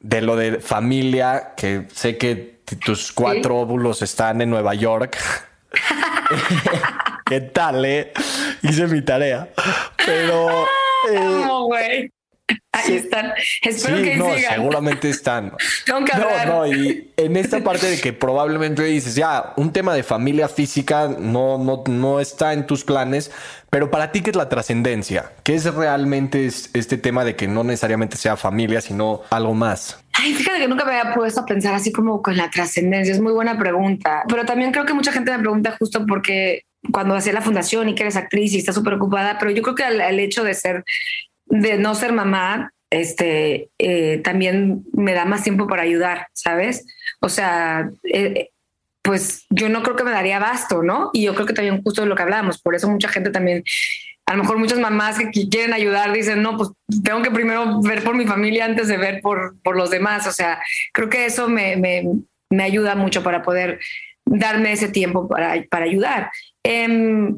de 0.00 0.22
lo 0.22 0.36
de 0.36 0.60
familia, 0.60 1.54
que 1.56 1.86
sé 1.92 2.16
que 2.18 2.58
tus 2.84 3.12
cuatro 3.12 3.56
óvulos 3.56 4.02
están 4.02 4.40
en 4.40 4.50
Nueva 4.50 4.74
York. 4.74 5.16
¿Qué 7.26 7.40
tal, 7.40 7.84
eh? 7.84 8.12
Hice 8.62 8.86
mi 8.86 9.02
tarea. 9.02 9.48
Pero. 10.04 10.66
Eh, 11.12 12.10
Ahí 12.78 12.96
están. 12.96 13.32
Espero 13.62 14.02
que 14.02 14.16
no, 14.16 14.26
seguramente 14.36 15.10
están. 15.10 15.52
no, 15.88 16.44
no, 16.46 16.66
y 16.66 17.10
en 17.16 17.36
esta 17.36 17.62
parte 17.62 17.88
de 17.88 18.00
que 18.00 18.12
probablemente 18.12 18.82
dices, 18.84 19.14
ya, 19.14 19.52
un 19.56 19.72
tema 19.72 19.94
de 19.94 20.02
familia 20.02 20.48
física 20.48 21.08
no, 21.08 21.58
no, 21.58 21.82
no 21.86 22.20
está 22.20 22.52
en 22.52 22.66
tus 22.66 22.84
planes, 22.84 23.30
pero 23.70 23.90
para 23.90 24.12
ti, 24.12 24.22
¿qué 24.22 24.30
es 24.30 24.36
la 24.36 24.48
trascendencia? 24.48 25.32
¿Qué 25.42 25.54
es 25.54 25.64
realmente 25.74 26.46
este 26.46 26.96
tema 26.96 27.24
de 27.24 27.36
que 27.36 27.48
no 27.48 27.64
necesariamente 27.64 28.16
sea 28.16 28.36
familia, 28.36 28.80
sino 28.80 29.22
algo 29.30 29.54
más? 29.54 29.98
Ay, 30.12 30.34
fíjate 30.34 30.58
que 30.58 30.68
nunca 30.68 30.84
me 30.84 30.98
había 30.98 31.14
puesto 31.14 31.40
a 31.40 31.46
pensar 31.46 31.74
así 31.74 31.92
como 31.92 32.22
con 32.22 32.36
la 32.36 32.50
trascendencia. 32.50 33.14
Es 33.14 33.20
muy 33.20 33.32
buena 33.32 33.58
pregunta. 33.58 34.24
Pero 34.28 34.44
también 34.44 34.72
creo 34.72 34.84
que 34.84 34.94
mucha 34.94 35.12
gente 35.12 35.30
me 35.30 35.38
pregunta 35.38 35.76
justo 35.78 36.04
porque 36.06 36.64
cuando 36.92 37.14
hacía 37.14 37.32
la 37.32 37.42
fundación 37.42 37.88
y 37.88 37.94
que 37.94 38.02
eres 38.04 38.16
actriz 38.16 38.52
y 38.54 38.58
estás 38.58 38.74
súper 38.74 38.94
ocupada, 38.94 39.36
pero 39.38 39.50
yo 39.50 39.62
creo 39.62 39.74
que 39.74 39.84
el 39.84 40.20
hecho 40.20 40.44
de 40.44 40.54
ser 40.54 40.84
de 41.50 41.78
no 41.78 41.94
ser 41.94 42.12
mamá, 42.12 42.72
este, 42.90 43.70
eh, 43.78 44.18
también 44.18 44.84
me 44.92 45.12
da 45.12 45.24
más 45.24 45.42
tiempo 45.42 45.66
para 45.66 45.82
ayudar, 45.82 46.28
¿sabes? 46.32 46.86
O 47.20 47.28
sea, 47.28 47.90
eh, 48.12 48.50
pues 49.02 49.46
yo 49.50 49.68
no 49.68 49.82
creo 49.82 49.96
que 49.96 50.04
me 50.04 50.10
daría 50.10 50.38
basto, 50.38 50.82
¿no? 50.82 51.10
Y 51.12 51.24
yo 51.24 51.34
creo 51.34 51.46
que 51.46 51.54
también 51.54 51.82
justo 51.82 52.02
de 52.02 52.08
lo 52.08 52.16
que 52.16 52.22
hablamos, 52.22 52.60
por 52.60 52.74
eso 52.74 52.88
mucha 52.88 53.08
gente 53.08 53.30
también, 53.30 53.62
a 54.26 54.34
lo 54.34 54.42
mejor 54.42 54.58
muchas 54.58 54.78
mamás 54.78 55.18
que 55.18 55.48
quieren 55.48 55.72
ayudar 55.72 56.12
dicen, 56.12 56.42
no, 56.42 56.56
pues 56.56 56.70
tengo 57.02 57.22
que 57.22 57.30
primero 57.30 57.80
ver 57.82 58.02
por 58.02 58.14
mi 58.14 58.26
familia 58.26 58.64
antes 58.64 58.88
de 58.88 58.96
ver 58.96 59.20
por, 59.20 59.60
por 59.62 59.76
los 59.76 59.90
demás, 59.90 60.26
o 60.26 60.32
sea, 60.32 60.60
creo 60.92 61.08
que 61.08 61.26
eso 61.26 61.48
me, 61.48 61.76
me, 61.76 62.04
me 62.50 62.62
ayuda 62.62 62.94
mucho 62.94 63.22
para 63.22 63.42
poder 63.42 63.80
darme 64.24 64.72
ese 64.72 64.88
tiempo 64.88 65.28
para, 65.28 65.62
para 65.70 65.86
ayudar. 65.86 66.30
Eh, 66.64 67.32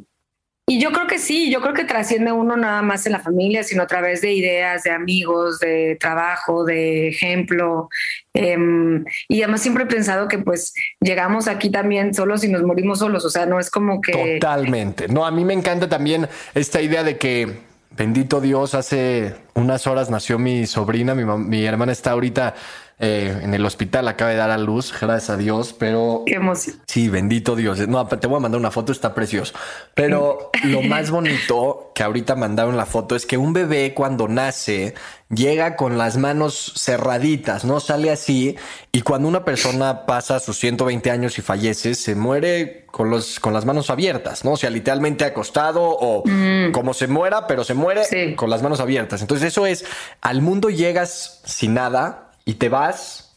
y 0.71 0.79
yo 0.79 0.93
creo 0.93 1.09
que 1.09 1.19
sí, 1.19 1.51
yo 1.51 1.61
creo 1.61 1.75
que 1.75 1.83
trasciende 1.83 2.31
uno 2.31 2.57
nada 2.57 2.81
más 2.81 3.05
en 3.05 3.11
la 3.11 3.19
familia, 3.19 3.65
sino 3.65 3.83
a 3.83 3.89
través 3.89 4.21
de 4.21 4.33
ideas, 4.33 4.85
de 4.85 4.93
amigos, 4.93 5.59
de 5.59 5.97
trabajo, 5.99 6.65
de 6.65 7.09
ejemplo. 7.09 7.89
Em, 8.33 9.05
y 9.29 9.43
además 9.43 9.63
siempre 9.63 9.83
he 9.83 9.87
pensado 9.89 10.29
que 10.29 10.39
pues 10.39 10.73
llegamos 11.01 11.49
aquí 11.49 11.71
también 11.71 12.15
solos 12.15 12.45
y 12.45 12.49
nos 12.49 12.63
morimos 12.63 13.01
solos, 13.01 13.25
o 13.25 13.31
sea, 13.31 13.47
no 13.47 13.59
es 13.59 13.69
como 13.69 14.01
que... 14.01 14.39
Totalmente. 14.39 15.09
No, 15.09 15.27
a 15.27 15.33
mí 15.33 15.45
me 15.45 15.55
encanta 15.55 15.89
también 15.89 16.29
esta 16.55 16.81
idea 16.81 17.03
de 17.03 17.19
que, 17.19 17.49
bendito 17.91 18.41
Dios, 18.41 18.77
hace 18.77 19.35
unas 19.55 19.89
horas 19.89 20.09
nació 20.09 20.39
mi 20.39 20.69
sobrina, 20.69 21.17
mi, 21.17 21.25
mi 21.25 21.65
hermana 21.65 21.91
está 21.91 22.13
ahorita 22.13 22.55
eh, 23.03 23.41
en 23.43 23.55
el 23.55 23.65
hospital, 23.65 24.07
acaba 24.09 24.31
de 24.31 24.37
dar 24.37 24.51
a 24.51 24.59
luz, 24.59 24.93
gracias 24.93 25.31
a 25.31 25.39
Dios, 25.39 25.73
pero... 25.73 26.23
Qué 26.27 26.35
emoción. 26.35 26.77
Sí, 26.87 27.09
bendito 27.09 27.57
Dios. 27.57 27.79
No, 27.89 28.07
te 28.07 28.27
voy 28.27 28.37
a 28.37 28.41
mandar 28.41 28.61
una 28.61 28.71
foto, 28.71 28.93
está 28.93 29.15
precioso. 29.15 29.55
Pero 29.95 30.51
lo 30.65 30.83
más 30.89 31.11
bonito 31.11 31.93
que 31.95 32.03
ahorita 32.03 32.35
mandaron 32.35 32.77
la 32.77 32.85
foto 32.85 33.17
es 33.17 33.25
que 33.25 33.39
un 33.39 33.55
bebé 33.55 33.95
cuando 33.95 34.29
nace 34.29 34.95
llega 35.31 35.77
con 35.77 35.97
las 35.97 36.19
manos 36.19 36.75
cerraditas, 36.77 37.65
¿no? 37.65 37.81
Sale 37.81 38.11
así 38.11 38.57
y 38.93 39.01
cuando 39.01 39.29
una 39.29 39.45
persona 39.45 40.05
pasa 40.05 40.39
sus 40.41 40.59
120 40.59 41.11
años 41.11 41.39
y 41.39 41.43
fallece, 41.43 41.95
se 41.95 42.15
muere 42.15 42.85
con, 42.91 43.09
los, 43.09 43.41
con 43.41 43.55
las 43.55 43.65
manos 43.65 43.89
abiertas, 43.89 44.45
¿no? 44.45 44.53
O 44.53 44.57
sea, 44.57 44.69
literalmente 44.71 45.25
acostado 45.25 45.83
o 45.83 46.23
mm. 46.27 46.73
como 46.73 46.93
se 46.93 47.07
muera, 47.07 47.47
pero 47.47 47.65
se 47.65 47.75
muere 47.75 48.35
con 48.37 48.51
las 48.51 48.63
manos 48.63 48.81
abiertas. 48.81 49.23
Entonces 49.23 49.49
eso 49.49 49.65
es, 49.65 49.87
al 50.21 50.43
mundo 50.43 50.69
llegas 50.69 51.41
sin 51.45 51.75
nada, 51.75 52.30
y 52.51 52.55
te 52.55 52.69
vas 52.69 53.37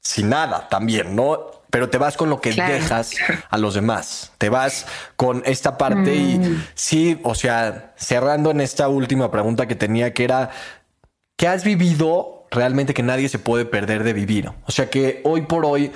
sin 0.00 0.28
nada 0.28 0.68
también, 0.68 1.16
¿no? 1.16 1.50
Pero 1.68 1.90
te 1.90 1.98
vas 1.98 2.16
con 2.16 2.30
lo 2.30 2.40
que 2.40 2.52
dejas 2.52 3.10
a 3.50 3.58
los 3.58 3.74
demás. 3.74 4.30
Te 4.38 4.50
vas 4.50 4.86
con 5.16 5.42
esta 5.44 5.76
parte 5.76 6.14
y 6.14 6.38
mm. 6.38 6.64
sí, 6.74 7.20
o 7.24 7.34
sea, 7.34 7.92
cerrando 7.96 8.52
en 8.52 8.60
esta 8.60 8.86
última 8.86 9.32
pregunta 9.32 9.66
que 9.66 9.74
tenía, 9.74 10.14
que 10.14 10.22
era, 10.22 10.50
¿qué 11.36 11.48
has 11.48 11.64
vivido 11.64 12.46
realmente 12.52 12.94
que 12.94 13.02
nadie 13.02 13.28
se 13.28 13.40
puede 13.40 13.64
perder 13.64 14.04
de 14.04 14.12
vivir? 14.12 14.52
O 14.64 14.70
sea, 14.70 14.88
que 14.88 15.22
hoy 15.24 15.42
por 15.42 15.66
hoy 15.66 15.90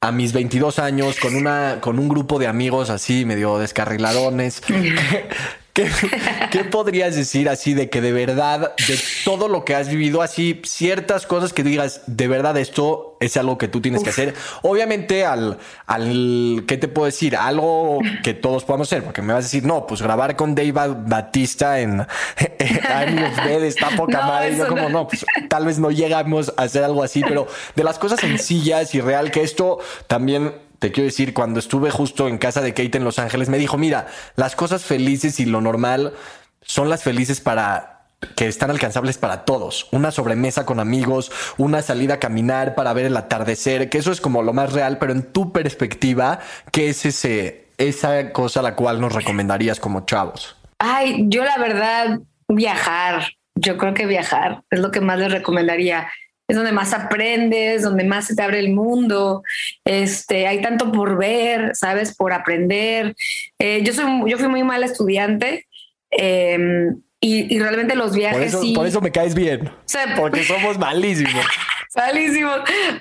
a 0.00 0.10
mis 0.10 0.32
22 0.32 0.80
años 0.80 1.20
con 1.20 1.36
una 1.36 1.78
con 1.80 2.00
un 2.00 2.08
grupo 2.08 2.40
de 2.40 2.48
amigos 2.48 2.90
así 2.90 3.24
medio 3.24 3.58
descarriladones 3.58 4.60
¿Qué, 5.72 6.64
podrías 6.70 7.16
decir 7.16 7.48
así 7.48 7.72
de 7.72 7.88
que 7.88 8.02
de 8.02 8.12
verdad, 8.12 8.74
de 8.76 9.00
todo 9.24 9.48
lo 9.48 9.64
que 9.64 9.74
has 9.74 9.88
vivido, 9.88 10.20
así 10.20 10.60
ciertas 10.64 11.26
cosas 11.26 11.54
que 11.54 11.62
digas, 11.62 12.02
de 12.06 12.28
verdad 12.28 12.58
esto 12.58 13.16
es 13.20 13.38
algo 13.38 13.56
que 13.56 13.68
tú 13.68 13.80
tienes 13.80 14.02
que 14.02 14.10
hacer? 14.10 14.34
Obviamente 14.60 15.24
al, 15.24 15.56
al, 15.86 16.64
¿qué 16.68 16.76
te 16.76 16.88
puedo 16.88 17.06
decir? 17.06 17.36
Algo 17.36 18.00
que 18.22 18.34
todos 18.34 18.64
podamos 18.64 18.88
hacer, 18.88 19.02
porque 19.02 19.22
me 19.22 19.32
vas 19.32 19.44
a 19.44 19.46
decir, 19.46 19.64
no, 19.64 19.86
pues 19.86 20.02
grabar 20.02 20.36
con 20.36 20.54
Dave 20.54 20.72
Batista 20.72 21.80
en, 21.80 22.06
en 22.58 23.18
está 23.64 23.88
poca 23.96 24.26
madre. 24.26 24.52
Y 24.52 24.58
yo 24.58 24.68
como, 24.68 24.90
no, 24.90 25.08
pues 25.08 25.24
tal 25.48 25.64
vez 25.64 25.78
no 25.78 25.90
llegamos 25.90 26.52
a 26.58 26.64
hacer 26.64 26.84
algo 26.84 27.02
así, 27.02 27.22
pero 27.26 27.46
de 27.74 27.82
las 27.82 27.98
cosas 27.98 28.20
sencillas 28.20 28.94
y 28.94 29.00
real, 29.00 29.30
que 29.30 29.42
esto 29.42 29.78
también 30.06 30.52
te 30.82 30.90
quiero 30.90 31.06
decir, 31.06 31.32
cuando 31.32 31.60
estuve 31.60 31.92
justo 31.92 32.26
en 32.26 32.38
casa 32.38 32.60
de 32.60 32.74
Kate 32.74 32.98
en 32.98 33.04
Los 33.04 33.20
Ángeles, 33.20 33.48
me 33.48 33.56
dijo, 33.56 33.78
mira, 33.78 34.08
las 34.34 34.56
cosas 34.56 34.82
felices 34.82 35.38
y 35.38 35.44
lo 35.44 35.60
normal 35.60 36.12
son 36.60 36.88
las 36.88 37.04
felices 37.04 37.40
para 37.40 38.00
que 38.34 38.48
están 38.48 38.68
alcanzables 38.68 39.16
para 39.16 39.44
todos. 39.44 39.86
Una 39.92 40.10
sobremesa 40.10 40.66
con 40.66 40.80
amigos, 40.80 41.30
una 41.56 41.82
salida 41.82 42.14
a 42.14 42.18
caminar 42.18 42.74
para 42.74 42.92
ver 42.94 43.06
el 43.06 43.16
atardecer, 43.16 43.90
que 43.90 43.98
eso 43.98 44.10
es 44.10 44.20
como 44.20 44.42
lo 44.42 44.52
más 44.52 44.72
real, 44.72 44.98
pero 44.98 45.12
en 45.12 45.22
tu 45.22 45.52
perspectiva, 45.52 46.40
¿qué 46.72 46.88
es 46.88 47.06
ese, 47.06 47.68
esa 47.78 48.32
cosa 48.32 48.60
la 48.60 48.74
cual 48.74 49.00
nos 49.00 49.12
recomendarías 49.12 49.78
como 49.78 50.04
chavos? 50.04 50.56
Ay, 50.80 51.26
yo 51.28 51.44
la 51.44 51.58
verdad, 51.58 52.18
viajar. 52.48 53.28
Yo 53.54 53.78
creo 53.78 53.94
que 53.94 54.06
viajar 54.06 54.64
es 54.68 54.80
lo 54.80 54.90
que 54.90 55.00
más 55.00 55.16
les 55.20 55.30
recomendaría. 55.30 56.08
Es 56.52 56.56
donde 56.56 56.72
más 56.72 56.92
aprendes, 56.92 57.80
donde 57.80 58.04
más 58.04 58.26
se 58.26 58.36
te 58.36 58.42
abre 58.42 58.58
el 58.58 58.74
mundo. 58.74 59.42
Este, 59.86 60.46
hay 60.46 60.60
tanto 60.60 60.92
por 60.92 61.16
ver, 61.16 61.74
sabes, 61.74 62.14
por 62.14 62.34
aprender. 62.34 63.16
Eh, 63.58 63.80
yo 63.82 63.94
soy, 63.94 64.04
yo 64.30 64.36
fui 64.36 64.48
muy 64.48 64.62
mala 64.62 64.84
estudiante. 64.84 65.66
Em, 66.10 67.00
y, 67.20 67.58
realmente 67.58 67.96
los 67.96 68.14
viajes. 68.14 68.36
Por 68.36 68.46
eso, 68.46 68.60
sí. 68.60 68.74
por 68.74 68.86
eso 68.86 69.00
me 69.00 69.10
caes 69.10 69.34
bien. 69.34 69.70
porque 70.14 70.44
somos 70.44 70.76
malísimos. 70.76 71.42
Malísimo. 71.94 72.50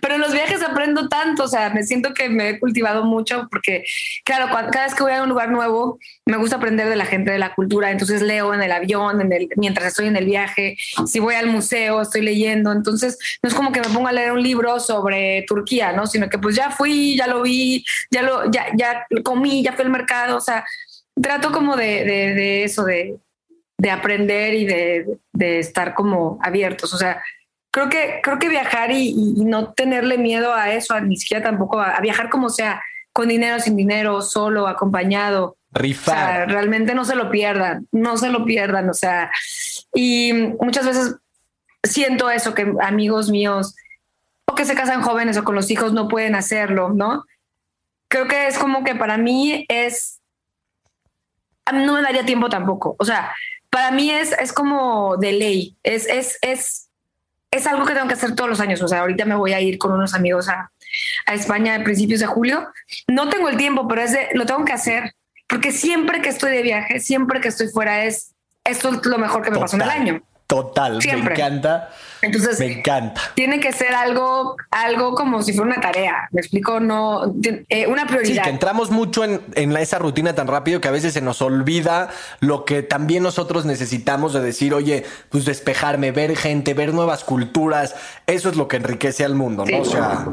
Pero 0.02 0.16
en 0.16 0.22
los 0.22 0.34
viajes 0.34 0.62
aprendo 0.62 1.08
tanto, 1.08 1.44
o 1.44 1.48
sea, 1.48 1.70
me 1.70 1.84
siento 1.84 2.14
que 2.14 2.30
me 2.30 2.50
he 2.50 2.60
cultivado 2.60 3.06
mucho 3.06 3.48
porque, 3.50 3.86
claro, 4.24 4.48
cada 4.72 4.86
vez 4.86 4.96
que 4.96 5.04
voy 5.04 5.14
a 5.14 5.24
un 5.24 5.30
lugar 5.30 5.50
nuevo, 5.50 5.98
me 6.26 6.38
gusta 6.38 6.58
aprender 6.58 6.90
de 6.90 6.96
la 6.96 7.06
gente, 7.06 7.32
de 7.32 7.40
la 7.40 7.56
cultura. 7.56 7.92
Entonces 7.92 8.22
leo 8.22 8.54
en 8.54 8.62
el 8.62 8.72
avión, 8.72 9.22
en 9.22 9.32
el, 9.32 9.50
mientras 9.56 9.88
estoy 9.88 10.08
en 10.08 10.18
el 10.18 10.26
viaje. 10.26 10.78
Si 11.06 11.20
voy 11.20 11.36
al 11.36 11.48
museo, 11.48 12.02
estoy 12.02 12.22
leyendo. 12.22 12.72
Entonces 12.72 13.18
no 13.42 13.50
es 13.50 13.56
como 13.56 13.72
que 13.72 13.82
me 13.82 13.90
ponga 13.90 14.10
a 14.10 14.14
leer 14.14 14.32
un 14.32 14.44
libro 14.44 14.80
sobre 14.80 15.44
Turquía, 15.48 15.94
¿no? 15.94 16.08
Sino 16.08 16.30
que 16.30 16.38
pues 16.38 16.56
ya 16.56 16.72
fui, 16.72 17.16
ya 17.16 17.28
lo 17.28 17.42
vi, 17.42 17.86
ya 18.10 18.22
lo, 18.24 18.52
ya, 18.52 18.68
ya 18.76 19.08
comí, 19.24 19.64
ya 19.64 19.74
fui 19.74 19.86
al 19.86 19.92
mercado. 19.92 20.38
O 20.38 20.42
sea, 20.42 20.66
trato 21.22 21.52
como 21.52 21.78
de, 21.78 22.04
de, 22.04 22.34
de 22.34 22.64
eso, 22.64 22.84
de 22.84 23.18
de 23.82 23.90
aprender 23.90 24.54
y 24.54 24.66
de, 24.66 25.60
estar 25.60 25.96
como 25.96 26.38
abiertos. 26.44 26.94
O 26.94 26.98
sea, 27.00 27.24
creo 27.72 27.90
que, 27.90 28.20
creo 28.22 28.38
que 28.38 28.50
viajar 28.50 28.92
y, 28.92 29.14
no 29.46 29.74
tenerle 29.74 30.18
miedo 30.18 30.54
a 30.54 30.72
eso, 30.72 31.00
ni 31.00 31.18
siquiera 31.18 31.44
tampoco 31.44 31.80
a, 31.80 32.00
viajar 32.02 32.30
como 32.30 32.50
sea, 32.50 32.82
con 33.14 33.30
dinero, 33.30 33.60
sin 33.60 33.76
dinero, 33.76 34.22
solo, 34.22 34.68
acompañado. 34.68 35.58
Rifar. 35.72 36.16
O 36.16 36.20
sea, 36.20 36.46
realmente 36.46 36.94
no 36.94 37.06
se 37.06 37.16
lo 37.16 37.32
pierdan, 37.32 37.88
no 37.92 38.18
se 38.18 38.30
lo 38.30 38.46
pierdan. 38.46 38.90
O 38.90 38.94
sea, 38.94 39.32
y 39.94 40.34
muchas 40.60 40.86
veces 40.86 41.16
siento 41.84 42.30
eso, 42.30 42.54
que 42.54 42.74
amigos 42.82 43.30
míos 43.30 43.76
o 44.46 44.56
que 44.56 44.66
se 44.66 44.76
casan 44.76 45.02
jóvenes 45.02 45.38
o 45.38 45.44
con 45.44 45.56
los 45.56 45.72
hijos 45.72 45.94
no 45.94 46.08
pueden 46.08 46.36
hacerlo, 46.36 46.90
¿no? 46.90 47.26
Creo 48.10 48.28
que 48.28 48.48
es 48.48 48.58
como 48.58 48.84
que 48.84 48.96
para 48.96 49.18
mí 49.18 49.66
es, 49.70 50.20
a 51.66 51.72
mí 51.72 51.86
no 51.86 51.94
me 51.94 52.02
daría 52.02 52.26
tiempo 52.26 52.50
tampoco. 52.50 52.96
O 53.00 53.06
sea, 53.06 53.34
para 53.70 53.92
mí 53.92 54.12
es, 54.12 54.34
es 54.34 54.52
como 54.52 55.16
de 55.18 55.32
ley, 55.32 55.78
es, 55.84 56.06
es, 56.08 56.38
es, 56.42 56.91
es 57.52 57.68
algo 57.68 57.86
que 57.86 57.94
tengo 57.94 58.08
que 58.08 58.14
hacer 58.14 58.34
todos 58.34 58.50
los 58.50 58.60
años. 58.60 58.82
O 58.82 58.88
sea, 58.88 59.02
ahorita 59.02 59.26
me 59.26 59.36
voy 59.36 59.54
a 59.54 59.62
ir 59.62 59.78
con 59.78 59.92
unos 59.92 60.14
amigos 60.14 60.50
a, 60.50 60.72
a 61.26 61.34
España 61.34 61.76
a 61.76 61.84
principios 61.84 62.22
de 62.22 62.26
julio. 62.26 62.70
No 63.08 63.30
tengo 63.30 63.50
el 63.50 63.58
tiempo, 63.58 63.88
pero 63.88 64.02
es 64.02 64.14
de, 64.14 64.30
lo 64.34 64.46
tengo 64.46 64.66
que 64.66 64.74
hacer 64.74 65.14
porque 65.52 65.74
siempre 65.74 66.22
que 66.22 66.30
estoy 66.30 66.52
de 66.54 66.62
viaje, 66.62 67.00
siempre 67.02 67.42
que 67.42 67.50
estoy 67.50 67.68
fuera 67.68 68.06
es 68.06 68.34
esto 68.64 68.90
es 68.90 69.06
lo 69.06 69.18
mejor 69.18 69.42
que 69.42 69.52
me 69.52 69.60
pasó 69.60 69.76
en 69.76 69.82
el 69.82 69.90
año. 69.90 70.24
Total, 70.48 70.98
me 70.98 71.12
encanta. 71.12 71.90
Entonces, 72.22 72.60
me 72.60 72.80
encanta. 72.80 73.20
Tiene 73.34 73.60
que 73.60 73.72
ser 73.72 73.94
algo, 73.94 74.56
algo 74.70 75.16
como 75.16 75.42
si 75.42 75.54
fuera 75.54 75.72
una 75.72 75.82
tarea. 75.82 76.28
Me 76.32 76.42
explico, 76.42 76.80
no 76.80 77.34
eh, 77.70 77.88
una 77.88 78.06
prioridad. 78.06 78.36
Sí, 78.36 78.42
que 78.42 78.50
entramos 78.50 78.92
mucho 78.92 79.24
en, 79.24 79.42
en, 79.56 79.76
esa 79.76 79.98
rutina 79.98 80.36
tan 80.36 80.48
rápido 80.48 80.80
que 80.82 80.88
a 80.88 80.92
veces 80.92 81.14
se 81.14 81.22
nos 81.22 81.42
olvida 81.42 82.10
lo 82.40 82.66
que 82.66 82.84
también 82.84 83.24
nosotros 83.24 83.66
necesitamos 83.66 84.34
de 84.34 84.42
decir, 84.42 84.74
oye, 84.74 85.04
pues 85.30 85.46
despejarme, 85.46 86.12
ver 86.12 86.38
gente, 86.38 86.74
ver 86.74 86.94
nuevas 86.94 87.24
culturas. 87.24 87.96
Eso 88.28 88.50
es 88.50 88.56
lo 88.56 88.68
que 88.68 88.78
enriquece 88.78 89.26
al 89.26 89.36
mundo, 89.36 89.66
¿no? 89.66 89.82
O 89.82 89.86
sea, 89.86 90.28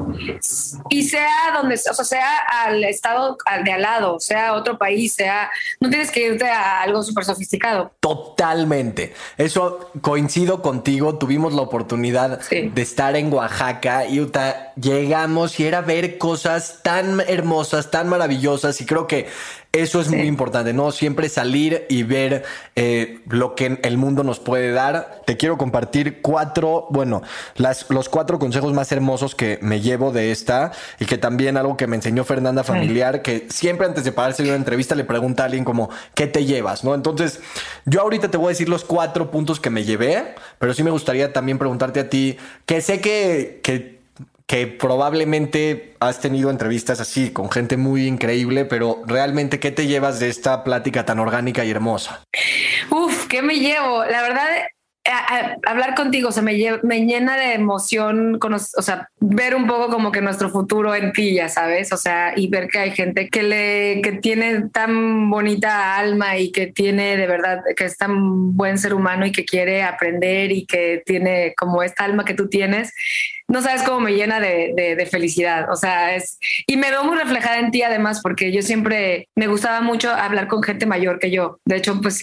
y 0.90 1.04
sea 1.04 1.52
donde, 1.54 1.76
o 1.76 1.94
sea, 1.94 2.04
sea 2.04 2.36
al 2.64 2.84
estado 2.84 3.38
de 3.64 3.72
al 3.72 3.82
lado, 3.82 4.20
sea 4.20 4.52
otro 4.52 4.76
país, 4.76 5.14
sea, 5.14 5.50
no 5.80 5.88
tienes 5.88 6.10
que 6.10 6.26
irte 6.26 6.48
a 6.48 6.82
algo 6.82 7.02
súper 7.02 7.24
sofisticado. 7.24 7.92
Totalmente. 8.00 9.14
Eso 9.38 9.90
coincido 10.02 10.60
contigo, 10.60 11.16
tuvimos 11.16 11.54
la 11.54 11.62
oportunidad 11.62 11.77
de 11.86 12.82
estar 12.82 13.16
en 13.16 13.32
Oaxaca, 13.32 14.04
Utah, 14.10 14.72
llegamos 14.74 15.60
y 15.60 15.66
era 15.66 15.80
ver 15.80 16.18
cosas 16.18 16.80
tan 16.82 17.20
hermosas, 17.20 17.90
tan 17.90 18.08
maravillosas 18.08 18.80
y 18.80 18.86
creo 18.86 19.06
que 19.06 19.28
eso 19.82 20.00
es 20.00 20.08
muy 20.08 20.26
importante, 20.26 20.72
¿no? 20.72 20.90
Siempre 20.90 21.28
salir 21.28 21.86
y 21.88 22.02
ver 22.02 22.44
eh, 22.76 23.20
lo 23.28 23.54
que 23.54 23.78
el 23.82 23.96
mundo 23.96 24.24
nos 24.24 24.40
puede 24.40 24.72
dar. 24.72 25.22
Te 25.26 25.36
quiero 25.36 25.56
compartir 25.58 26.20
cuatro, 26.22 26.86
bueno, 26.90 27.22
las, 27.56 27.88
los 27.90 28.08
cuatro 28.08 28.38
consejos 28.38 28.72
más 28.72 28.90
hermosos 28.92 29.34
que 29.34 29.58
me 29.62 29.80
llevo 29.80 30.12
de 30.12 30.30
esta 30.30 30.72
y 30.98 31.06
que 31.06 31.18
también 31.18 31.56
algo 31.56 31.76
que 31.76 31.86
me 31.86 31.96
enseñó 31.96 32.24
Fernanda 32.24 32.64
Familiar, 32.64 33.22
que 33.22 33.46
siempre 33.50 33.86
antes 33.86 34.04
de 34.04 34.12
pararse 34.12 34.42
de 34.42 34.48
una 34.48 34.58
entrevista 34.58 34.94
le 34.94 35.04
pregunta 35.04 35.42
a 35.42 35.46
alguien 35.46 35.64
como, 35.64 35.90
¿qué 36.14 36.26
te 36.26 36.44
llevas? 36.44 36.84
¿No? 36.84 36.94
Entonces, 36.94 37.40
yo 37.84 38.00
ahorita 38.00 38.30
te 38.30 38.36
voy 38.36 38.46
a 38.46 38.48
decir 38.50 38.68
los 38.68 38.84
cuatro 38.84 39.30
puntos 39.30 39.60
que 39.60 39.70
me 39.70 39.84
llevé, 39.84 40.34
pero 40.58 40.74
sí 40.74 40.82
me 40.82 40.90
gustaría 40.90 41.32
también 41.32 41.58
preguntarte 41.58 42.00
a 42.00 42.10
ti, 42.10 42.36
que 42.66 42.80
sé 42.80 43.00
que, 43.00 43.60
que 43.62 43.97
que 44.48 44.66
probablemente 44.66 45.94
has 46.00 46.20
tenido 46.20 46.50
entrevistas 46.50 47.00
así 47.00 47.30
con 47.30 47.50
gente 47.50 47.76
muy 47.76 48.06
increíble, 48.06 48.64
pero 48.64 49.02
realmente, 49.06 49.60
¿qué 49.60 49.70
te 49.70 49.86
llevas 49.86 50.20
de 50.20 50.30
esta 50.30 50.64
plática 50.64 51.04
tan 51.04 51.18
orgánica 51.18 51.66
y 51.66 51.70
hermosa? 51.70 52.22
Uf, 52.90 53.26
¿qué 53.28 53.42
me 53.42 53.56
llevo? 53.56 54.06
La 54.06 54.22
verdad, 54.22 54.46
hablar 55.66 55.94
contigo 55.94 56.32
se 56.32 56.40
me, 56.40 56.54
me 56.82 57.04
llena 57.04 57.36
de 57.36 57.52
emoción, 57.52 58.38
o 58.42 58.82
sea, 58.82 59.10
ver 59.20 59.54
un 59.54 59.66
poco 59.66 59.90
como 59.90 60.10
que 60.10 60.22
nuestro 60.22 60.48
futuro 60.48 60.94
en 60.94 61.12
ti, 61.12 61.34
ya 61.34 61.50
sabes, 61.50 61.92
o 61.92 61.98
sea, 61.98 62.32
y 62.34 62.48
ver 62.48 62.68
que 62.68 62.78
hay 62.78 62.90
gente 62.92 63.28
que 63.28 63.42
le 63.42 64.00
que 64.02 64.12
tiene 64.12 64.70
tan 64.70 65.30
bonita 65.30 65.98
alma 65.98 66.38
y 66.38 66.52
que 66.52 66.68
tiene 66.68 67.18
de 67.18 67.26
verdad 67.26 67.60
que 67.76 67.84
es 67.84 67.98
tan 67.98 68.56
buen 68.56 68.78
ser 68.78 68.94
humano 68.94 69.26
y 69.26 69.32
que 69.32 69.44
quiere 69.44 69.82
aprender 69.82 70.52
y 70.52 70.64
que 70.64 71.02
tiene 71.04 71.52
como 71.54 71.82
esta 71.82 72.04
alma 72.04 72.24
que 72.24 72.34
tú 72.34 72.48
tienes 72.48 72.94
no 73.48 73.62
sabes 73.62 73.82
cómo 73.82 74.00
me 74.00 74.12
llena 74.12 74.40
de, 74.40 75.08
felicidad. 75.10 75.70
O 75.70 75.76
sea, 75.76 76.14
es. 76.14 76.38
Y 76.66 76.76
me 76.76 76.90
veo 76.90 77.02
muy 77.02 77.16
reflejada 77.16 77.58
en 77.58 77.70
ti, 77.70 77.82
además, 77.82 78.20
porque 78.22 78.52
yo 78.52 78.60
siempre 78.60 79.28
me 79.34 79.46
gustaba 79.46 79.80
mucho 79.80 80.10
hablar 80.10 80.48
con 80.48 80.62
gente 80.62 80.84
mayor 80.84 81.18
que 81.18 81.30
yo. 81.30 81.58
De 81.64 81.76
hecho, 81.76 81.98
pues 82.02 82.22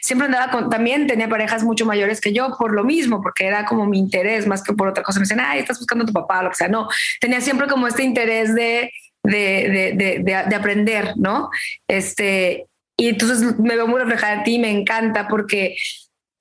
siempre 0.00 0.26
andaba 0.26 0.50
con. 0.50 0.70
También 0.70 1.06
tenía 1.06 1.28
parejas 1.28 1.62
mucho 1.62 1.84
mayores 1.84 2.22
que 2.22 2.32
yo 2.32 2.56
por 2.58 2.72
lo 2.72 2.84
mismo, 2.84 3.20
porque 3.20 3.46
era 3.46 3.66
como 3.66 3.84
mi 3.84 3.98
interés 3.98 4.46
más 4.46 4.62
que 4.62 4.72
por 4.72 4.88
otra 4.88 5.04
cosa. 5.04 5.20
Me 5.20 5.24
decían, 5.24 5.40
ay, 5.40 5.60
estás 5.60 5.78
buscando 5.78 6.04
a 6.04 6.06
tu 6.06 6.14
papá, 6.14 6.42
lo 6.42 6.48
que 6.48 6.56
sea. 6.56 6.68
No, 6.68 6.88
tenía 7.20 7.42
siempre 7.42 7.66
como 7.66 7.86
este 7.86 8.02
interés 8.02 8.54
de, 8.54 8.90
de, 9.22 10.54
aprender, 10.56 11.12
¿no? 11.16 11.50
Este. 11.86 12.66
Y 12.98 13.08
entonces 13.08 13.58
me 13.58 13.76
veo 13.76 13.86
muy 13.86 14.00
reflejada 14.00 14.36
en 14.36 14.44
ti, 14.44 14.58
me 14.58 14.70
encanta 14.70 15.28
porque 15.28 15.76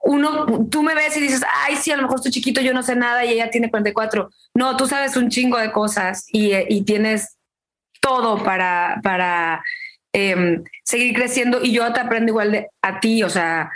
uno, 0.06 0.68
tú 0.70 0.84
me 0.84 0.94
ves 0.94 1.18
y 1.18 1.22
dices, 1.22 1.42
ay, 1.64 1.76
sí, 1.76 1.92
a 1.92 1.98
lo 1.98 2.04
mejor 2.04 2.18
estoy 2.18 2.32
chiquito, 2.32 2.62
yo 2.62 2.74
no 2.74 2.84
sé 2.84 2.96
nada 2.96 3.26
y 3.26 3.34
ella 3.34 3.50
tiene 3.50 3.72
44. 3.72 4.30
No, 4.54 4.78
tú 4.78 4.88
sabes 4.88 5.18
un 5.18 5.30
chingo 5.30 5.58
de 5.58 5.72
cosas 5.72 6.26
y, 6.32 6.54
y 6.70 6.84
tienes 6.84 7.38
todo 8.02 8.44
para, 8.44 9.00
para 9.02 9.64
em, 10.14 10.64
seguir 10.84 11.16
creciendo 11.16 11.64
y 11.64 11.72
yo 11.72 11.92
te 11.92 12.00
aprendo 12.00 12.30
igual 12.30 12.52
de, 12.52 12.68
a 12.84 13.00
ti, 13.00 13.24
o 13.24 13.30
sea, 13.32 13.72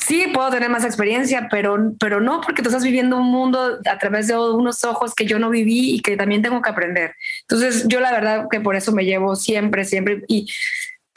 sí 0.00 0.26
puedo 0.34 0.50
tener 0.50 0.68
más 0.68 0.84
experiencia, 0.84 1.48
pero, 1.50 1.94
pero 1.98 2.20
no 2.20 2.42
porque 2.42 2.60
tú 2.60 2.68
estás 2.68 2.84
viviendo 2.84 3.16
un 3.16 3.30
mundo 3.30 3.78
a 3.90 3.98
través 3.98 4.26
de 4.26 4.38
unos 4.38 4.84
ojos 4.84 5.14
que 5.14 5.24
yo 5.24 5.38
no 5.38 5.48
viví 5.48 5.94
y 5.94 6.00
que 6.00 6.18
también 6.18 6.42
tengo 6.42 6.60
que 6.60 6.68
aprender. 6.68 7.14
Entonces, 7.48 7.86
yo 7.88 8.00
la 8.00 8.12
verdad 8.12 8.48
que 8.50 8.60
por 8.60 8.76
eso 8.76 8.92
me 8.92 9.06
llevo 9.06 9.34
siempre, 9.34 9.86
siempre 9.86 10.24
y 10.28 10.46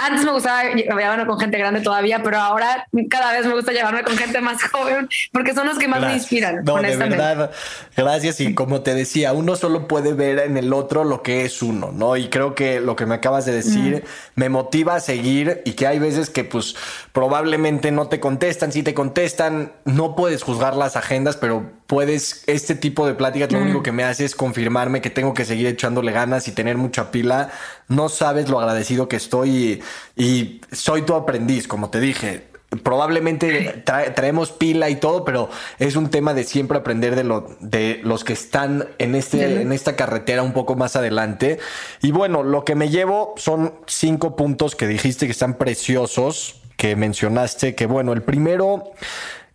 antes 0.02 0.26
me 0.26 0.32
gustaba 0.32 0.64
llevarme 0.74 1.26
con 1.26 1.39
gente 1.39 1.58
grande 1.58 1.82
todavía, 1.82 2.22
pero 2.24 2.38
ahora 2.38 2.88
cada 3.10 3.34
vez 3.34 3.45
me 3.45 3.54
gusta 3.54 3.72
llevarme 3.72 4.04
con 4.04 4.18
gente 4.18 4.41
más 4.41 4.62
joven 4.72 5.08
porque 5.32 5.54
son 5.54 5.68
los 5.68 5.78
que 5.78 5.88
más 5.88 6.02
me 6.02 6.14
inspiran. 6.14 6.64
No, 6.64 6.82
de 6.82 6.95
verdad, 6.95 7.52
gracias. 7.95 8.39
Y 8.39 8.54
como 8.54 8.82
te 8.82 8.93
decía, 8.93 9.34
uno 9.34 9.56
solo 9.56 9.88
puede 9.88 10.14
ver 10.14 10.39
en 10.39 10.58
el 10.58 10.74
otro 10.74 11.04
lo 11.04 11.22
que 11.22 11.45
es 11.45 11.62
uno, 11.62 11.91
¿no? 11.91 12.18
Y 12.18 12.30
creo 12.30 12.56
que 12.56 12.80
lo 12.80 12.95
que 12.95 13.06
me 13.06 13.16
acabas 13.16 13.45
de 13.45 13.54
decir 13.54 14.04
me 14.36 14.49
motiva 14.49 14.95
a 14.95 14.99
seguir 14.99 15.62
y 15.66 15.74
que 15.74 15.88
hay 15.88 15.99
veces 15.99 16.30
que 16.30 16.43
pues 16.43 16.76
probablemente 17.12 17.91
no 17.91 18.08
te 18.08 18.20
contestan, 18.20 18.72
si 18.72 18.84
te 18.84 18.93
contestan, 18.93 19.74
no 19.86 20.16
puedes 20.16 20.43
juzgar 20.43 20.76
las 20.76 20.95
agendas, 20.95 21.38
pero 21.38 21.72
puedes, 21.92 22.46
este 22.48 22.76
tipo 22.76 23.06
de 23.06 23.16
pláticas 23.16 23.52
lo 23.52 23.60
único 23.60 23.84
que 23.84 23.92
me 23.92 24.06
hace 24.06 24.24
es 24.24 24.34
confirmarme 24.34 25.02
que 25.02 25.10
tengo 25.10 25.34
que 25.34 25.44
seguir 25.44 25.68
echándole 25.68 26.14
ganas 26.14 26.48
y 26.48 26.54
tener 26.54 26.78
mucha 26.78 27.12
pila. 27.12 27.52
No 27.89 28.08
sabes 28.08 28.48
lo 28.48 28.62
agradecido 28.62 29.10
que 29.10 29.18
estoy 29.18 29.84
y, 30.16 30.62
soy 30.72 31.02
tu 31.02 31.16
aprendiz, 31.16 31.68
como 31.68 31.89
te 31.89 32.00
dije. 32.00 32.48
Probablemente 32.82 33.84
traemos 34.16 34.54
pila 34.54 34.89
y 34.89 34.96
todo, 34.96 35.26
pero 35.26 35.50
es 35.80 35.98
un 35.98 36.10
tema 36.10 36.34
de 36.34 36.46
siempre 36.46 36.78
aprender 36.78 37.18
de, 37.18 37.26
lo, 37.26 37.58
de 37.60 38.00
los 38.06 38.24
que 38.24 38.32
están 38.32 38.88
en, 38.98 39.14
este, 39.14 39.62
en 39.62 39.74
esta 39.74 39.98
carretera 39.98 40.44
un 40.44 40.54
poco 40.54 40.76
más 40.76 40.96
adelante. 40.96 41.60
Y 42.02 42.14
bueno, 42.14 42.42
lo 42.42 42.64
que 42.64 42.76
me 42.76 42.88
llevo 42.88 43.34
son 43.36 43.74
cinco 43.86 44.38
puntos 44.38 44.78
que 44.78 44.88
dijiste 44.88 45.26
que 45.26 45.34
están 45.34 45.56
preciosos, 45.56 46.62
que 46.78 46.96
mencionaste, 46.96 47.76
que 47.76 47.86
bueno, 47.86 48.14
el 48.14 48.24
primero 48.24 48.94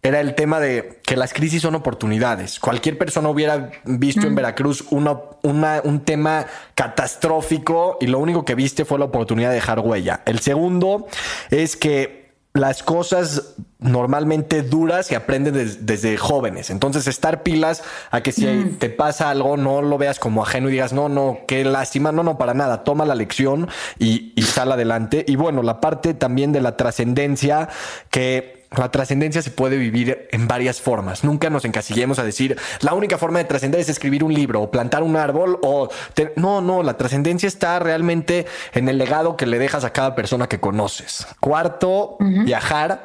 era 0.07 0.21
el 0.21 0.35
tema 0.35 0.61
de 0.61 1.01
que 1.05 1.17
las 1.17 1.33
crisis 1.33 1.63
son 1.63 1.75
oportunidades. 1.75 2.61
Cualquier 2.61 2.97
persona 2.99 3.29
hubiera 3.29 3.71
visto 3.85 4.27
en 4.27 4.35
Veracruz 4.35 4.85
una, 4.91 5.19
un 5.43 6.01
tema 6.01 6.47
catastrófico 6.75 7.99
y 8.01 8.07
lo 8.07 8.19
único 8.19 8.45
que 8.45 8.55
viste 8.55 8.85
fue 8.85 8.99
la 8.99 9.07
oportunidad 9.07 9.49
de 9.51 9.57
dejar 9.57 9.81
huella. 9.81 10.23
El 10.25 10.41
segundo 10.41 11.07
es 11.51 11.77
que 11.77 12.27
las 12.57 12.83
cosas 12.83 13.55
normalmente 13.79 14.63
duras 14.63 15.07
se 15.07 15.17
aprenden 15.17 15.55
desde 15.81 16.17
jóvenes. 16.17 16.71
Entonces, 16.71 17.07
estar 17.07 17.43
pilas 17.43 17.83
a 18.11 18.23
que 18.23 18.33
si 18.33 18.47
mm. 18.47 18.79
te 18.79 18.89
pasa 18.89 19.31
algo, 19.31 19.57
no 19.57 19.83
lo 19.83 19.99
veas 19.99 20.19
como 20.19 20.43
ajeno 20.43 20.69
y 20.69 20.73
digas, 20.73 20.93
no, 20.93 21.09
no, 21.09 21.41
qué 21.47 21.65
lástima, 21.65 22.13
no, 22.13 22.23
no, 22.23 22.39
para 22.39 22.55
nada. 22.55 22.85
Toma 22.85 23.05
la 23.05 23.15
lección 23.15 23.69
y, 23.99 24.33
y 24.35 24.43
sal 24.43 24.73
adelante. 24.73 25.25
Y 25.29 25.37
bueno, 25.37 25.63
la 25.63 25.81
parte 25.81 26.15
también 26.15 26.53
de 26.53 26.63
la 26.63 26.77
trascendencia 26.77 27.69
que 28.11 28.56
la 28.77 28.91
trascendencia 28.91 29.43
se 29.43 29.51
puede 29.51 29.77
vivir 29.77 30.29
en 30.33 30.49
varias 30.49 30.81
formas. 30.81 31.25
Nunca 31.25 31.51
nos 31.51 31.65
encasillemos 31.65 32.19
a 32.19 32.25
decir 32.25 32.57
la 32.81 32.95
única 32.95 33.19
forma 33.19 33.39
de 33.39 33.45
trascender 33.45 33.81
es 33.81 33.89
escribir 33.89 34.25
un 34.25 34.35
libro 34.35 34.63
o 34.63 34.71
plantar 34.71 35.03
un 35.03 35.17
árbol 35.17 35.59
o 35.63 35.89
no, 36.37 36.61
no, 36.61 36.83
la 36.83 36.97
trascendencia 36.97 37.47
está 37.47 37.79
realmente 37.79 38.47
en 38.73 38.89
el 38.89 38.99
legado 38.99 39.37
que 39.37 39.47
le 39.47 39.59
dejas 39.59 39.85
a 39.85 39.93
cada 39.93 40.15
persona 40.15 40.49
que 40.49 40.61
conoces. 40.61 41.27
Cuarto, 41.41 42.17
viajar. 42.21 43.05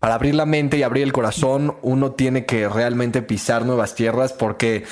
Para 0.00 0.16
abrir 0.16 0.34
la 0.34 0.46
mente 0.46 0.76
y 0.76 0.82
abrir 0.82 1.04
el 1.04 1.12
corazón, 1.12 1.76
uno 1.80 2.10
tiene 2.10 2.44
que 2.44 2.68
realmente 2.68 3.22
pisar 3.22 3.64
nuevas 3.64 3.94
tierras 3.94 4.32
porque 4.32 4.84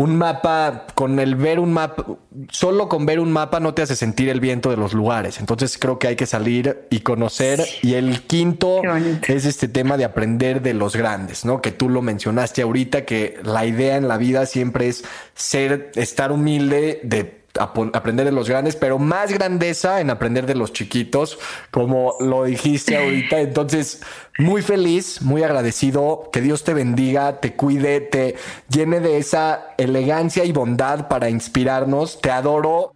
un 0.00 0.16
mapa, 0.16 0.86
con 0.94 1.18
el 1.18 1.34
ver 1.34 1.58
un 1.58 1.72
mapa, 1.72 2.06
solo 2.50 2.88
con 2.88 3.04
ver 3.04 3.18
un 3.18 3.32
mapa 3.32 3.58
no 3.58 3.74
te 3.74 3.82
hace 3.82 3.96
sentir 3.96 4.28
el 4.28 4.38
viento 4.38 4.70
de 4.70 4.76
los 4.76 4.94
lugares. 4.94 5.40
Entonces 5.40 5.76
creo 5.76 5.98
que 5.98 6.06
hay 6.06 6.14
que 6.14 6.26
salir 6.26 6.86
y 6.88 7.00
conocer. 7.00 7.64
Y 7.82 7.94
el 7.94 8.22
quinto 8.22 8.80
es 9.26 9.44
este 9.44 9.66
tema 9.66 9.96
de 9.96 10.04
aprender 10.04 10.62
de 10.62 10.72
los 10.72 10.94
grandes, 10.94 11.44
¿no? 11.44 11.60
Que 11.60 11.72
tú 11.72 11.88
lo 11.88 12.00
mencionaste 12.00 12.62
ahorita, 12.62 13.04
que 13.04 13.38
la 13.42 13.66
idea 13.66 13.96
en 13.96 14.06
la 14.06 14.18
vida 14.18 14.46
siempre 14.46 14.86
es 14.86 15.04
ser, 15.34 15.90
estar 15.96 16.30
humilde, 16.30 17.00
de 17.02 17.37
aprender 17.58 18.24
de 18.24 18.32
los 18.32 18.48
grandes, 18.48 18.76
pero 18.76 18.98
más 18.98 19.32
grandeza 19.32 20.00
en 20.00 20.10
aprender 20.10 20.46
de 20.46 20.54
los 20.54 20.72
chiquitos, 20.72 21.38
como 21.70 22.14
lo 22.20 22.44
dijiste 22.44 22.96
ahorita. 23.02 23.40
Entonces, 23.40 24.02
muy 24.38 24.62
feliz, 24.62 25.22
muy 25.22 25.42
agradecido. 25.42 26.30
Que 26.32 26.40
Dios 26.40 26.64
te 26.64 26.74
bendiga, 26.74 27.40
te 27.40 27.54
cuide, 27.54 28.00
te 28.00 28.36
llene 28.68 29.00
de 29.00 29.18
esa 29.18 29.74
elegancia 29.78 30.44
y 30.44 30.52
bondad 30.52 31.08
para 31.08 31.28
inspirarnos. 31.28 32.20
Te 32.20 32.30
adoro. 32.30 32.92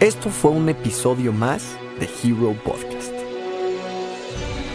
Esto 0.00 0.30
fue 0.30 0.50
un 0.50 0.68
episodio 0.68 1.32
más 1.32 1.76
de 2.00 2.08
Hero 2.24 2.56
Podcast. 2.64 3.12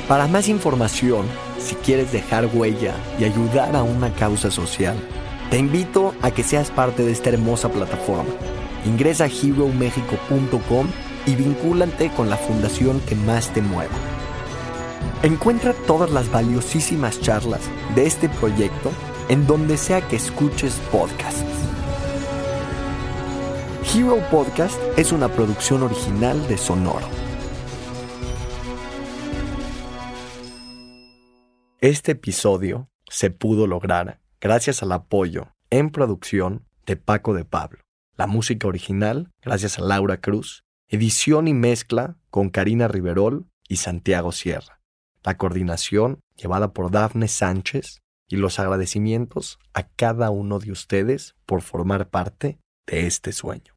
Para 0.08 0.26
más 0.28 0.48
información, 0.48 1.26
si 1.60 1.76
quieres 1.76 2.14
dejar 2.14 2.46
huella 2.54 2.96
y 3.20 3.26
ayudar 3.26 3.76
a 3.76 3.84
una 3.84 4.10
causa 4.14 4.50
social, 4.50 4.96
te 5.50 5.58
invito 5.58 6.14
a 6.22 6.32
que 6.32 6.44
seas 6.44 6.70
parte 6.72 7.04
de 7.04 7.12
esta 7.12 7.30
hermosa 7.30 7.70
plataforma. 7.70 8.30
Ingresa 8.86 9.26
a 9.26 9.28
heromexico.com 9.28 10.88
y 11.26 11.36
vincúlate 11.36 12.10
con 12.12 12.30
la 12.30 12.38
fundación 12.38 13.00
que 13.02 13.16
más 13.16 13.54
te 13.54 13.62
mueva. 13.62 13.94
Encuentra 15.24 15.74
todas 15.86 16.12
las 16.12 16.32
valiosísimas 16.32 17.22
charlas 17.22 17.62
de 17.96 18.06
este 18.06 18.30
proyecto 18.30 18.92
en 19.30 19.48
donde 19.48 19.78
sea 19.78 20.06
que 20.08 20.18
escuches 20.18 20.74
podcasts. 20.92 21.44
Hero 23.96 24.22
Podcast 24.30 24.80
es 24.98 25.12
una 25.12 25.30
producción 25.30 25.82
original 25.84 26.46
de 26.48 26.58
Sonoro. 26.58 27.08
Este 31.80 32.12
episodio 32.12 32.90
se 33.10 33.32
pudo 33.32 33.66
lograr 33.66 34.20
gracias 34.40 34.84
al 34.84 34.92
apoyo 34.92 35.54
en 35.70 35.90
producción 35.90 36.66
de 36.86 36.96
Paco 36.96 37.34
de 37.34 37.46
Pablo. 37.46 37.80
La 38.16 38.28
música 38.28 38.68
original, 38.68 39.32
gracias 39.42 39.78
a 39.78 39.82
Laura 39.82 40.22
Cruz. 40.22 40.64
Edición 40.88 41.48
y 41.48 41.54
mezcla 41.54 42.18
con 42.30 42.50
Karina 42.50 42.88
Riverol 42.88 43.48
y 43.68 43.78
Santiago 43.78 44.32
Sierra. 44.32 44.82
La 45.24 45.38
coordinación 45.38 46.22
llevada 46.36 46.72
por 46.72 46.92
Dafne 46.92 47.28
Sánchez 47.28 48.00
y 48.30 48.38
los 48.38 48.60
agradecimientos 48.60 49.60
a 49.74 49.84
cada 49.84 50.30
uno 50.30 50.60
de 50.60 50.72
ustedes 50.72 51.36
por 51.46 51.62
formar 51.62 52.10
parte 52.10 52.60
de 52.86 53.08
este 53.08 53.34
sueño. 53.34 53.77